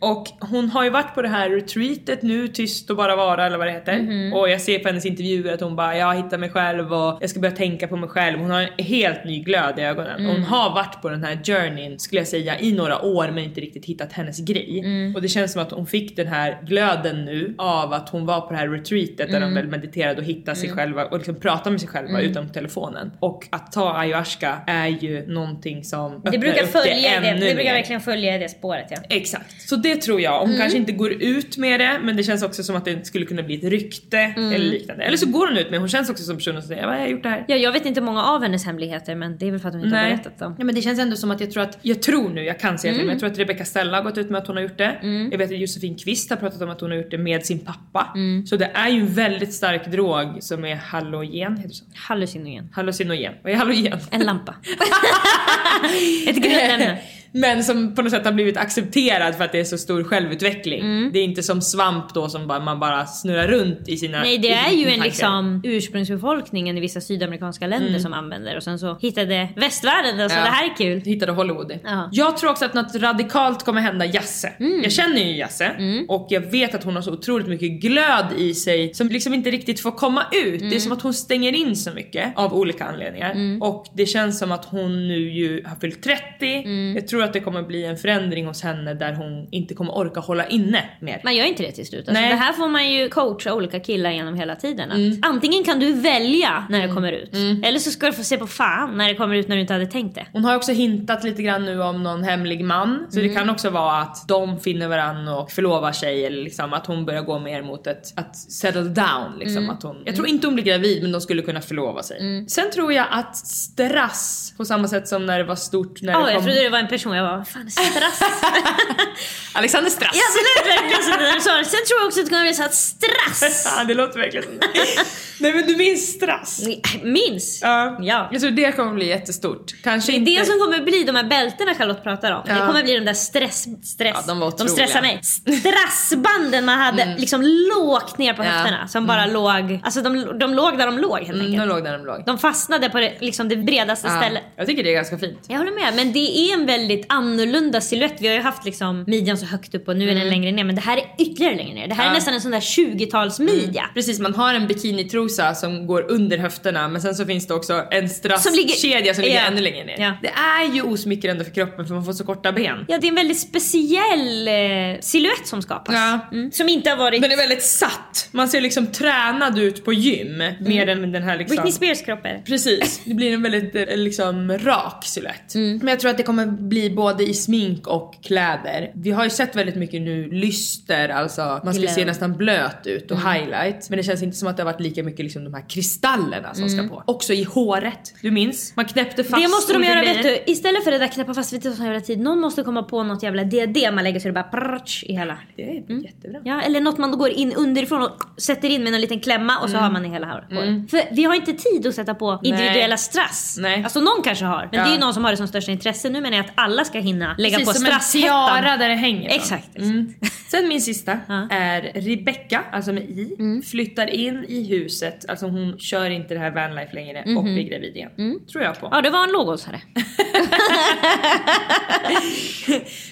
Och 0.00 0.26
hon 0.40 0.70
har 0.70 0.84
ju 0.84 0.90
varit 0.90 1.14
på 1.14 1.22
det 1.22 1.28
här 1.28 1.50
retreatet 1.50 2.22
nu, 2.22 2.48
tyst 2.48 2.90
och 2.90 2.96
bara 2.96 3.16
vara 3.16 3.46
eller 3.46 3.58
vad 3.58 3.66
det 3.66 3.72
heter. 3.72 3.92
Och 4.34 4.50
jag 4.50 4.60
ser 4.60 4.78
på 4.78 4.88
hennes 4.88 5.06
intervjuer 5.06 5.54
att 5.54 5.60
hon 5.60 5.76
bara 5.76 5.96
jag 5.96 6.14
hittar 6.14 6.38
mig 6.38 6.50
själv 6.50 6.92
och 6.92 7.18
jag 7.20 7.30
ska 7.30 7.40
börja 7.40 7.56
tänka 7.56 7.88
på 7.88 7.96
mig 7.96 8.08
själv. 8.08 8.38
Hon 8.38 8.50
har 8.50 8.60
en 8.60 8.84
helt 8.84 9.24
ny 9.24 9.42
glöd 9.42 9.78
i 9.78 9.82
ögonen. 9.82 10.26
Hon 10.26 10.42
har 10.42 10.70
varit 10.74 11.02
på 11.02 11.08
den 11.08 11.24
här 11.24 11.40
journeyn 11.44 11.98
skulle 11.98 12.20
jag 12.20 12.28
säga 12.28 12.60
i 12.60 12.72
några 12.72 13.02
år 13.02 13.30
men 13.34 13.44
inte 13.44 13.60
riktigt 13.60 13.84
hittat 13.84 14.12
hennes 14.12 14.38
grej. 14.38 14.82
Och 15.14 15.22
det 15.22 15.28
känns 15.28 15.52
som 15.52 15.62
att 15.62 15.70
hon 15.70 15.86
fick 15.86 16.16
den 16.16 16.26
här 16.26 16.58
glöden 16.66 17.24
nu 17.24 17.54
av 17.58 17.92
att 17.92 18.08
hon 18.08 18.26
var 18.26 18.40
på 18.40 18.52
det 18.52 18.56
här 18.56 18.68
retreatet 18.68 19.30
där 19.30 19.40
de 19.40 19.54
väl 19.54 19.66
mediterade 19.66 20.20
och 20.20 20.26
hitta 20.26 20.54
sig 20.54 20.70
själva 20.70 21.04
och 21.04 21.16
liksom 21.16 21.34
prata 21.34 21.70
med 21.70 21.80
sig 21.80 21.88
själva 21.88 22.20
utan 22.20 22.48
på 22.48 22.54
telefonen. 22.54 23.10
Och 23.20 23.48
att 23.50 23.72
ta 23.72 23.96
ayahuasca 23.98 24.58
är 24.66 24.88
ju 24.88 25.26
någonting 25.26 25.84
som 25.84 26.22
Det 26.24 26.38
brukar 26.38 26.62
det 26.62 26.68
följa 26.68 27.20
det, 27.20 27.28
ännu 27.28 27.46
det 27.46 27.54
brukar 27.54 27.72
verkligen 27.72 28.00
följa 28.00 28.38
det 28.38 28.48
spåret 28.48 28.86
ja. 28.90 28.96
Exakt, 29.08 29.68
så 29.68 29.76
det 29.76 29.96
tror 29.96 30.20
jag. 30.20 30.40
Hon 30.40 30.56
kanske 30.56 30.78
inte 30.78 30.92
går 30.92 31.12
ut 31.12 31.56
med 31.56 31.80
det 31.80 32.00
men 32.02 32.16
det 32.16 32.22
känns 32.22 32.42
också 32.42 32.62
som 32.62 32.76
att 32.76 32.84
det 32.84 33.06
skulle 33.06 33.26
kunna 33.26 33.42
bli 33.42 33.54
ett 33.54 33.64
rykte 33.64 34.01
eller 34.10 34.58
liknande. 34.58 35.04
Eller 35.04 35.16
så 35.16 35.26
går 35.26 35.46
hon 35.46 35.56
ut 35.56 35.64
med 35.70 35.72
det, 35.72 35.78
hon 35.78 35.88
känns 35.88 36.10
också 36.10 36.24
som 36.24 36.36
personen 36.36 36.62
som 36.62 36.68
säger 36.68 36.86
vad 36.86 36.94
har 36.94 37.00
jag 37.00 37.10
gjort 37.10 37.22
det 37.22 37.28
här? 37.28 37.44
Ja, 37.48 37.56
jag 37.56 37.72
vet 37.72 37.86
inte 37.86 38.00
många 38.00 38.22
av 38.22 38.42
hennes 38.42 38.64
hemligheter 38.64 39.14
men 39.14 39.38
det 39.38 39.46
är 39.46 39.50
väl 39.50 39.60
för 39.60 39.68
att 39.68 39.74
hon 39.74 39.84
inte 39.84 39.96
har 39.96 40.02
Nej. 40.02 40.12
berättat 40.14 40.38
dem. 40.38 40.54
Ja, 40.58 40.64
men 40.64 40.74
det 40.74 40.82
känns 40.82 40.98
ändå 40.98 41.16
som 41.16 41.30
att 41.30 41.40
jag 41.40 41.50
tror 41.50 41.62
att, 41.62 41.78
jag 41.82 42.02
tror 42.02 42.28
nu, 42.28 42.44
jag 42.44 42.60
kan 42.60 42.78
säga 42.78 42.94
till 42.94 43.02
men 43.02 43.10
jag 43.10 43.20
tror 43.20 43.30
att 43.30 43.38
Rebecca 43.38 43.64
Stella 43.64 43.96
har 43.96 44.04
gått 44.04 44.18
ut 44.18 44.30
med 44.30 44.38
att 44.38 44.46
hon 44.46 44.56
har 44.56 44.62
gjort 44.62 44.78
det. 44.78 44.98
Jag 45.30 45.38
vet 45.38 45.50
att 45.50 45.58
Josefin 45.58 45.96
Kvist 45.98 46.30
har 46.30 46.36
pratat 46.36 46.62
om 46.62 46.70
att 46.70 46.80
hon 46.80 46.90
har 46.90 46.98
gjort 46.98 47.10
det 47.10 47.18
med 47.18 47.46
sin 47.46 47.58
pappa. 47.58 48.14
Så 48.46 48.56
det 48.56 48.70
är 48.74 48.88
ju 48.88 49.00
en 49.00 49.14
väldigt 49.14 49.54
stark 49.54 49.86
drog 49.86 50.42
som 50.42 50.64
är 50.64 50.74
halogen, 50.74 51.56
heter 51.56 51.68
det 51.68 51.74
så? 51.74 51.84
Hallucinogen. 51.94 52.68
Hallucinogen. 52.72 53.32
Vad 53.42 53.52
är 53.52 53.56
halogen? 53.56 53.98
En 54.10 54.20
lampa. 54.20 54.54
Ett 56.28 56.36
grundämne. 56.36 56.98
Men 57.34 57.64
som 57.64 57.94
på 57.94 58.02
något 58.02 58.12
sätt 58.12 58.24
har 58.24 58.32
blivit 58.32 58.56
accepterad 58.56 59.34
för 59.34 59.44
att 59.44 59.52
det 59.52 59.60
är 59.60 59.64
så 59.64 59.78
stor 59.78 60.04
självutveckling. 60.04 61.10
Det 61.12 61.18
är 61.18 61.24
inte 61.24 61.42
som 61.42 61.62
svamp 61.62 62.14
då 62.14 62.28
som 62.28 62.46
bara, 62.46 62.60
man 62.60 62.80
bara 62.80 63.06
snurrar 63.06 63.48
runt 63.48 63.88
i 63.88 63.96
sina 63.96 64.18
Nej 64.22 64.38
det 64.38 64.52
är 64.52 64.70
ju 64.72 64.88
en 64.88 65.00
liksom 65.00 65.60
ursprungsbefolkningen 65.64 66.78
i 66.78 66.80
vissa 66.80 67.00
sydamerikanska 67.00 67.66
länder 67.66 67.98
som 67.98 68.12
använder 68.12 68.56
och 68.56 68.62
sen 68.62 68.78
så 68.78 68.98
hittade 69.00 69.48
västvärlden 69.56 70.16
det 70.16 70.28
så 70.28 70.36
Ja. 70.38 70.44
det 70.44 70.50
här 70.50 70.70
är 70.70 70.76
kul. 70.76 71.00
Hittade 71.00 71.32
Hollywood 71.32 71.68
det. 71.68 71.78
Ja. 71.84 72.08
Jag 72.12 72.36
tror 72.36 72.50
också 72.50 72.64
att 72.64 72.74
något 72.74 72.94
radikalt 72.94 73.64
kommer 73.64 73.80
hända 73.80 74.06
Jasse. 74.06 74.52
Jag 74.82 74.92
känner 74.92 75.18
ju 75.22 75.36
Jasse 75.36 75.76
och 76.08 76.26
jag 76.30 76.40
vet 76.40 76.74
att 76.74 76.84
hon 76.84 76.94
har 76.94 77.02
så 77.02 77.12
otroligt 77.12 77.46
mycket 77.46 77.70
glöd 77.70 78.26
i 78.38 78.54
sig 78.54 78.94
som 78.94 79.08
liksom 79.08 79.34
inte 79.34 79.50
riktigt 79.50 79.80
får 79.80 79.90
komma 79.90 80.22
ut. 80.32 80.60
Det 80.60 80.76
är 80.76 80.80
som 80.80 80.92
att 80.92 81.02
hon 81.02 81.14
stänger 81.14 81.52
in 81.52 81.76
så 81.76 81.90
mycket 81.90 82.32
av 82.36 82.54
olika 82.54 82.84
anledningar. 82.84 83.58
Och 83.60 83.86
det 83.94 84.06
känns 84.06 84.38
som 84.38 84.52
att 84.52 84.64
hon 84.64 85.08
nu 85.08 85.30
ju 85.30 85.64
har 85.66 85.76
fyllt 85.76 86.02
30. 86.02 86.94
Jag 86.94 87.08
tror 87.08 87.21
att 87.24 87.32
det 87.32 87.40
kommer 87.40 87.62
bli 87.62 87.84
en 87.84 87.96
förändring 87.96 88.46
hos 88.46 88.62
henne 88.62 88.94
där 88.94 89.12
hon 89.12 89.48
inte 89.50 89.74
kommer 89.74 89.92
orka 89.98 90.20
hålla 90.20 90.46
inne 90.46 90.84
mer. 91.00 91.20
Man 91.24 91.36
gör 91.36 91.44
inte 91.44 91.62
det 91.62 91.72
till 91.72 91.86
slut. 91.86 92.08
Alltså, 92.08 92.22
Nej. 92.22 92.30
det 92.30 92.36
här 92.36 92.52
får 92.52 92.68
man 92.68 92.90
ju 92.90 93.08
coacha 93.08 93.54
olika 93.54 93.80
killar 93.80 94.10
genom 94.10 94.34
hela 94.34 94.56
tiden. 94.56 94.90
Att 94.90 95.28
Antingen 95.30 95.64
kan 95.64 95.78
du 95.80 95.92
välja 95.92 96.66
när 96.70 96.86
det 96.86 96.94
kommer 96.94 97.12
ut. 97.12 97.34
Eller 97.64 97.78
så 97.78 97.90
ska 97.90 98.06
du 98.06 98.12
få 98.12 98.22
se 98.24 98.36
på 98.36 98.46
fan 98.46 98.96
när 98.96 99.08
det 99.08 99.14
kommer 99.14 99.36
ut 99.36 99.48
när 99.48 99.56
du 99.56 99.60
inte 99.62 99.72
hade 99.72 99.86
tänkt 99.86 100.14
det. 100.14 100.26
Hon 100.32 100.44
har 100.44 100.56
också 100.56 100.72
hintat 100.72 101.24
lite 101.24 101.42
grann 101.42 101.64
nu 101.64 101.82
om 101.82 102.02
någon 102.02 102.24
hemlig 102.24 102.64
man. 102.64 103.06
Så 103.10 103.18
det 103.18 103.28
kan 103.28 103.50
också 103.50 103.70
vara 103.70 103.96
att 104.00 104.28
de 104.28 104.60
finner 104.60 104.88
varandra 104.88 105.36
och 105.36 105.50
förlovar 105.50 105.92
sig 105.92 106.26
eller 106.26 106.42
liksom 106.42 106.72
att 106.72 106.86
hon 106.86 107.04
börjar 107.04 107.22
gå 107.22 107.38
mer 107.38 107.62
mot 107.62 107.86
ett, 107.86 108.12
att 108.16 108.36
settle 108.36 108.82
down 108.82 109.38
liksom. 109.38 109.70
Att 109.70 109.82
hon, 109.82 110.02
jag 110.04 110.14
tror 110.16 110.28
inte 110.28 110.46
hon 110.46 110.54
blir 110.54 110.64
gravid 110.64 111.02
men 111.02 111.12
de 111.12 111.20
skulle 111.20 111.42
kunna 111.42 111.60
förlova 111.60 112.02
sig. 112.02 112.44
Sen 112.48 112.70
tror 112.70 112.92
jag 112.92 113.06
att 113.10 113.36
strass 113.36 114.54
på 114.56 114.64
samma 114.64 114.88
sätt 114.88 115.08
som 115.08 115.26
när 115.26 115.38
det 115.38 115.44
var 115.44 115.56
stort 115.56 116.02
när 116.02 116.12
Ja, 116.12 116.18
det 116.18 116.24
jag 116.32 116.34
kom... 116.34 116.44
trodde 116.44 116.62
det 116.62 116.68
var 116.68 116.78
en 116.78 116.88
person. 116.88 117.11
Jag 117.16 117.22
var 117.22 117.36
vad 117.36 117.48
fan 117.48 117.70
strass? 117.70 118.22
Alexander 119.54 119.90
Strass! 119.90 120.10
ja, 120.14 120.22
det 120.36 120.70
lät 120.70 120.76
verkligen 120.78 121.02
som 121.02 121.12
det 121.36 121.40
sa 121.40 121.58
det. 121.58 121.64
Sen 121.64 121.80
tror 121.88 122.00
jag 122.00 122.06
också 122.06 122.20
att 122.20 122.26
det 122.26 122.30
kommer 122.30 122.42
bli 122.42 122.54
så 122.54 122.62
att 122.64 122.74
strass. 122.74 123.72
Ja, 123.78 123.84
det 123.84 123.94
låter 123.94 124.18
verkligen 124.18 124.44
som 124.46 124.58
det. 124.58 124.68
Nej 125.40 125.52
men 125.54 125.66
du 125.66 125.76
minns 125.76 126.12
strass? 126.12 126.62
Minns? 127.02 127.58
Ja. 127.62 127.98
Ja. 128.00 128.28
Jag 128.32 128.40
tror 128.40 128.50
det 128.50 128.72
kommer 128.72 128.92
bli 128.92 129.08
jättestort. 129.08 129.72
Kanske 129.82 130.12
inte... 130.12 130.30
Det 130.30 130.46
som 130.46 130.58
kommer 130.58 130.80
bli 130.82 131.04
de 131.04 131.16
här 131.16 131.24
bältena 131.24 131.74
Charlotte 131.74 132.02
pratar 132.02 132.32
om. 132.32 132.42
Det 132.46 132.52
Ja. 132.52 132.66
kommer 132.66 132.82
bli 132.82 132.94
de 132.94 133.00
där 133.04 133.14
stress... 133.14 133.66
stress 133.82 134.12
Ja, 134.14 134.22
de 134.26 134.40
var 134.40 134.46
de 134.50 134.54
otroliga. 134.54 134.72
stressar 134.74 135.02
mig. 135.02 135.20
Strassbanden 135.22 136.64
man 136.64 136.78
hade 136.78 137.14
liksom 137.18 137.42
lågt 137.42 138.18
ner 138.18 138.34
på 138.34 138.44
Ja. 138.44 138.48
höfterna. 138.48 138.88
Som 138.88 139.06
bara 139.06 139.26
låg... 139.26 139.80
Alltså 139.84 140.00
de, 140.02 140.38
de 140.38 140.54
låg 140.54 140.78
där 140.78 140.86
de 140.86 140.98
låg 140.98 141.18
helt 141.18 141.30
Mm, 141.30 141.40
enkelt. 141.46 141.62
de 141.62 141.68
låg 141.68 141.84
där 141.84 141.92
de 141.98 142.04
låg. 142.06 142.22
De 142.26 142.38
fastnade 142.38 142.90
på 142.90 143.00
det, 143.00 143.14
liksom 143.20 143.48
det 143.48 143.56
bredaste 143.56 144.06
Ja, 144.08 144.20
stället. 144.20 144.42
Jag 144.56 144.66
tycker 144.66 144.82
det 144.82 144.90
är 144.90 144.94
ganska 144.94 145.18
fint. 145.18 145.38
Jag 145.48 145.58
håller 145.58 145.72
med, 145.72 145.94
men 145.96 146.12
det 146.12 146.18
är 146.38 146.54
en 146.54 146.66
väldigt 146.66 147.01
annorlunda 147.08 147.80
silhuett. 147.80 148.14
Vi 148.20 148.28
har 148.28 148.34
ju 148.34 148.40
haft 148.40 148.64
liksom 148.64 149.04
midjan 149.06 149.38
så 149.38 149.46
högt 149.46 149.74
upp 149.74 149.88
och 149.88 149.96
nu 149.96 150.10
är 150.10 150.14
den 150.14 150.28
längre 150.28 150.52
ner. 150.52 150.64
Men 150.64 150.74
det 150.74 150.80
här 150.80 150.96
är 150.96 151.04
ytterligare 151.18 151.54
längre 151.56 151.74
ner. 151.74 151.88
Det 151.88 151.94
här 151.94 152.02
är 152.04 152.06
Mm. 152.06 152.12
Mm. 152.12 152.14
nästan 152.14 152.34
en 152.34 152.40
sån 152.40 152.50
där 152.50 152.60
20-talsmidja. 152.60 153.82
Precis, 153.94 154.20
man 154.20 154.34
har 154.34 154.54
en 154.54 154.66
bikinitrosa 154.66 155.54
som 155.54 155.86
går 155.86 156.10
under 156.10 156.38
höfterna 156.38 156.88
men 156.88 157.02
sen 157.02 157.14
så 157.14 157.26
finns 157.26 157.46
det 157.46 157.54
också 157.54 157.72
en 157.90 158.08
Som 158.08 158.28
ligger- 158.54 158.68
strasskedja 158.68 159.14
som 159.14 159.22
ligger 159.24 159.36
Ja. 159.36 159.42
ännu 159.46 159.60
längre 159.60 159.84
ner. 159.84 159.96
Ja. 159.98 160.12
Det 160.22 160.28
är 160.28 160.74
ju 160.74 160.82
osmickrande 160.82 161.44
för 161.44 161.52
kroppen 161.52 161.86
för 161.86 161.94
man 161.94 162.04
får 162.04 162.12
så 162.12 162.24
korta 162.24 162.52
ben. 162.52 162.84
Ja, 162.88 162.98
det 162.98 163.06
är 163.06 163.08
en 163.08 163.14
väldigt 163.14 163.38
speciell 163.40 164.48
eh, 164.48 165.00
silhuett 165.00 165.46
som 165.46 165.62
skapas. 165.62 165.94
Ja. 165.94 166.18
Mm. 166.32 166.52
Som 166.52 166.68
inte 166.68 166.90
har 166.90 166.96
varit... 166.96 167.22
Den 167.22 167.32
är 167.32 167.36
väldigt 167.36 167.62
satt. 167.62 168.28
Man 168.32 168.48
ser 168.48 168.60
liksom 168.60 168.86
tränad 168.86 169.58
ut 169.58 169.84
på 169.84 169.92
gym 169.92 170.42
mer 170.60 170.86
än 170.88 171.12
den 171.12 171.22
här 171.22 171.38
liksom... 171.38 171.56
Britney 171.56 171.72
Spears 171.72 172.02
kropp 172.04 172.24
är. 172.26 172.42
Precis, 172.46 173.00
det 173.04 173.14
blir 173.14 173.32
en 173.32 173.42
väldigt 173.42 173.74
eh, 173.74 173.96
liksom 173.96 174.58
rak 174.58 175.04
silhuett. 175.06 175.54
Mm. 175.54 175.78
Men 175.78 175.88
jag 175.88 176.00
tror 176.00 176.10
att 176.10 176.16
det 176.16 176.22
kommer 176.22 176.46
bli 176.46 176.90
både 176.92 177.24
i 177.24 177.34
smink 177.34 177.86
och 177.86 178.14
kläder. 178.22 178.90
Vi 178.94 179.10
har 179.10 179.24
ju 179.24 179.30
sett 179.30 179.56
väldigt 179.56 179.76
mycket 179.76 180.02
nu 180.02 180.30
lyster, 180.30 181.08
alltså 181.08 181.60
man 181.64 181.74
ska 181.74 181.88
se 181.88 182.04
nästan 182.04 182.36
blöt 182.36 182.86
ut 182.86 183.10
och 183.10 183.18
highlight. 183.18 183.90
Men 183.90 183.96
det 183.96 184.02
känns 184.02 184.22
inte 184.22 184.36
som 184.36 184.48
att 184.48 184.56
det 184.56 184.62
har 184.62 184.72
varit 184.72 184.80
lika 184.80 185.02
mycket 185.02 185.24
liksom 185.24 185.44
de 185.44 185.54
här 185.54 185.68
kristallerna 185.68 186.54
som 186.54 186.68
ska 186.68 186.82
på. 186.88 187.02
Också 187.06 187.32
i 187.32 187.42
håret. 187.44 188.14
Du 188.22 188.30
minns? 188.30 188.72
Man 188.76 188.84
knäppte 188.84 189.24
fast 189.24 189.32
Mm. 189.36 189.42
Det 189.42 189.48
måste 189.48 189.72
de 189.72 189.84
göra 189.84 190.00
vet 190.00 190.22
du. 190.22 190.52
Istället 190.52 190.84
för 190.84 190.90
det 190.90 190.98
där 190.98 191.06
knäppa 191.08 191.34
fast 191.34 191.52
vid 191.52 191.62
sån 191.62 191.84
jävla 191.86 192.00
tid. 192.00 192.20
Någon 192.20 192.40
måste 192.40 192.62
komma 192.62 192.82
på 192.82 193.02
något 193.02 193.22
jävla 193.22 193.44
diadem 193.44 193.94
man 193.94 194.04
lägger 194.04 194.20
så 194.20 194.28
det 194.28 194.32
bara 194.32 194.44
prrrtsch 194.44 195.04
i 195.04 195.12
hela. 195.12 195.38
Det 195.56 195.62
är 195.62 195.82
Mm. 195.88 196.02
jättebra. 196.02 196.40
Ja, 196.44 196.62
eller 196.62 196.80
något 196.80 196.98
man 196.98 197.18
går 197.18 197.30
in 197.30 197.52
underifrån 197.52 198.02
och 198.02 198.40
sätter 198.42 198.68
in 198.68 198.84
med 198.84 198.94
en 198.94 199.00
liten 199.00 199.20
klämma 199.20 199.58
och 199.58 199.70
så 199.70 199.76
har 199.76 199.90
man 199.90 200.04
i 200.04 200.08
hela 200.08 200.26
håret. 200.26 200.90
För 200.90 201.14
vi 201.14 201.24
har 201.24 201.34
inte 201.34 201.52
tid 201.52 201.86
att 201.86 201.94
sätta 201.94 202.14
på 202.14 202.40
individuella 202.42 202.96
strass. 202.96 203.56
Nej. 203.60 203.84
Alltså 203.84 204.00
någon 204.00 204.22
kanske 204.24 204.44
har. 204.44 204.68
Men 204.70 204.78
Ja. 204.80 204.84
det 204.84 204.90
är 204.90 204.94
ju 204.94 205.00
någon 205.00 205.14
som 205.14 205.24
har 205.24 205.30
det 205.30 205.36
som 205.36 205.48
största 205.48 205.72
intresse. 205.72 206.08
Nu 206.08 206.20
menar 206.20 206.36
jag 206.36 206.46
att 206.46 206.52
alla 206.54 206.81
ska 206.86 206.98
hinna 206.98 207.34
lägga 207.38 207.58
Precis, 207.58 207.72
på 207.72 207.78
som 207.78 207.86
en 207.86 207.92
strasshettan. 207.92 208.62
tiara 208.62 208.76
där 208.76 208.88
det 208.88 208.94
hänger. 208.94 209.28
då. 209.28 209.34
Exakt. 209.34 209.76
Mm. 209.78 210.14
Sen 210.50 210.68
min 210.68 210.80
sista 210.80 211.18
Ja. 211.28 211.46
är 211.50 211.82
Rebecca, 211.94 212.62
alltså 212.72 212.92
med 212.92 213.02
i, 213.02 213.62
flyttar 213.70 214.06
in 214.10 214.44
i 214.48 214.66
huset, 214.68 215.24
alltså 215.28 215.46
hon 215.46 215.78
kör 215.78 216.10
inte 216.10 216.34
det 216.34 216.40
här 216.40 216.50
vanlife 216.50 216.94
längre 216.94 217.24
och 217.36 217.44
blir 217.44 217.68
gravid 217.70 217.96
igen. 217.96 218.10
Tror 218.52 218.64
jag 218.64 218.80
på. 218.80 218.88
Ja, 218.92 219.00
det 219.02 219.10
var 219.10 219.24
en 219.24 219.32
lågoddsare. 219.32 219.80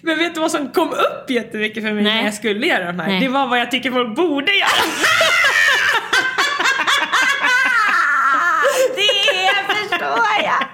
Men 0.03 0.19
vet 0.19 0.35
du 0.35 0.41
vad 0.41 0.51
som 0.51 0.69
kom 0.71 0.89
upp 0.89 1.31
jättemycket 1.31 1.83
för 1.85 1.93
mig 1.93 2.05
Nej. 2.05 2.17
när 2.17 2.25
jag 2.25 2.35
skulle 2.35 2.67
göra 2.67 2.87
de 2.93 2.99
här? 3.01 3.09
Nej. 3.09 3.21
Det 3.21 3.29
var 3.29 3.47
vad 3.47 3.61
jag 3.61 3.71
tycker 3.71 3.91
folk 3.91 4.17
borde 4.17 4.53
göra. 4.53 4.69
det 8.97 9.75
förstår 9.75 10.27
jag! 10.45 10.67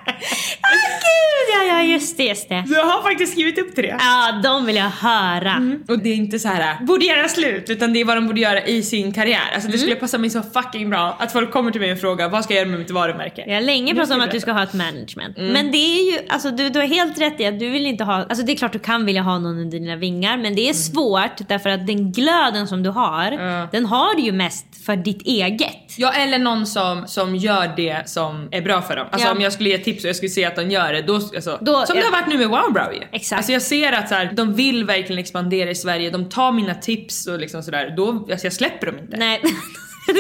Ja, 1.77 1.83
just 1.83 2.17
det, 2.17 2.25
just 2.25 2.49
det. 2.49 2.65
Jag 2.69 2.85
har 2.85 3.03
faktiskt 3.03 3.33
skrivit 3.33 3.59
upp 3.59 3.77
tre. 3.77 3.97
Ja, 3.99 4.41
de 4.43 4.67
vill 4.67 4.77
jag 4.77 4.91
höra. 4.91 5.79
Och 5.89 5.99
det 5.99 6.09
är 6.09 6.15
inte 6.15 6.39
så 6.39 6.49
här 6.49 6.85
borde 6.85 7.05
göra 7.05 7.29
slut 7.29 7.71
utan 7.71 7.93
det 7.93 8.01
är 8.01 8.05
vad 8.05 8.17
de 8.17 8.27
borde 8.27 8.41
göra 8.41 8.63
i 8.65 8.83
sin 8.83 9.13
karriär. 9.13 9.41
Alltså 9.55 9.71
det 9.71 9.79
skulle 9.79 9.95
passa 9.97 10.19
mig 10.19 10.31
så 10.31 10.43
fucking 10.43 10.91
bra 10.91 11.17
att 11.19 11.33
folk 11.33 11.51
kommer 11.51 11.71
till 11.71 11.81
mig 11.81 11.93
och 11.93 12.01
frågar 12.01 12.29
vad 12.29 12.45
ska 12.45 12.55
jag 12.55 12.59
göra 12.61 12.71
med 12.71 12.79
mitt 12.79 12.91
varumärke? 12.91 13.45
Jag 13.47 13.55
har 13.55 13.61
länge 13.61 13.95
pratat 13.95 14.11
om 14.17 14.21
att 14.21 14.31
du 14.31 14.41
ska 14.41 14.53
ha 14.53 14.63
ett 14.63 14.75
management. 14.75 15.37
Men 15.37 15.71
det 15.73 15.79
är 15.79 16.13
ju, 16.13 16.19
alltså 16.29 16.51
du, 16.51 16.69
du 16.69 16.79
har 16.79 16.87
helt 16.87 17.21
rätt 17.21 17.41
i 17.41 17.47
att 17.47 17.59
du 17.61 17.71
vill 17.71 17.87
inte 17.87 18.05
ha, 18.05 18.15
alltså 18.15 18.45
det 18.47 18.53
är 18.53 18.57
klart 18.57 18.73
du 18.73 18.79
kan 18.79 19.07
vilja 19.07 19.23
ha 19.23 19.39
någon 19.39 19.59
under 19.59 19.79
dina 19.79 19.97
vingar 19.97 20.37
men 20.37 20.55
det 20.55 20.69
är 20.69 20.73
svårt 20.73 21.49
därför 21.49 21.71
att 21.71 21.87
den 21.87 22.13
glöden 22.13 22.67
som 22.69 22.83
du 22.83 22.91
har, 22.91 23.31
den 23.73 23.87
har 23.87 24.15
du 24.17 24.23
ju 24.23 24.33
mest 24.33 24.67
för 24.87 24.97
ditt 24.97 25.23
eget. 25.27 25.95
Ja 25.99 26.13
eller 26.13 26.39
någon 26.39 26.67
som, 26.67 27.07
som 27.07 27.37
gör 27.37 27.71
det 27.77 28.09
som 28.09 28.49
är 28.51 28.63
bra 28.63 28.83
för 28.83 28.97
dem. 28.97 29.07
Alltså 29.13 29.29
Ja. 29.29 29.33
om 29.33 29.41
jag 29.41 29.53
skulle 29.53 29.69
ge 29.69 29.79
tips 29.79 30.05
och 30.05 30.09
jag 30.09 30.17
skulle 30.17 30.29
se 30.31 30.45
att 30.45 30.57
de 30.57 30.71
gör 30.71 30.93
det, 30.93 31.03
då, 31.03 31.15
alltså, 31.15 31.59
Då- 31.67 31.87
som 31.87 31.97
det 31.97 32.03
har 32.03 32.11
varit 32.13 32.27
nu 32.29 32.39
med 32.39 32.49
Wowbrow 32.49 32.93
ju. 32.95 33.03
Exakt. 33.13 33.39
Alltså 33.39 33.53
jag 33.53 33.63
ser 33.63 33.93
att 33.93 34.09
så 34.09 34.15
här, 34.15 34.31
de 34.33 34.55
vill 34.55 34.85
verkligen 34.85 35.19
expandera 35.21 35.71
i 35.71 35.75
Sverige, 35.75 36.11
de 36.11 36.29
tar 36.29 36.53
mina 36.53 36.75
tips 36.75 37.27
och 37.27 37.39
liksom 37.39 37.63
sådär, 37.63 37.95
då, 37.97 38.09
alltså 38.31 38.47
jag 38.47 38.53
släpper 38.53 38.87
dem 38.87 38.99
inte. 38.99 39.17
Nej. 39.17 39.43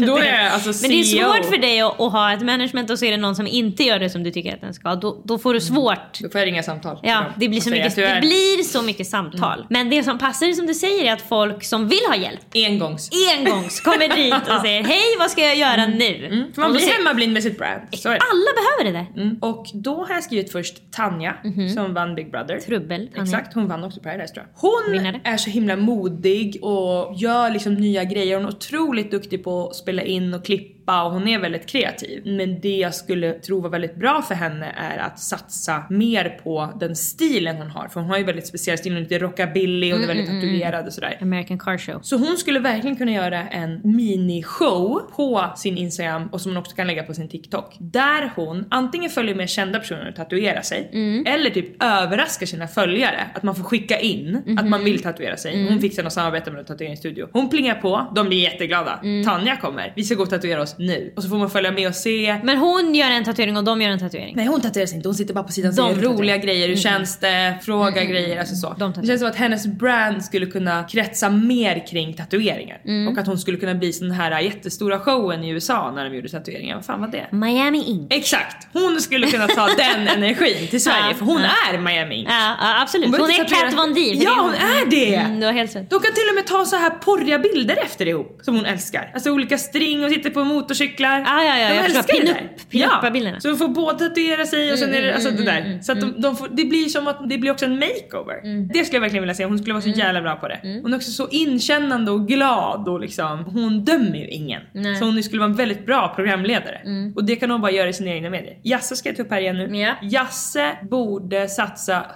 är 0.00 0.06
Då 0.06 0.18
är 0.18 0.48
alltså 0.50 0.82
Men 0.82 0.90
det 0.90 1.00
är 1.00 1.04
CEO. 1.04 1.32
svårt 1.32 1.44
för 1.44 1.58
dig 1.58 1.80
att, 1.80 2.00
att 2.00 2.12
ha 2.12 2.32
ett 2.32 2.42
management 2.42 2.90
och 2.90 2.98
så 2.98 3.04
är 3.04 3.10
det 3.10 3.16
någon 3.16 3.36
som 3.36 3.46
inte 3.46 3.82
gör 3.82 3.98
det 3.98 4.10
som 4.10 4.22
du 4.22 4.30
tycker 4.30 4.54
att 4.54 4.60
den 4.60 4.74
ska. 4.74 4.94
Då, 4.94 5.22
då 5.24 5.38
får 5.38 5.54
du 5.54 5.60
svårt. 5.60 6.20
Då 6.20 6.28
får 6.30 6.40
jag 6.40 6.46
ringa 6.46 6.62
samtal. 6.62 6.98
Ja, 7.02 7.24
det 7.36 7.48
blir, 7.48 7.60
så 7.60 7.70
säga 7.70 7.84
mycket, 7.84 7.96
det 7.96 8.20
blir 8.20 8.62
så 8.62 8.82
mycket 8.82 9.06
samtal. 9.06 9.66
Men 9.70 9.90
det 9.90 10.02
som 10.02 10.18
passar 10.18 10.52
som 10.52 10.66
du 10.66 10.74
säger 10.74 11.04
är 11.04 11.12
att 11.12 11.22
folk 11.22 11.64
som 11.64 11.88
vill 11.88 12.06
ha 12.08 12.16
hjälp 12.16 12.40
engångs. 12.54 13.10
engångs 13.38 13.80
kommer 13.80 14.16
dit 14.16 14.34
och 14.34 14.60
säger 14.60 14.84
hej 14.84 15.16
vad 15.18 15.30
ska 15.30 15.40
jag 15.40 15.56
göra 15.56 15.86
nu? 15.86 16.26
Mm. 16.26 16.44
Man 16.56 16.72
blir 16.72 16.86
hemmablind 16.86 17.32
med 17.32 17.42
sitt 17.42 17.58
brand. 17.58 17.80
Alla 18.04 18.50
behöver 18.54 18.84
det 18.84 18.92
där. 18.92 19.22
Mm. 19.22 19.38
Och 19.40 19.66
då 19.74 20.04
har 20.04 20.14
jag 20.14 20.24
skrivit 20.24 20.52
först 20.52 20.92
Tanja 20.92 21.34
som 21.74 21.94
vann 21.94 22.14
Big 22.14 22.30
Brother. 22.30 22.60
Trubbel, 22.60 23.08
Tanja. 23.08 23.22
Exakt, 23.22 23.54
hon 23.54 23.68
vann 23.68 23.84
också 23.84 24.00
Paradise 24.00 24.34
tror 24.34 24.46
jag. 24.46 24.70
Hon 24.70 24.92
Vinnare. 24.92 25.20
är 25.24 25.36
så 25.36 25.50
himla 25.50 25.76
modig 25.76 26.58
och 26.62 27.14
gör 27.14 27.50
liksom 27.50 27.74
nya 27.74 28.04
grejer. 28.04 28.36
Hon 28.36 28.44
är 28.44 28.48
otroligt 28.48 29.10
duktig 29.10 29.33
på 29.38 29.68
att 29.68 29.76
spela 29.76 30.02
in 30.02 30.34
och 30.34 30.44
klippa 30.44 30.73
klippa 30.84 31.04
och 31.04 31.12
hon 31.12 31.28
är 31.28 31.38
väldigt 31.38 31.66
kreativ. 31.66 32.22
Men 32.24 32.60
det 32.60 32.76
jag 32.76 32.94
skulle 32.94 33.32
tro 33.32 33.60
var 33.60 33.70
väldigt 33.70 33.96
bra 33.96 34.22
för 34.22 34.34
henne 34.34 34.66
är 34.76 34.98
att 34.98 35.18
satsa 35.18 35.84
mer 35.90 36.40
på 36.44 36.72
den 36.80 36.96
stilen 36.96 37.56
hon 37.56 37.70
har. 37.70 37.88
För 37.88 38.00
hon 38.00 38.10
har 38.10 38.18
ju 38.18 38.24
väldigt 38.24 38.46
speciell 38.46 38.78
stil, 38.78 38.92
hon 38.92 38.96
är 38.96 39.02
lite 39.02 39.18
rockabilly 39.18 39.92
och 39.92 40.00
är 40.00 40.06
väldigt 40.06 40.26
tatuerad 40.26 40.86
och 40.86 40.92
sådär. 40.92 41.18
American 41.20 41.58
Car 41.58 41.78
Show. 41.78 42.00
Så 42.02 42.16
hon 42.16 42.36
skulle 42.36 42.58
verkligen 42.58 42.96
kunna 42.96 43.12
göra 43.12 43.48
en 43.48 43.80
minishow 43.84 45.00
på 45.16 45.44
sin 45.56 45.78
Instagram 45.78 46.28
och 46.32 46.40
som 46.40 46.52
hon 46.52 46.56
också 46.56 46.76
kan 46.76 46.86
lägga 46.86 47.02
på 47.02 47.14
sin 47.14 47.28
TikTok. 47.28 47.76
Där 47.78 48.32
hon 48.36 48.64
antingen 48.70 49.10
följer 49.10 49.34
med 49.34 49.48
kända 49.48 49.78
personer 49.78 50.08
och 50.08 50.16
tatuerar 50.16 50.62
sig 50.62 50.90
eller 51.26 51.50
typ 51.50 51.82
överraskar 51.82 52.46
sina 52.46 52.68
följare. 52.68 53.20
Att 53.34 53.42
man 53.42 53.54
får 53.54 53.64
skicka 53.64 53.98
in 54.00 54.56
att 54.58 54.68
man 54.68 54.84
vill 54.84 55.02
tatuera 55.02 55.36
sig. 55.36 55.68
Hon 55.68 55.80
fixar 55.80 56.02
något 56.02 56.12
samarbete 56.12 56.50
med 56.50 56.60
en 56.60 56.66
tatueringsstudio. 56.66 57.28
Hon 57.32 57.50
plingar 57.50 57.74
på, 57.74 58.12
de 58.14 58.28
blir 58.28 58.42
jätteglada. 58.42 59.00
Tanja 59.24 59.56
kommer, 59.56 59.92
vi 59.96 60.02
ska 60.02 60.14
gå 60.14 60.22
och 60.22 60.30
tatuera 60.30 60.62
oss 60.62 60.73
nu. 60.78 61.12
Och 61.16 61.22
så 61.22 61.28
får 61.28 61.36
man 61.36 61.50
följa 61.50 61.70
med 61.70 61.88
och 61.88 61.94
se. 61.94 62.40
Men 62.44 62.56
hon 62.58 62.94
gör 62.94 63.10
en 63.10 63.24
tatuering 63.24 63.56
och 63.56 63.64
de 63.64 63.82
gör 63.82 63.90
en 63.90 63.98
tatuering. 63.98 64.36
Nej 64.36 64.46
hon 64.46 64.60
tatuerar 64.60 64.86
sig 64.86 64.96
inte, 64.96 65.08
hon 65.08 65.14
sitter 65.14 65.34
bara 65.34 65.44
på 65.44 65.52
sidan 65.52 65.70
och 65.70 65.76
De 65.76 65.94
säger 65.94 66.08
roliga 66.08 66.36
grejer, 66.36 66.68
hur 66.68 66.76
känns 66.76 67.18
det, 67.18 67.58
fråga 67.62 68.04
grejer, 68.04 68.38
alltså 68.38 68.54
så. 68.54 68.74
De 68.78 68.92
det 69.00 69.06
känns 69.06 69.20
som 69.20 69.30
att 69.30 69.36
hennes 69.36 69.66
brand 69.66 70.24
skulle 70.24 70.46
kunna 70.46 70.84
kretsa 70.84 71.30
mer 71.30 71.86
kring 71.86 72.14
tatueringar. 72.14 72.80
Och 73.12 73.18
att 73.18 73.26
hon 73.26 73.38
skulle 73.38 73.58
kunna 73.58 73.74
bli 73.74 73.92
sån 73.92 74.10
här 74.10 74.40
jättestora 74.40 74.98
showen 74.98 75.44
i 75.44 75.48
USA 75.50 75.90
när 75.94 76.10
de 76.10 76.16
gjorde 76.16 76.28
tatueringar, 76.28 76.74
vad 76.76 76.84
fan 76.84 77.00
var 77.00 77.08
det? 77.08 77.26
Miami 77.36 77.84
Ink. 77.86 78.12
Exakt! 78.14 78.66
Hon 78.72 79.00
skulle 79.00 79.26
kunna 79.26 79.46
ta 79.46 79.66
den 79.76 80.08
energin 80.08 80.66
till 80.68 80.82
Sverige 80.82 81.04
Ja, 81.10 81.14
för 81.14 81.24
hon 81.24 81.40
ja. 81.42 81.48
är 81.74 81.78
Miami 81.78 82.14
Ink. 82.14 82.28
Ja, 82.30 82.54
ja 82.60 82.82
absolut. 82.82 83.04
Hon, 83.06 83.12
behöver 83.12 83.34
är 83.34 83.44
tatuera- 83.44 83.70
Kat 83.70 83.78
Von 83.78 83.94
D. 83.94 84.00
Ja 84.00 84.34
hon 84.40 84.54
är 84.54 84.90
det! 84.90 85.14
Mm, 85.14 85.40
du 85.40 85.46
har 85.46 85.52
helt 85.52 85.76
rätt. 85.76 85.90
De 85.90 86.00
kan 86.00 86.12
till 86.14 86.28
och 86.30 86.34
med 86.34 86.46
ta 86.46 86.64
så 86.64 86.76
här 86.76 86.90
porriga 86.90 87.38
bilder 87.38 87.76
efter 87.84 88.08
ihop 88.08 88.38
som 88.42 88.54
hon 88.56 88.66
älskar. 88.66 89.10
Alltså 89.14 89.30
olika 89.30 89.58
string 89.58 90.04
och 90.04 90.10
sitter 90.10 90.30
på 90.30 90.44
motorcyklar. 90.64 91.20
Ja, 91.26 91.44
ja, 91.44 91.58
ja, 91.58 91.68
de 91.68 91.74
jag 91.74 91.84
älskar 91.84 92.20
det 92.20 92.26
där. 92.26 92.48
pin-up-bilderna. 92.70 93.40
Så 93.40 93.48
de 93.48 93.56
får 93.58 93.68
både 93.68 93.98
tatuera 93.98 94.46
sig 94.46 94.72
och 94.72 94.78
sen 94.78 94.94
är 94.94 95.02
det 95.02 95.14
alltså 95.14 95.30
det 95.30 95.44
där. 95.44 95.78
Så 95.82 95.92
att 95.92 96.00
de, 96.00 96.20
de 96.20 96.36
får, 96.36 96.48
det 96.52 96.64
blir 96.64 96.86
som 96.88 97.06
att 97.08 97.28
det 97.28 97.38
blir 97.38 97.50
också 97.50 97.64
en 97.66 97.78
makeover. 97.78 98.66
Det 98.72 98.84
skulle 98.84 98.96
jag 98.96 99.00
verkligen 99.00 99.22
vilja 99.22 99.34
se. 99.34 99.44
Hon 99.44 99.58
skulle 99.58 99.72
vara 99.74 99.82
så 99.82 99.88
jävla 99.88 100.22
bra 100.22 100.36
på 100.36 100.48
det. 100.48 100.60
Hon 100.82 100.92
är 100.92 100.96
också 100.96 101.10
så 101.10 101.28
inkännande 101.30 102.10
och 102.10 102.28
glad 102.28 102.88
och 102.88 103.00
liksom 103.00 103.44
hon 103.44 103.84
dömer 103.84 104.16
ju 104.18 104.28
ingen. 104.28 104.62
Nej. 104.72 104.96
Så 104.96 105.04
hon 105.04 105.22
skulle 105.22 105.40
vara 105.40 105.50
en 105.50 105.56
väldigt 105.56 105.86
bra 105.86 106.12
programledare. 106.16 106.80
Och 107.16 107.24
det 107.24 107.36
kan 107.36 107.50
hon 107.50 107.60
bara 107.60 107.72
göra 107.72 107.88
i 107.88 107.92
sina 107.92 108.10
egna 108.10 108.30
medier. 108.30 108.58
Jasse 108.62 108.96
ska 108.96 109.08
jag 109.08 109.16
ta 109.16 109.22
upp 109.22 109.30
här 109.30 109.40
igen 109.40 109.56
nu. 109.56 109.76
Ja. 109.78 109.94
Jasse 110.02 110.70
borde 110.90 111.48
satsa 111.48 112.06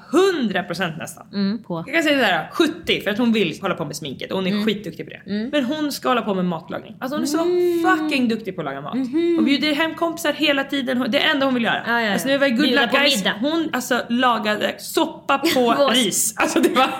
100% 0.42 0.98
nästan. 0.98 1.26
Mm, 1.32 1.62
på. 1.62 1.84
Jag 1.86 1.94
kan 1.94 2.02
säga 2.02 2.18
såhär 2.18 2.48
70 2.52 3.00
för 3.00 3.10
att 3.10 3.18
hon 3.18 3.32
vill 3.32 3.58
hålla 3.60 3.74
på 3.74 3.84
med 3.84 3.96
sminket 3.96 4.30
och 4.30 4.36
hon 4.38 4.46
är 4.46 4.50
Mm. 4.50 4.64
skitduktig 4.66 5.06
på 5.06 5.10
det. 5.12 5.48
Men 5.52 5.64
hon 5.64 5.92
ska 5.92 6.08
hålla 6.08 6.22
på 6.22 6.34
med 6.34 6.44
matlagning. 6.44 6.96
Alltså 7.00 7.16
hon 7.16 7.22
är 7.22 7.26
så 7.26 7.42
Mm. 7.42 7.82
fucking 7.98 8.28
duktig 8.28 8.37
på 8.52 8.60
att 8.60 8.64
laga 8.64 8.80
mat. 8.80 8.94
Hon 9.36 9.44
bjuder 9.44 9.74
hem 9.74 9.94
kompisar 9.94 10.32
hela 10.32 10.64
tiden. 10.64 10.98
Hon- 10.98 11.10
Det 11.10 11.18
enda 11.18 11.46
hon 11.46 11.54
vill 11.54 11.64
göra. 11.64 11.82
Ja, 11.86 11.92
ja, 12.00 12.06
ja. 12.06 12.12
Alltså 12.12 12.28
vi 12.28 12.36
var 12.36 12.46
i 12.46 12.50
Good 12.50 12.70
Luck 12.70 12.90
Guys, 12.92 13.16
middag. 13.16 13.34
hon 13.40 13.68
alltså 13.72 14.00
lagade 14.08 14.74
soppa 14.78 15.38
på 15.38 15.90
ris. 15.94 16.34
Alltså 16.36 16.60
det 16.60 16.68
var, 16.68 16.90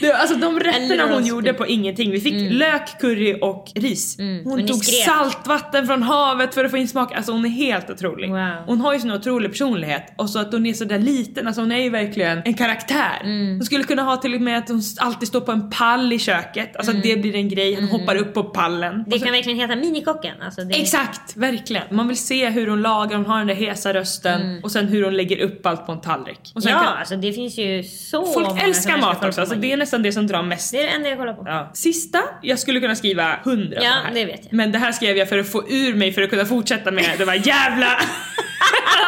det 0.00 0.08
var 0.08 0.14
alltså 0.14 0.36
de 0.36 0.60
rätterna 0.60 1.14
hon 1.14 1.26
gjorde 1.26 1.52
på 1.52 1.66
ingenting. 1.66 2.10
Vi 2.10 2.20
fick 2.20 2.52
lök, 2.52 3.00
curry 3.00 3.38
och 3.42 3.66
ris. 3.74 4.16
Hon 4.18 4.26
Mm. 4.30 4.46
Och 4.52 4.58
ni 4.58 4.68
tog 4.68 4.84
skrek. 4.84 5.04
saltvatten 5.04 5.86
från 5.86 6.02
havet 6.02 6.54
för 6.54 6.64
att 6.64 6.70
få 6.70 6.76
in 6.76 6.88
smak. 6.88 7.12
Alltså 7.14 7.32
hon 7.32 7.44
är 7.44 7.48
helt 7.48 7.90
otrolig. 7.90 8.28
Wow. 8.30 8.38
Hon 8.66 8.80
har 8.80 8.94
ju 8.94 9.00
sån 9.00 9.10
otrolig 9.10 9.50
personlighet 9.50 10.12
och 10.16 10.30
så 10.30 10.38
att 10.38 10.52
hon 10.52 10.66
är 10.66 10.72
så 10.72 10.84
där 10.84 10.98
liten, 10.98 11.46
alltså 11.46 11.62
hon 11.62 11.72
är 11.72 11.78
ju 11.82 11.90
verkligen 11.90 12.42
en 12.44 12.54
karaktär. 12.54 13.20
Mm. 13.24 13.52
Hon 13.56 13.64
skulle 13.64 13.84
kunna 13.84 14.02
ha 14.02 14.16
till 14.16 14.34
och 14.34 14.40
med 14.40 14.58
att 14.58 14.68
hon 14.68 14.82
alltid 14.98 15.28
står 15.28 15.40
på 15.40 15.52
en 15.52 15.70
pall 15.70 16.12
i 16.12 16.18
köket, 16.18 16.76
alltså 16.76 16.92
att 16.96 17.02
det 17.02 17.16
blir 17.16 17.34
en 17.34 17.48
grej, 17.48 17.74
hon 17.74 17.88
hoppar 18.00 18.16
upp 18.16 18.34
på 18.34 18.42
pallen. 18.44 18.92
Mm. 18.94 19.04
Det 19.06 19.14
Och 19.14 19.18
så- 19.20 19.24
kan 19.26 19.32
verkligen 19.34 19.58
heta 19.58 19.76
minikocken. 19.76 20.34
Alltså 20.42 20.60
det... 20.70 20.80
Exakt, 20.80 21.36
verkligen. 21.36 21.82
Man 21.90 22.08
vill 22.08 22.16
se 22.16 22.48
hur 22.48 22.66
hon 22.66 22.82
lagar, 22.82 23.16
hon 23.16 23.26
har 23.26 23.38
den 23.38 23.46
där 23.46 23.54
hesa 23.54 23.94
rösten 23.94 24.60
och 24.62 24.72
sen 24.72 24.88
hur 24.88 25.04
hon 25.04 25.16
lägger 25.16 25.40
upp 25.40 25.66
allt 25.66 25.86
på 25.86 25.92
en 25.92 26.00
tallrik. 26.00 26.52
Mm. 26.56 26.68
Ja, 26.68 26.84
kan, 26.84 26.98
alltså 26.98 27.16
det 27.16 27.32
finns 27.32 27.58
ju 27.58 27.82
så 27.82 28.26
folk 28.26 28.48
många 28.48 28.60
älskar 28.60 28.98
mat 28.98 29.24
också, 29.24 29.40
alltså 29.40 29.54
på 29.54 29.60
det 29.60 29.72
är 29.72 29.76
nästan 29.76 30.02
det 30.02 30.12
som 30.12 30.26
drar 30.26 30.42
mest. 30.42 30.72
Det 30.72 30.78
är 30.78 30.82
det 30.82 30.88
enda 30.88 31.08
jag 31.08 31.18
kollar 31.18 31.34
på. 31.34 31.42
Ja. 31.46 31.70
Sista, 31.74 32.18
jag 32.42 32.58
skulle 32.58 32.80
kunna 32.80 32.96
skriva 32.96 33.38
hundra 33.44 33.82
Ja, 33.82 33.94
det 34.14 34.24
vet 34.24 34.40
jag. 34.42 34.52
Men 34.52 34.72
det 34.72 34.78
här 34.78 34.92
skrev 34.92 35.16
jag 35.16 35.28
för 35.28 35.38
att 35.38 35.48
få 35.48 35.68
ur 35.68 35.94
mig 35.94 36.12
för 36.12 36.22
att 36.22 36.30
kunna 36.30 36.44
fortsätta 36.44 36.90
med 36.90 37.10
de 37.18 37.24
här 37.24 37.46
jävla 37.46 37.86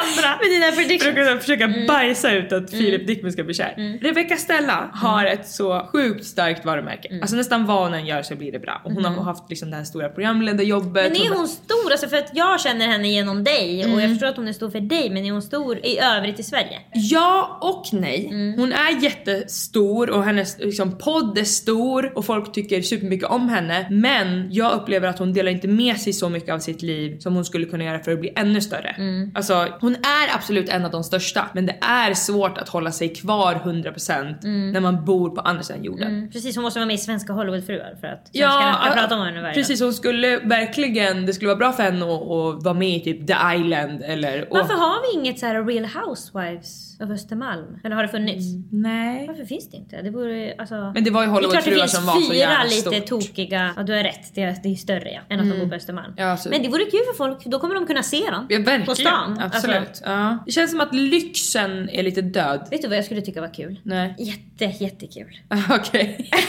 andra. 0.01 0.39
Men 0.41 0.51
dina 0.51 0.65
För 0.67 0.73
att 0.73 0.77
predictions. 0.77 1.15
kunna 1.15 1.39
försöka 1.41 1.65
Mm. 1.65 1.87
bajsa 1.87 2.33
ut 2.33 2.53
att 2.53 2.71
Filip 2.71 3.07
Dickman 3.07 3.33
ska 3.33 3.45
bli 3.45 3.55
kär. 3.55 3.99
Rebecca 4.03 4.37
Stella 4.37 4.91
har 4.95 5.25
ett 5.27 5.49
så 5.49 5.89
sjukt 5.93 6.25
starkt 6.25 6.65
varumärke. 6.65 7.09
Mm. 7.09 7.23
Alltså 7.23 7.37
nästan 7.37 7.67
vad 7.67 7.83
hon 7.85 7.95
än 7.95 8.07
gör 8.07 8.23
så 8.23 8.37
blir 8.37 8.53
det 8.53 8.59
bra. 8.59 8.81
Och 8.85 8.93
hon 8.93 9.05
har 9.05 9.25
haft 9.25 9.51
liksom 9.51 9.71
det 9.71 9.77
här 9.77 9.85
stora 9.85 10.09
programledarjobbet. 10.09 11.13
Men 11.13 11.23
är 11.23 11.37
hon 11.37 11.49
stor? 11.49 11.91
Alltså 11.93 12.09
för 12.09 12.17
att 12.17 12.31
jag 12.35 12.61
känner 12.61 12.87
henne 12.87 13.09
genom 13.09 13.45
dig 13.45 13.79
och 13.85 13.89
Mm. 13.89 14.01
jag 14.01 14.11
förstår 14.11 14.27
att 14.27 14.37
hon 14.37 14.49
är 14.49 14.53
stor 14.53 14.71
för 14.71 14.81
dig 14.81 15.11
men 15.11 15.25
är 15.25 15.33
hon 15.33 15.43
stor 15.43 15.79
i 15.87 15.99
övrigt 15.99 16.41
i 16.41 16.43
Sverige? 16.43 16.81
Ja 16.95 17.59
och 17.61 18.01
nej. 18.01 18.27
Mm. 18.31 18.59
Hon 18.59 18.73
är 18.73 19.03
jättestor 19.37 20.11
och 20.11 20.25
hennes 20.25 20.59
liksom, 20.59 20.99
podd 20.99 21.39
är 21.39 21.45
stor 21.45 22.13
och 22.19 22.25
folk 22.27 22.53
tycker 22.53 22.83
supermycket 22.83 23.29
om 23.29 23.49
henne. 23.49 23.87
Men 23.91 24.49
jag 24.53 24.73
upplever 24.73 25.09
att 25.09 25.19
hon 25.19 25.33
delar 25.33 25.51
inte 25.53 25.69
med 25.69 25.97
sig 26.01 26.13
så 26.13 26.29
mycket 26.29 26.51
av 26.55 26.59
sitt 26.59 26.83
liv 26.83 27.19
som 27.19 27.35
hon 27.35 27.45
skulle 27.45 27.67
kunna 27.67 27.85
göra 27.85 27.99
för 27.99 28.13
att 28.13 28.21
bli 28.21 28.33
ännu 28.37 28.61
större. 28.61 28.95
Mm. 28.99 29.31
Alltså 29.35 29.69
hon 29.81 29.95
är 29.95 30.35
absolut 30.35 30.69
en 30.69 30.85
av 30.85 30.91
de 30.91 31.05
största 31.05 31.49
men 31.53 31.67
det 31.67 31.79
är 31.81 32.15
svårt 32.15 32.59
att 32.59 32.69
hålla 32.69 32.93
sig 32.93 33.15
kvar 33.15 33.55
100% 33.55 34.33
Mm. 34.45 34.73
när 34.73 34.81
man 34.81 35.05
bor 35.05 35.31
på 35.31 35.41
andra 35.41 35.63
sidan 35.63 35.85
jorden. 35.85 36.31
Precis, 36.33 36.57
hon 36.57 36.63
måste 36.63 36.79
vara 36.79 36.87
med 36.87 36.95
i 36.95 36.99
Svenska 36.99 37.33
Hollywoodfruar 37.33 37.97
för 38.01 38.07
att 38.07 38.29
svenskarna 38.33 38.79
ska 38.85 38.93
prata 39.01 39.15
om 39.17 39.23
henne 39.27 39.43
varje 39.43 39.55
precis. 39.55 39.81
Hon 39.81 39.93
skulle 39.93 40.37
verkligen, 40.39 41.27
det 41.27 41.33
skulle 41.33 41.49
vara 41.49 41.59
bra 41.59 41.73
för 41.73 41.83
henne 41.83 42.05
att, 42.05 42.23
att 42.23 42.63
vara 42.65 42.75
med 42.75 42.97
i 42.97 43.01
typ 43.01 43.27
The 43.27 43.37
Island 43.57 44.03
eller... 44.03 44.39
dag. 44.39 44.47
Varför 44.51 44.75
har 44.75 45.13
vi 45.13 45.19
inget 45.21 45.39
så 45.39 45.47
här 45.47 45.65
Real 45.65 45.85
Housewives 45.87 46.92
av 47.03 47.13
Östermalm? 47.13 47.79
Eller 47.85 47.97
har 47.97 48.03
det 48.03 48.09
funnits? 48.09 48.47
Nej. 48.71 49.27
Varför 49.27 49.45
finns 49.45 49.71
det 49.71 49.77
inte? 49.77 50.03
Det 50.03 50.11
vore 50.11 50.55
alltså... 50.59 50.75
Men 50.95 51.05
det 51.05 51.11
var 51.11 51.23
ju 51.23 51.29
Hollywoodfruar 51.29 51.79
finns 51.79 51.93
som 51.93 52.07
var 52.07 52.15
så 52.21 52.31
fyra 52.31 52.35
jävla 52.39 52.65
lite 52.65 52.81
stort. 52.81 52.93
Mm. 52.95 53.07
tokiga, 53.07 53.75
ja 53.77 53.83
du 53.83 53.93
har 53.93 54.03
rätt, 54.03 54.35
det 54.35 54.43
är, 54.43 54.57
det 54.63 54.69
är 54.69 54.75
större 54.75 55.11
ja, 55.11 55.21
än 55.29 55.41
att 55.41 55.51
de 55.51 55.59
bor 55.61 55.69
på 55.69 55.75
Östermalm. 55.75 56.15
Ja, 56.17 56.25
alltså- 56.27 56.49
Men 56.49 56.63
det 56.63 56.69
vore 56.69 56.85
kul 56.85 57.01
för 57.11 57.17
folk, 57.17 57.45
då 57.45 57.59
kommer 57.59 57.75
de 57.75 57.87
kunna 57.87 58.03
se 58.03 58.31
dem. 58.31 58.47
Ja 58.49 58.59
verkligen. 58.59 58.85
På 58.87 58.95
stan. 58.95 59.41
Absolut. 59.43 59.77
Alltså, 59.77 60.05
ja. 60.05 60.39
Det 60.47 60.53
känns 60.53 60.71
som 60.71 60.81
att 60.81 60.95
lyxen 60.95 61.89
är 61.91 62.03
lite 62.03 62.23
död. 62.23 62.69
vet 62.71 62.83
du 62.83 62.89
vad 62.89 62.97
jag 62.97 63.05
skulle 63.05 63.21
tycka 63.21 63.41
var 63.41 63.55
kul? 63.55 63.81
Nej. 63.83 64.15
Jätte, 64.19 64.85
jättekul. 64.85 65.39
Okej. 65.71 66.31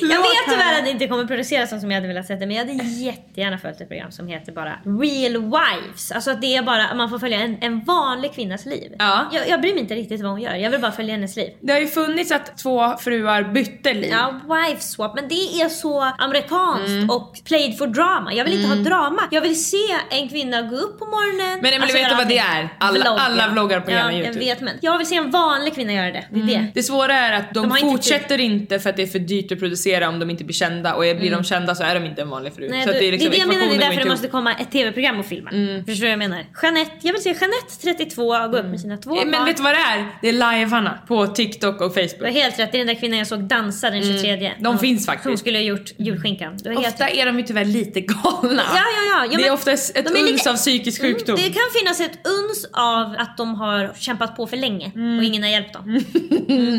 Jag 0.00 0.08
vet 0.22 0.44
tyvärr 0.48 0.78
att 0.78 0.84
det 0.84 0.90
inte 0.90 1.06
kommer 1.06 1.24
produceras 1.24 1.70
som 1.70 1.90
jag 1.90 1.94
hade 1.96 2.08
velat 2.08 2.26
sett 2.26 2.40
det 2.40 2.46
men 2.46 2.56
jag 2.56 2.66
hade 2.66 2.84
jättegärna 2.84 3.58
följt 3.58 3.80
ett 3.80 3.88
program 3.88 4.10
som 4.12 4.28
heter 4.28 4.52
bara 4.52 4.78
Real 4.84 5.32
Wives. 5.42 6.12
Alltså 6.12 6.30
att 6.30 6.40
det 6.40 6.56
är 6.56 6.62
bara, 6.62 6.94
man 6.94 7.10
får 7.10 7.18
följa 7.18 7.40
en, 7.40 7.56
en 7.60 7.84
vanlig 7.84 8.32
kvinnas 8.34 8.66
liv. 8.66 8.92
Ja. 8.98 9.26
Jag, 9.32 9.48
jag 9.48 9.60
bryr 9.60 9.72
mig 9.72 9.80
inte 9.80 9.94
riktigt 9.94 10.20
vad 10.22 10.30
hon 10.30 10.40
gör, 10.40 10.54
jag 10.54 10.70
vill 10.70 10.80
bara 10.80 10.92
följa 10.92 11.14
hennes 11.14 11.36
liv. 11.36 11.50
Det 11.60 11.72
har 11.72 11.80
ju 11.80 11.86
funnits 11.86 12.32
att 12.32 12.58
två 12.58 12.96
fruar 12.96 13.42
bytte 13.42 13.94
liv. 13.94 14.10
Ja, 14.12 14.40
wife 14.48 14.82
swap, 14.82 15.14
men 15.14 15.28
det 15.28 15.34
är 15.62 15.68
så 15.68 16.00
amerikanskt 16.18 16.88
Mm. 16.88 17.10
och 17.10 17.36
played 17.44 17.78
for 17.78 17.86
drama. 17.86 18.34
Jag 18.34 18.44
vill 18.44 18.54
inte 18.54 18.68
ha 18.68 18.74
drama. 18.74 19.22
Jag 19.30 19.40
vill 19.40 19.64
se 19.64 19.76
en 20.10 20.28
kvinna 20.28 20.62
gå 20.62 20.76
upp 20.76 20.98
på 20.98 21.04
morgonen. 21.04 21.58
Men 21.62 21.72
Emelie, 21.72 21.92
vet 21.92 22.02
göra 22.02 22.10
du 22.10 22.16
vad 22.16 22.28
det 22.28 22.38
är? 22.38 22.68
Alla- 22.80 23.10
alla 23.10 23.48
vloggar 23.48 23.80
på 23.80 23.90
ja, 23.90 23.96
hela 23.96 24.12
jag 24.12 24.18
YouTube. 24.20 24.38
vet 24.44 24.60
men 24.60 24.74
jag 24.80 24.98
vill 24.98 25.06
se 25.06 25.16
en 25.16 25.30
vanlig 25.30 25.74
kvinna 25.74 25.92
göra 25.92 26.10
det. 26.12 26.24
Det 26.30 26.40
är 26.40 26.44
det. 26.44 26.66
Det 26.74 26.82
svåra 26.82 27.14
är 27.14 27.32
att 27.32 27.54
de, 27.54 27.62
De 27.62 27.70
har 27.70 27.78
inte 27.78 27.90
fortsätter 27.90 28.40
inte 28.40 28.78
för 28.78 28.90
att 28.90 28.96
det 28.96 29.02
är 29.02 29.06
för 29.06 29.18
dyrt 29.18 29.57
producera 29.58 30.08
om 30.08 30.18
de 30.18 30.30
inte 30.30 30.44
blir 30.44 30.54
kända 30.54 30.94
och 30.94 31.00
blir 31.00 31.30
de 31.30 31.44
kända 31.44 31.74
så 31.74 31.82
är 31.82 31.94
de 31.94 32.04
inte 32.06 32.22
en 32.22 32.30
vanlig 32.30 32.54
fru. 32.54 32.68
Nej, 32.70 32.82
så 32.82 32.88
du, 32.88 32.94
att 32.94 33.00
det, 33.00 33.08
är 33.08 33.12
liksom, 33.12 33.30
det 33.30 33.36
jag 33.36 33.48
menar, 33.48 33.66
det 33.66 33.74
är 33.74 33.78
därför 33.78 34.04
det 34.04 34.10
måste 34.10 34.28
komma 34.28 34.52
ett 34.54 34.70
tv-program 34.72 35.18
och 35.20 35.26
filma. 35.26 35.50
Förstår 35.50 35.94
du 35.94 36.00
vad 36.00 36.10
jag 36.10 36.18
menar? 36.18 36.44
Jeanette, 36.62 36.90
jag 37.02 37.12
vill 37.12 37.22
se 37.22 37.28
Jeanette 37.28 37.76
32 37.82 38.22
gå 38.48 38.56
upp 38.58 38.66
med 38.66 38.80
sina 38.80 38.96
två 38.96 39.14
Men 39.14 39.30
barn. 39.30 39.44
vet 39.44 39.56
du 39.56 39.62
vad 39.62 39.72
det 39.72 39.78
är? 39.78 40.06
Det 40.22 40.28
är 40.28 40.32
livearna 40.32 40.98
på 41.08 41.26
TikTok 41.26 41.80
och 41.80 41.92
Du 41.94 42.00
har 42.00 42.08
Facebook. 42.08 42.32
helt 42.34 42.58
rätt, 42.58 42.72
det 42.72 42.76
är 42.76 42.78
den 42.78 42.86
där 42.94 43.00
kvinnan 43.00 43.18
jag 43.18 43.26
såg 43.28 43.42
dansa 43.44 43.90
den 43.90 44.02
23. 44.02 44.52
De 44.60 44.78
finns 44.78 45.06
faktiskt. 45.06 45.24
Hon 45.28 45.38
skulle 45.38 45.58
ha 45.58 45.62
gjort 45.62 45.90
julskinkan. 45.96 46.56
Ofta 46.76 47.08
är 47.08 47.26
de 47.26 47.38
ju 47.38 47.44
tyvärr 47.44 47.64
lite 47.64 48.00
galna. 48.00 48.62
Ja, 48.74 48.74
ja, 48.74 48.82
ja. 49.08 49.24
ja 49.24 49.36
det 49.38 49.42
är 49.42 49.46
men 49.46 49.52
ofta 49.54 49.72
ett 49.72 49.94
de 49.94 50.00
uns 50.20 50.30
lite- 50.30 50.50
av 50.50 50.54
psykisk 50.56 51.00
sjukdom. 51.02 51.36
Mm, 51.36 51.48
det 51.48 51.54
kan 51.54 51.62
finnas 51.80 52.00
ett 52.00 52.26
uns 52.26 52.68
av 52.72 53.14
att 53.18 53.36
de 53.36 53.54
har 53.54 53.92
kämpat 53.98 54.36
på 54.36 54.46
för 54.46 54.56
länge 54.56 54.92
Mm. 54.94 55.18
och 55.18 55.24
ingen 55.24 55.42
har 55.42 55.50
hjälpt 55.50 55.72
dem. 55.72 56.00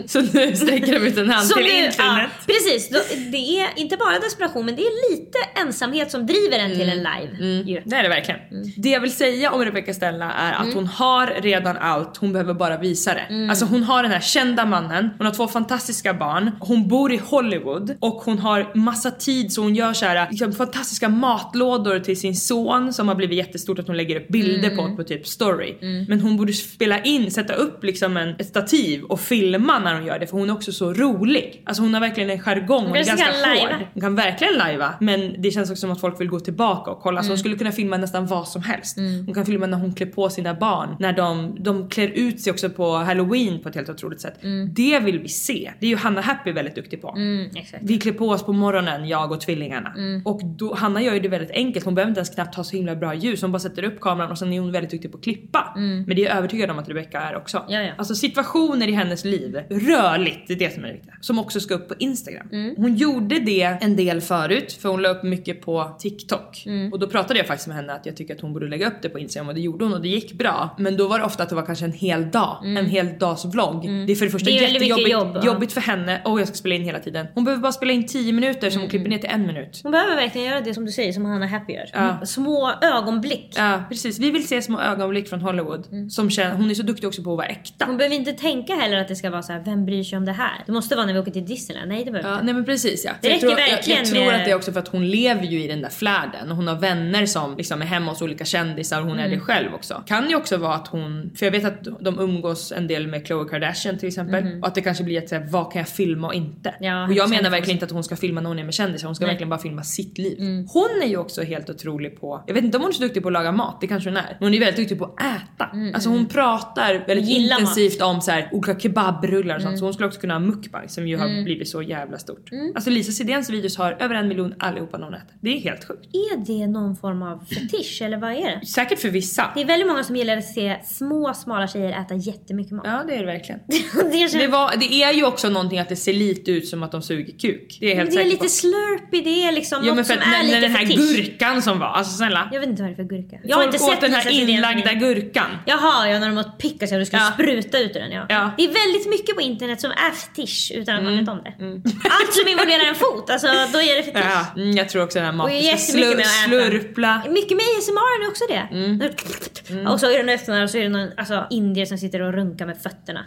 Så 0.07 0.21
nu 0.21 0.55
sträcker 0.55 0.99
de 0.99 1.07
ut 1.07 1.17
en 1.17 1.29
hand 1.29 1.49
till 1.49 1.65
internet. 1.67 1.95
Ja, 1.97 2.53
precis, 2.63 2.89
det 3.31 3.37
är 3.59 3.67
inte 3.75 3.97
bara 3.97 4.19
desperation 4.19 4.65
men 4.65 4.75
det 4.75 4.81
är 4.81 5.11
lite 5.11 5.37
ensamhet 5.61 6.11
som 6.11 6.25
driver 6.27 6.59
en 6.59 6.71
till 6.71 6.89
en 6.89 6.97
live. 6.97 7.63
ju. 7.71 7.81
Det 7.85 7.95
är 7.95 8.03
det 8.03 8.09
verkligen. 8.09 8.39
Mm. 8.51 8.71
Det 8.77 8.89
jag 8.89 8.99
vill 9.01 9.13
säga 9.13 9.51
om 9.51 9.65
Rebecca 9.65 9.93
Stella 9.93 10.31
är 10.31 10.53
att 10.53 10.73
hon 10.73 10.87
har 10.87 11.27
redan 11.41 11.77
allt, 11.77 12.17
hon 12.17 12.33
behöver 12.33 12.53
bara 12.53 12.77
visa 12.77 13.13
det. 13.13 13.19
Mm. 13.29 13.49
Alltså 13.49 13.65
hon 13.65 13.83
har 13.83 14.03
den 14.03 14.11
här 14.11 14.19
kända 14.19 14.65
mannen, 14.65 15.09
hon 15.17 15.25
har 15.25 15.33
två 15.33 15.47
fantastiska 15.47 16.13
barn, 16.13 16.51
hon 16.59 16.87
bor 16.87 17.13
i 17.13 17.17
Hollywood 17.17 17.95
och 17.99 18.13
hon 18.15 18.39
har 18.39 18.71
massa 18.77 19.11
tid 19.11 19.53
så 19.53 19.61
hon 19.61 19.75
gör 19.75 19.93
så 19.93 20.05
här 20.05 20.27
liksom, 20.31 20.53
fantastiska 20.53 21.09
matlådor 21.09 21.99
till 21.99 22.19
sin 22.19 22.35
son 22.35 22.93
som 22.93 23.07
har 23.07 23.15
blivit 23.15 23.37
jättestort 23.37 23.79
att 23.79 23.87
hon 23.87 23.97
lägger 23.97 24.15
upp 24.15 24.27
bilder 24.27 24.69
Mm. 24.69 24.77
på 24.77 24.95
på 24.95 25.03
typ 25.03 25.27
story. 25.27 25.75
Men 26.07 26.19
hon 26.21 26.37
borde 26.37 26.53
spela 26.53 27.03
in, 27.03 27.31
sätta 27.31 27.53
upp 27.53 27.83
liksom 27.83 28.17
en, 28.17 28.29
ett 28.39 28.47
stativ 28.47 29.03
och 29.03 29.19
filma 29.19 29.79
när 29.79 29.93
hon 29.95 30.05
gör 30.05 30.19
det 30.19 30.27
för 30.27 30.37
hon 30.37 30.49
är 30.49 30.53
också 30.53 30.71
så 30.71 30.93
rolig. 30.93 31.61
Alltså 31.65 31.83
hon 31.83 31.93
har 31.93 32.01
verkligen 32.01 32.29
en 32.29 32.39
jargong 32.49 32.85
och 32.85 32.97
är 32.97 33.05
ganska 33.05 33.17
ska 33.17 33.49
hård. 33.49 33.69
lajva. 33.69 33.85
Hon 33.93 34.01
kan 34.01 34.15
verkligen 34.15 34.53
lajva 34.53 34.93
men 34.99 35.41
det 35.41 35.51
känns 35.51 35.69
också 35.69 35.81
som 35.81 35.91
att 35.91 36.01
folk 36.01 36.21
vill 36.21 36.27
gå 36.29 36.39
tillbaka 36.39 36.91
och 36.91 37.01
kolla. 37.01 37.23
Så 37.23 37.29
hon 37.29 37.37
skulle 37.37 37.55
kunna 37.55 37.71
filma 37.71 37.97
nästan 37.97 38.27
vad 38.27 38.47
som 38.47 38.61
helst. 38.63 38.97
Hon 39.25 39.33
kan 39.33 39.45
filma 39.45 39.67
när 39.67 39.77
hon 39.77 39.93
klär 39.93 40.07
på 40.07 40.29
sina 40.29 40.53
barn. 40.53 40.95
När 40.99 41.13
de, 41.13 41.57
de 41.59 41.89
klär 41.89 42.07
ut 42.07 42.41
sig 42.41 42.51
också 42.51 42.69
på 42.69 42.95
halloween 42.95 43.59
på 43.59 43.69
ett 43.69 43.75
helt 43.75 43.89
otroligt 43.89 44.21
sätt. 44.21 44.39
Det 44.75 44.99
vill 44.99 45.19
vi 45.19 45.29
se. 45.29 45.71
Det 45.79 45.85
är 45.85 45.89
ju 45.89 45.95
Hanna 45.95 46.21
Happy 46.21 46.51
väldigt 46.51 46.75
duktig 46.75 47.01
på. 47.01 47.13
Mm. 47.17 47.49
Vi 47.81 47.99
klär 47.99 48.13
på 48.13 48.29
oss 48.29 48.43
på 48.43 48.53
morgonen, 48.53 49.07
jag 49.07 49.31
och 49.31 49.41
tvillingarna. 49.41 49.93
Och 50.25 50.41
då, 50.43 50.75
Hanna 50.75 51.01
gör 51.01 51.13
ju 51.13 51.19
det 51.19 51.29
väldigt 51.29 51.51
enkelt. 51.51 51.85
Hon 51.85 51.95
behöver 51.95 52.09
inte 52.09 52.19
ens 52.19 52.29
knappt 52.29 52.55
ha 52.55 52.63
så 52.63 52.75
himla 52.75 52.95
bra 52.95 53.13
ljus. 53.13 53.41
Hon 53.41 53.51
bara 53.51 53.59
sätter 53.59 53.83
upp 53.83 53.99
kameran 54.01 54.31
och 54.31 54.37
sen 54.37 54.53
är 54.53 54.59
hon 54.59 54.71
väldigt 54.71 54.91
duktig 54.91 55.11
på 55.11 55.17
att 55.17 55.23
klippa. 55.23 55.73
Men 55.75 56.05
det 56.05 56.21
är 56.21 56.25
jag 56.25 56.37
övertygad 56.37 56.71
om 56.71 56.79
att 56.79 56.89
Rebecca 56.89 57.21
är 57.21 57.35
också. 57.35 57.65
Ja, 57.69 57.81
ja. 57.81 57.93
Alltså 57.97 58.15
situationer 58.15 58.87
i 58.87 58.91
hennes 58.91 59.25
liv, 59.25 59.55
rörligt, 59.69 60.47
det 60.47 60.53
är 60.53 60.59
det 60.59 60.73
som 60.73 60.83
är 60.83 60.87
det 60.87 60.93
viktiga. 60.93 61.13
Som 61.21 61.39
också 61.39 61.59
ska 61.59 61.73
upp 61.73 61.87
på 61.87 61.95
Instagram. 61.99 62.38
Hon 62.77 62.95
gjorde 62.95 63.39
det 63.39 63.77
en 63.81 63.95
del 63.95 64.21
förut 64.21 64.77
för 64.81 64.89
hon 64.89 65.01
la 65.01 65.09
upp 65.09 65.23
mycket 65.23 65.61
på 65.61 65.95
TikTok. 65.99 66.65
Och 66.91 66.99
då 66.99 67.07
pratade 67.07 67.39
jag 67.39 67.47
faktiskt 67.47 67.67
med 67.67 67.77
henne 67.77 67.93
att 67.93 68.05
jag 68.05 68.15
tycker 68.17 68.35
att 68.35 68.41
hon 68.41 68.53
borde 68.53 68.67
lägga 68.67 68.87
upp 68.87 69.01
det 69.01 69.09
på 69.09 69.19
Instagram 69.19 69.47
och 69.47 69.55
det 69.55 69.61
gjorde 69.61 69.85
hon 69.85 69.93
och 69.93 70.01
det 70.01 70.07
gick 70.07 70.33
bra. 70.33 70.75
Men 70.77 70.97
då 70.97 71.07
var 71.07 71.19
det 71.19 71.25
ofta 71.25 71.43
att 71.43 71.49
det 71.49 71.55
var 71.55 71.65
kanske 71.65 71.85
en 71.85 71.91
hel 71.91 72.31
dag, 72.31 72.57
en 72.77 72.85
hel 72.85 73.19
dags 73.19 73.45
vlogg. 73.45 73.81
Det 74.07 74.11
är 74.11 74.15
för 74.15 74.25
det 74.25 74.31
första 74.31 74.49
Det 74.49 74.55
jättejobbigt 74.55 75.09
jobb, 75.09 75.37
jobbigt 75.43 75.71
för 75.71 75.81
henne 75.81 76.21
och 76.25 76.39
jag 76.39 76.47
ska 76.47 76.57
spela 76.57 76.75
in 76.75 76.83
hela 76.83 76.99
tiden. 76.99 77.27
Hon 77.35 77.43
behöver 77.43 77.61
bara 77.61 77.71
spela 77.71 77.91
in 77.91 78.07
10 78.07 78.33
minuter 78.33 78.69
som 78.69 78.81
hon 78.81 78.89
klipper 78.89 79.09
ner 79.09 79.17
till 79.17 79.29
en 79.29 79.47
minut. 79.47 79.79
Hon 79.83 79.91
behöver 79.91 80.15
verkligen 80.15 80.47
göra 80.47 80.61
det 80.61 80.73
som 80.73 80.85
du 80.85 80.91
säger, 80.91 81.13
som 81.13 81.25
Hanna 81.25 81.47
Happy 81.47 81.73
gör. 81.73 81.85
Ja. 81.93 82.25
Små 82.25 82.71
ögonblick. 82.81 83.53
Ja 83.55 83.83
precis, 83.89 84.19
vi 84.19 84.31
vill 84.31 84.47
se 84.47 84.61
små 84.61 84.79
ögonblick 84.79 85.29
från 85.29 85.41
Hollywood. 85.41 86.11
Som 86.11 86.29
känner, 86.29 86.55
hon 86.55 86.69
är 86.69 86.73
så 86.73 86.83
duktig 86.83 87.07
också 87.07 87.23
på 87.23 87.31
att 87.31 87.37
vara 87.37 87.47
äkta. 87.47 87.85
Hon 87.85 87.97
behöver 87.97 88.15
inte 88.15 88.31
tänka 88.31 88.75
heller 88.75 88.97
att 88.97 89.07
det 89.07 89.15
ska 89.15 89.29
vara 89.29 89.41
så 89.41 89.53
här: 89.53 89.59
vem 89.65 89.85
bryr 89.85 90.03
sig 90.03 90.17
om 90.17 90.25
det 90.25 90.31
här? 90.31 90.63
Det 90.65 90.71
måste 90.71 90.95
vara 90.95 91.05
när 91.05 91.13
vi 91.13 91.19
åker 91.19 91.31
till 91.31 91.45
Disneyland. 91.45 91.89
Nej 91.89 92.05
det 92.05 92.11
behöver 92.11 92.28
Ja, 92.29 92.33
inte. 92.33 92.45
nej 92.45 92.53
men 92.53 92.65
precis 92.65 93.05
ja. 93.05 93.11
Det 93.21 93.29
jag 93.29 93.39
tror, 93.39 93.51
jag, 93.51 93.69
jag 93.97 94.05
tror 94.05 94.33
att 94.33 94.45
det 94.45 94.51
är 94.51 94.55
också 94.55 94.71
för 94.71 94.79
att 94.79 94.87
hon 94.87 95.07
lever 95.07 95.43
ju 95.43 95.63
i 95.63 95.67
den 95.67 95.81
där 95.81 95.89
flärden 95.89 96.49
och 96.51 96.55
hon 96.57 96.67
har 96.67 96.75
vänner 96.75 97.25
som 97.25 97.57
liksom 97.57 97.81
är 97.81 97.85
hemma 97.85 98.11
hos 98.11 98.21
olika 98.21 98.45
kändisar 98.45 99.01
och 99.01 99.07
hon 99.07 99.19
Mm. 99.19 99.31
är 99.31 99.35
det 99.35 99.39
själv 99.41 99.73
också. 99.73 100.03
Kan 100.07 100.29
ju 100.29 100.35
också 100.35 100.57
vara 100.57 100.73
att 100.75 100.87
hon, 100.87 101.31
för 101.35 101.45
jag 101.45 101.51
vet 101.51 101.65
att 101.65 101.83
de 101.99 102.19
umgås 102.19 102.71
en 102.71 102.87
del 102.87 103.07
med 103.07 103.25
Khloe 103.25 103.49
Kardashian 103.49 103.97
till 103.97 104.07
exempel 104.07 104.59
och 104.61 104.67
att 104.67 104.75
det 104.75 104.81
kanske 104.81 105.03
blir 105.03 105.17
att 105.17 105.29
säga 105.29 105.41
vad 105.49 105.71
kan 105.73 105.79
jag 105.79 105.89
filma 105.89 106.27
och 106.27 106.33
inte? 106.33 106.75
Ja, 106.79 107.07
och 107.07 107.13
jag 107.13 107.29
menar 107.29 107.49
verkligen 107.49 107.75
inte 107.75 107.85
att 107.85 107.91
hon 107.91 108.03
ska 108.03 108.15
filma 108.15 108.41
när 108.41 108.47
hon 108.47 108.59
är 108.59 108.63
med 108.63 108.73
kändisar, 108.73 109.07
hon 109.07 109.15
ska 109.15 109.25
Nej. 109.25 109.29
Mm. 109.29 109.35
verkligen 109.35 109.49
bara 109.49 109.59
filma 109.59 109.83
sitt 109.83 110.17
liv. 110.17 110.37
Hon 110.73 110.89
är 111.03 111.07
ju 111.07 111.17
också 111.17 111.41
helt 111.43 111.69
otrolig 111.69 112.19
på, 112.21 112.43
jag 112.47 112.53
vet 112.53 112.63
inte 112.63 112.77
om 112.77 112.81
hon 112.83 112.89
är 112.89 112.93
så 112.93 113.01
duktig 113.03 113.21
på 113.23 113.29
att 113.29 113.33
laga 113.33 113.51
mat, 113.51 113.77
det 113.81 113.87
kanske 113.87 114.09
hon 114.09 114.17
är. 114.17 114.23
Men 114.39 114.47
hon 114.47 114.53
är 114.53 114.59
väldigt 114.59 114.75
duktig 114.75 114.99
på 114.99 115.05
att 115.05 115.19
äta. 115.19 115.69
Alltså 115.93 116.09
hon 116.09 116.25
pratar 116.25 117.03
väldigt 117.07 117.29
Gillar 117.29 117.55
mat. 117.55 117.59
intensivt 117.77 118.01
om 118.01 118.21
så 118.21 118.31
här, 118.31 118.49
olika 118.51 118.79
kebabrullar 118.79 119.55
och 119.55 119.61
sånt 119.61 119.69
Mm. 119.69 119.79
så 119.79 119.85
hon 119.85 119.93
skulle 119.93 120.07
också 120.07 120.19
kunna 120.21 120.33
ha 120.33 120.39
mukbang 120.39 120.89
som 120.89 121.07
ju 121.07 121.17
har 121.17 121.43
blivit 121.43 121.69
så 121.69 121.81
jävla 121.81 122.17
stort. 122.19 122.49
Alltså 122.75 122.89
Lisa 122.89 123.11
Sidéns 123.11 123.49
videos 123.49 123.77
har 123.77 123.91
över 123.99 124.15
en 124.15 124.27
miljon 124.27 124.53
allihopa 124.59 124.97
när 124.97 125.05
hon 125.05 125.13
äter. 125.13 125.35
Det 125.41 125.49
är 125.49 125.59
helt 125.59 125.87
sjukt. 125.87 126.05
Är 126.15 126.37
det 126.59 126.67
någon 126.67 126.95
form 126.95 127.21
av 127.23 127.45
fetisch 127.45 128.01
eller 128.01 128.17
vad 128.17 128.31
är 128.31 128.59
det? 128.59 128.65
Säkert 128.65 128.99
för 128.99 129.09
vissa. 129.09 129.51
Det 129.55 129.61
är 129.61 129.65
väldigt 129.65 129.87
många 129.87 130.03
som 130.03 130.15
gillar 130.15 130.37
att 130.37 130.45
se 130.45 130.77
små 130.85 131.33
smala 131.33 131.67
tjejer 131.67 132.01
äta 132.01 132.15
jättemycket 132.15 132.71
mat. 132.73 132.85
Ja 132.87 133.03
det 133.07 133.15
är 133.15 133.19
det 133.19 133.25
verkligen. 133.25 133.59
det, 134.11 134.17
känns, 134.17 134.33
Det, 134.33 134.47
var, 134.47 134.71
det 134.79 135.03
är 135.03 135.13
ju 135.13 135.25
också 135.25 135.49
någonting 135.49 135.79
att 135.79 135.89
det 135.89 135.95
ser 135.95 136.13
lite 136.13 136.51
ut 136.51 136.67
som 136.67 136.83
att 136.83 136.91
de 136.91 137.01
suger 137.01 137.37
kuk. 137.39 137.77
Det 137.79 137.91
är 137.91 137.95
helt 137.95 138.11
det 138.11 138.21
är 138.21 138.25
lite 138.25 138.37
på. 138.37 138.49
slurpy, 138.49 139.21
det 139.21 139.43
är 139.43 139.51
liksom 139.51 139.85
men 139.85 139.95
något 139.95 140.05
som 140.07 140.17
att 140.17 140.23
är 140.23 140.43
lite 140.43 140.55
när 140.55 140.61
den 140.61 140.71
här 140.71 140.85
fetisch. 140.85 141.15
gurkan 141.17 141.61
som 141.61 141.79
var, 141.79 141.87
alltså 141.87 142.17
snälla. 142.17 142.49
Jag 142.51 142.59
vet 142.59 142.69
inte 142.69 142.81
vad 142.81 142.91
det 142.91 142.93
är 142.93 142.95
för 142.95 143.15
gurka. 143.15 143.39
Jag 143.43 143.55
har 143.57 143.63
Folk 143.63 143.73
inte 143.73 143.85
åt 143.85 143.91
sett 143.91 144.01
den 144.01 144.11
här 144.13 144.29
inlagda 144.49 144.93
gurkan. 144.93 145.49
Jaha, 145.65 146.09
ja 146.09 146.19
när 146.19 146.27
de 146.29 146.37
åt 146.37 146.57
pickas 146.57 146.91
och 146.91 146.99
det 146.99 147.05
skulle 147.05 147.21
Ja. 147.23 147.31
spruta 147.33 147.79
ut 147.79 147.95
ur 147.95 147.99
den 147.99 148.11
ja. 148.11 148.25
Ja. 148.29 148.51
Det 148.57 148.63
är 148.63 148.67
väldigt 148.67 149.09
mycket 149.09 149.35
på 149.35 149.41
internet 149.41 149.81
som 149.81 149.91
är 149.91 150.11
fetisch 150.11 150.71
utan 150.75 150.95
att 150.95 151.03
man 151.03 151.13
Mm. 151.13 151.25
vet 151.25 151.29
om 151.33 151.41
det. 151.43 151.53
Allt 152.09 152.33
som 152.33 152.47
involverar 152.47 152.85
en 152.85 152.95
fot, 152.95 153.29
alltså 153.29 153.47
då 153.47 153.81
är 153.81 153.95
det 153.97 154.03
fetisch. 154.03 154.23
Ja, 154.55 154.61
mm, 154.61 154.77
jag 154.77 154.89
tror 154.89 155.03
också 155.03 155.19
den 155.19 155.25
här 155.25 155.33
maten 155.33 155.55
äta. 155.55 155.77
slurpla. 155.77 157.21
Mycket 157.29 157.57
med 157.57 157.65
ASMR 157.77 158.25
är 158.25 158.29
också 158.29 158.43
det. 158.49 158.67
Mm. 158.71 159.87
Och 159.87 159.99
så 159.99 160.05
är 160.11 160.17
den 160.17 160.29
öppnar 160.29 160.63
och 160.63 160.69
så 160.69 160.77
är 160.77 160.83
det 160.83 160.89
någon 160.89 161.09
alltså, 161.17 161.47
indier 161.49 161.85
som 161.85 161.97
sitter 161.97 162.21
och 162.21 162.33
runkar 162.33 162.65
med 162.65 162.77
fötterna. 162.77 163.25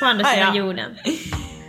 på 0.00 0.06
andra 0.06 0.24
sidan 0.34 0.56
ja. 0.56 0.62
jorden. 0.62 0.96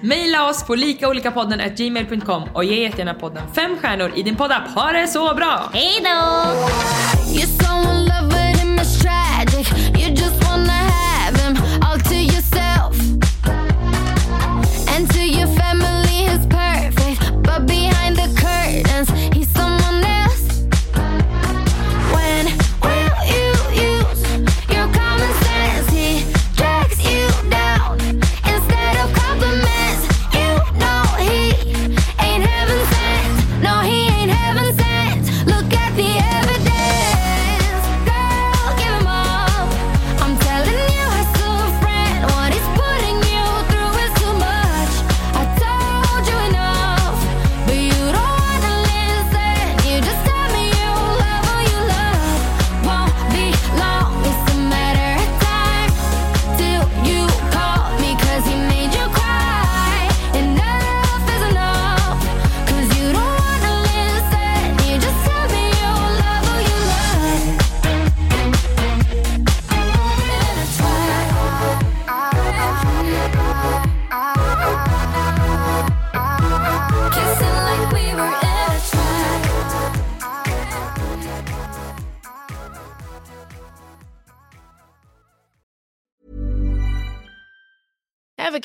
Maila 0.04 0.50
oss 0.50 0.64
på 0.68 0.76
likaolikapodden 0.76 1.76
gmail.com 1.76 2.44
och 2.54 2.64
ge 2.64 2.82
jättegärna 2.82 3.14
podden 3.14 3.44
fem 3.56 3.78
stjärnor 3.78 4.12
i 4.16 4.24
din 4.24 4.36
poddapp. 4.36 4.68
Ha 4.76 4.92
det 4.92 5.08
så 5.08 5.34
bra! 5.34 5.70
Hejdå! 5.74 6.12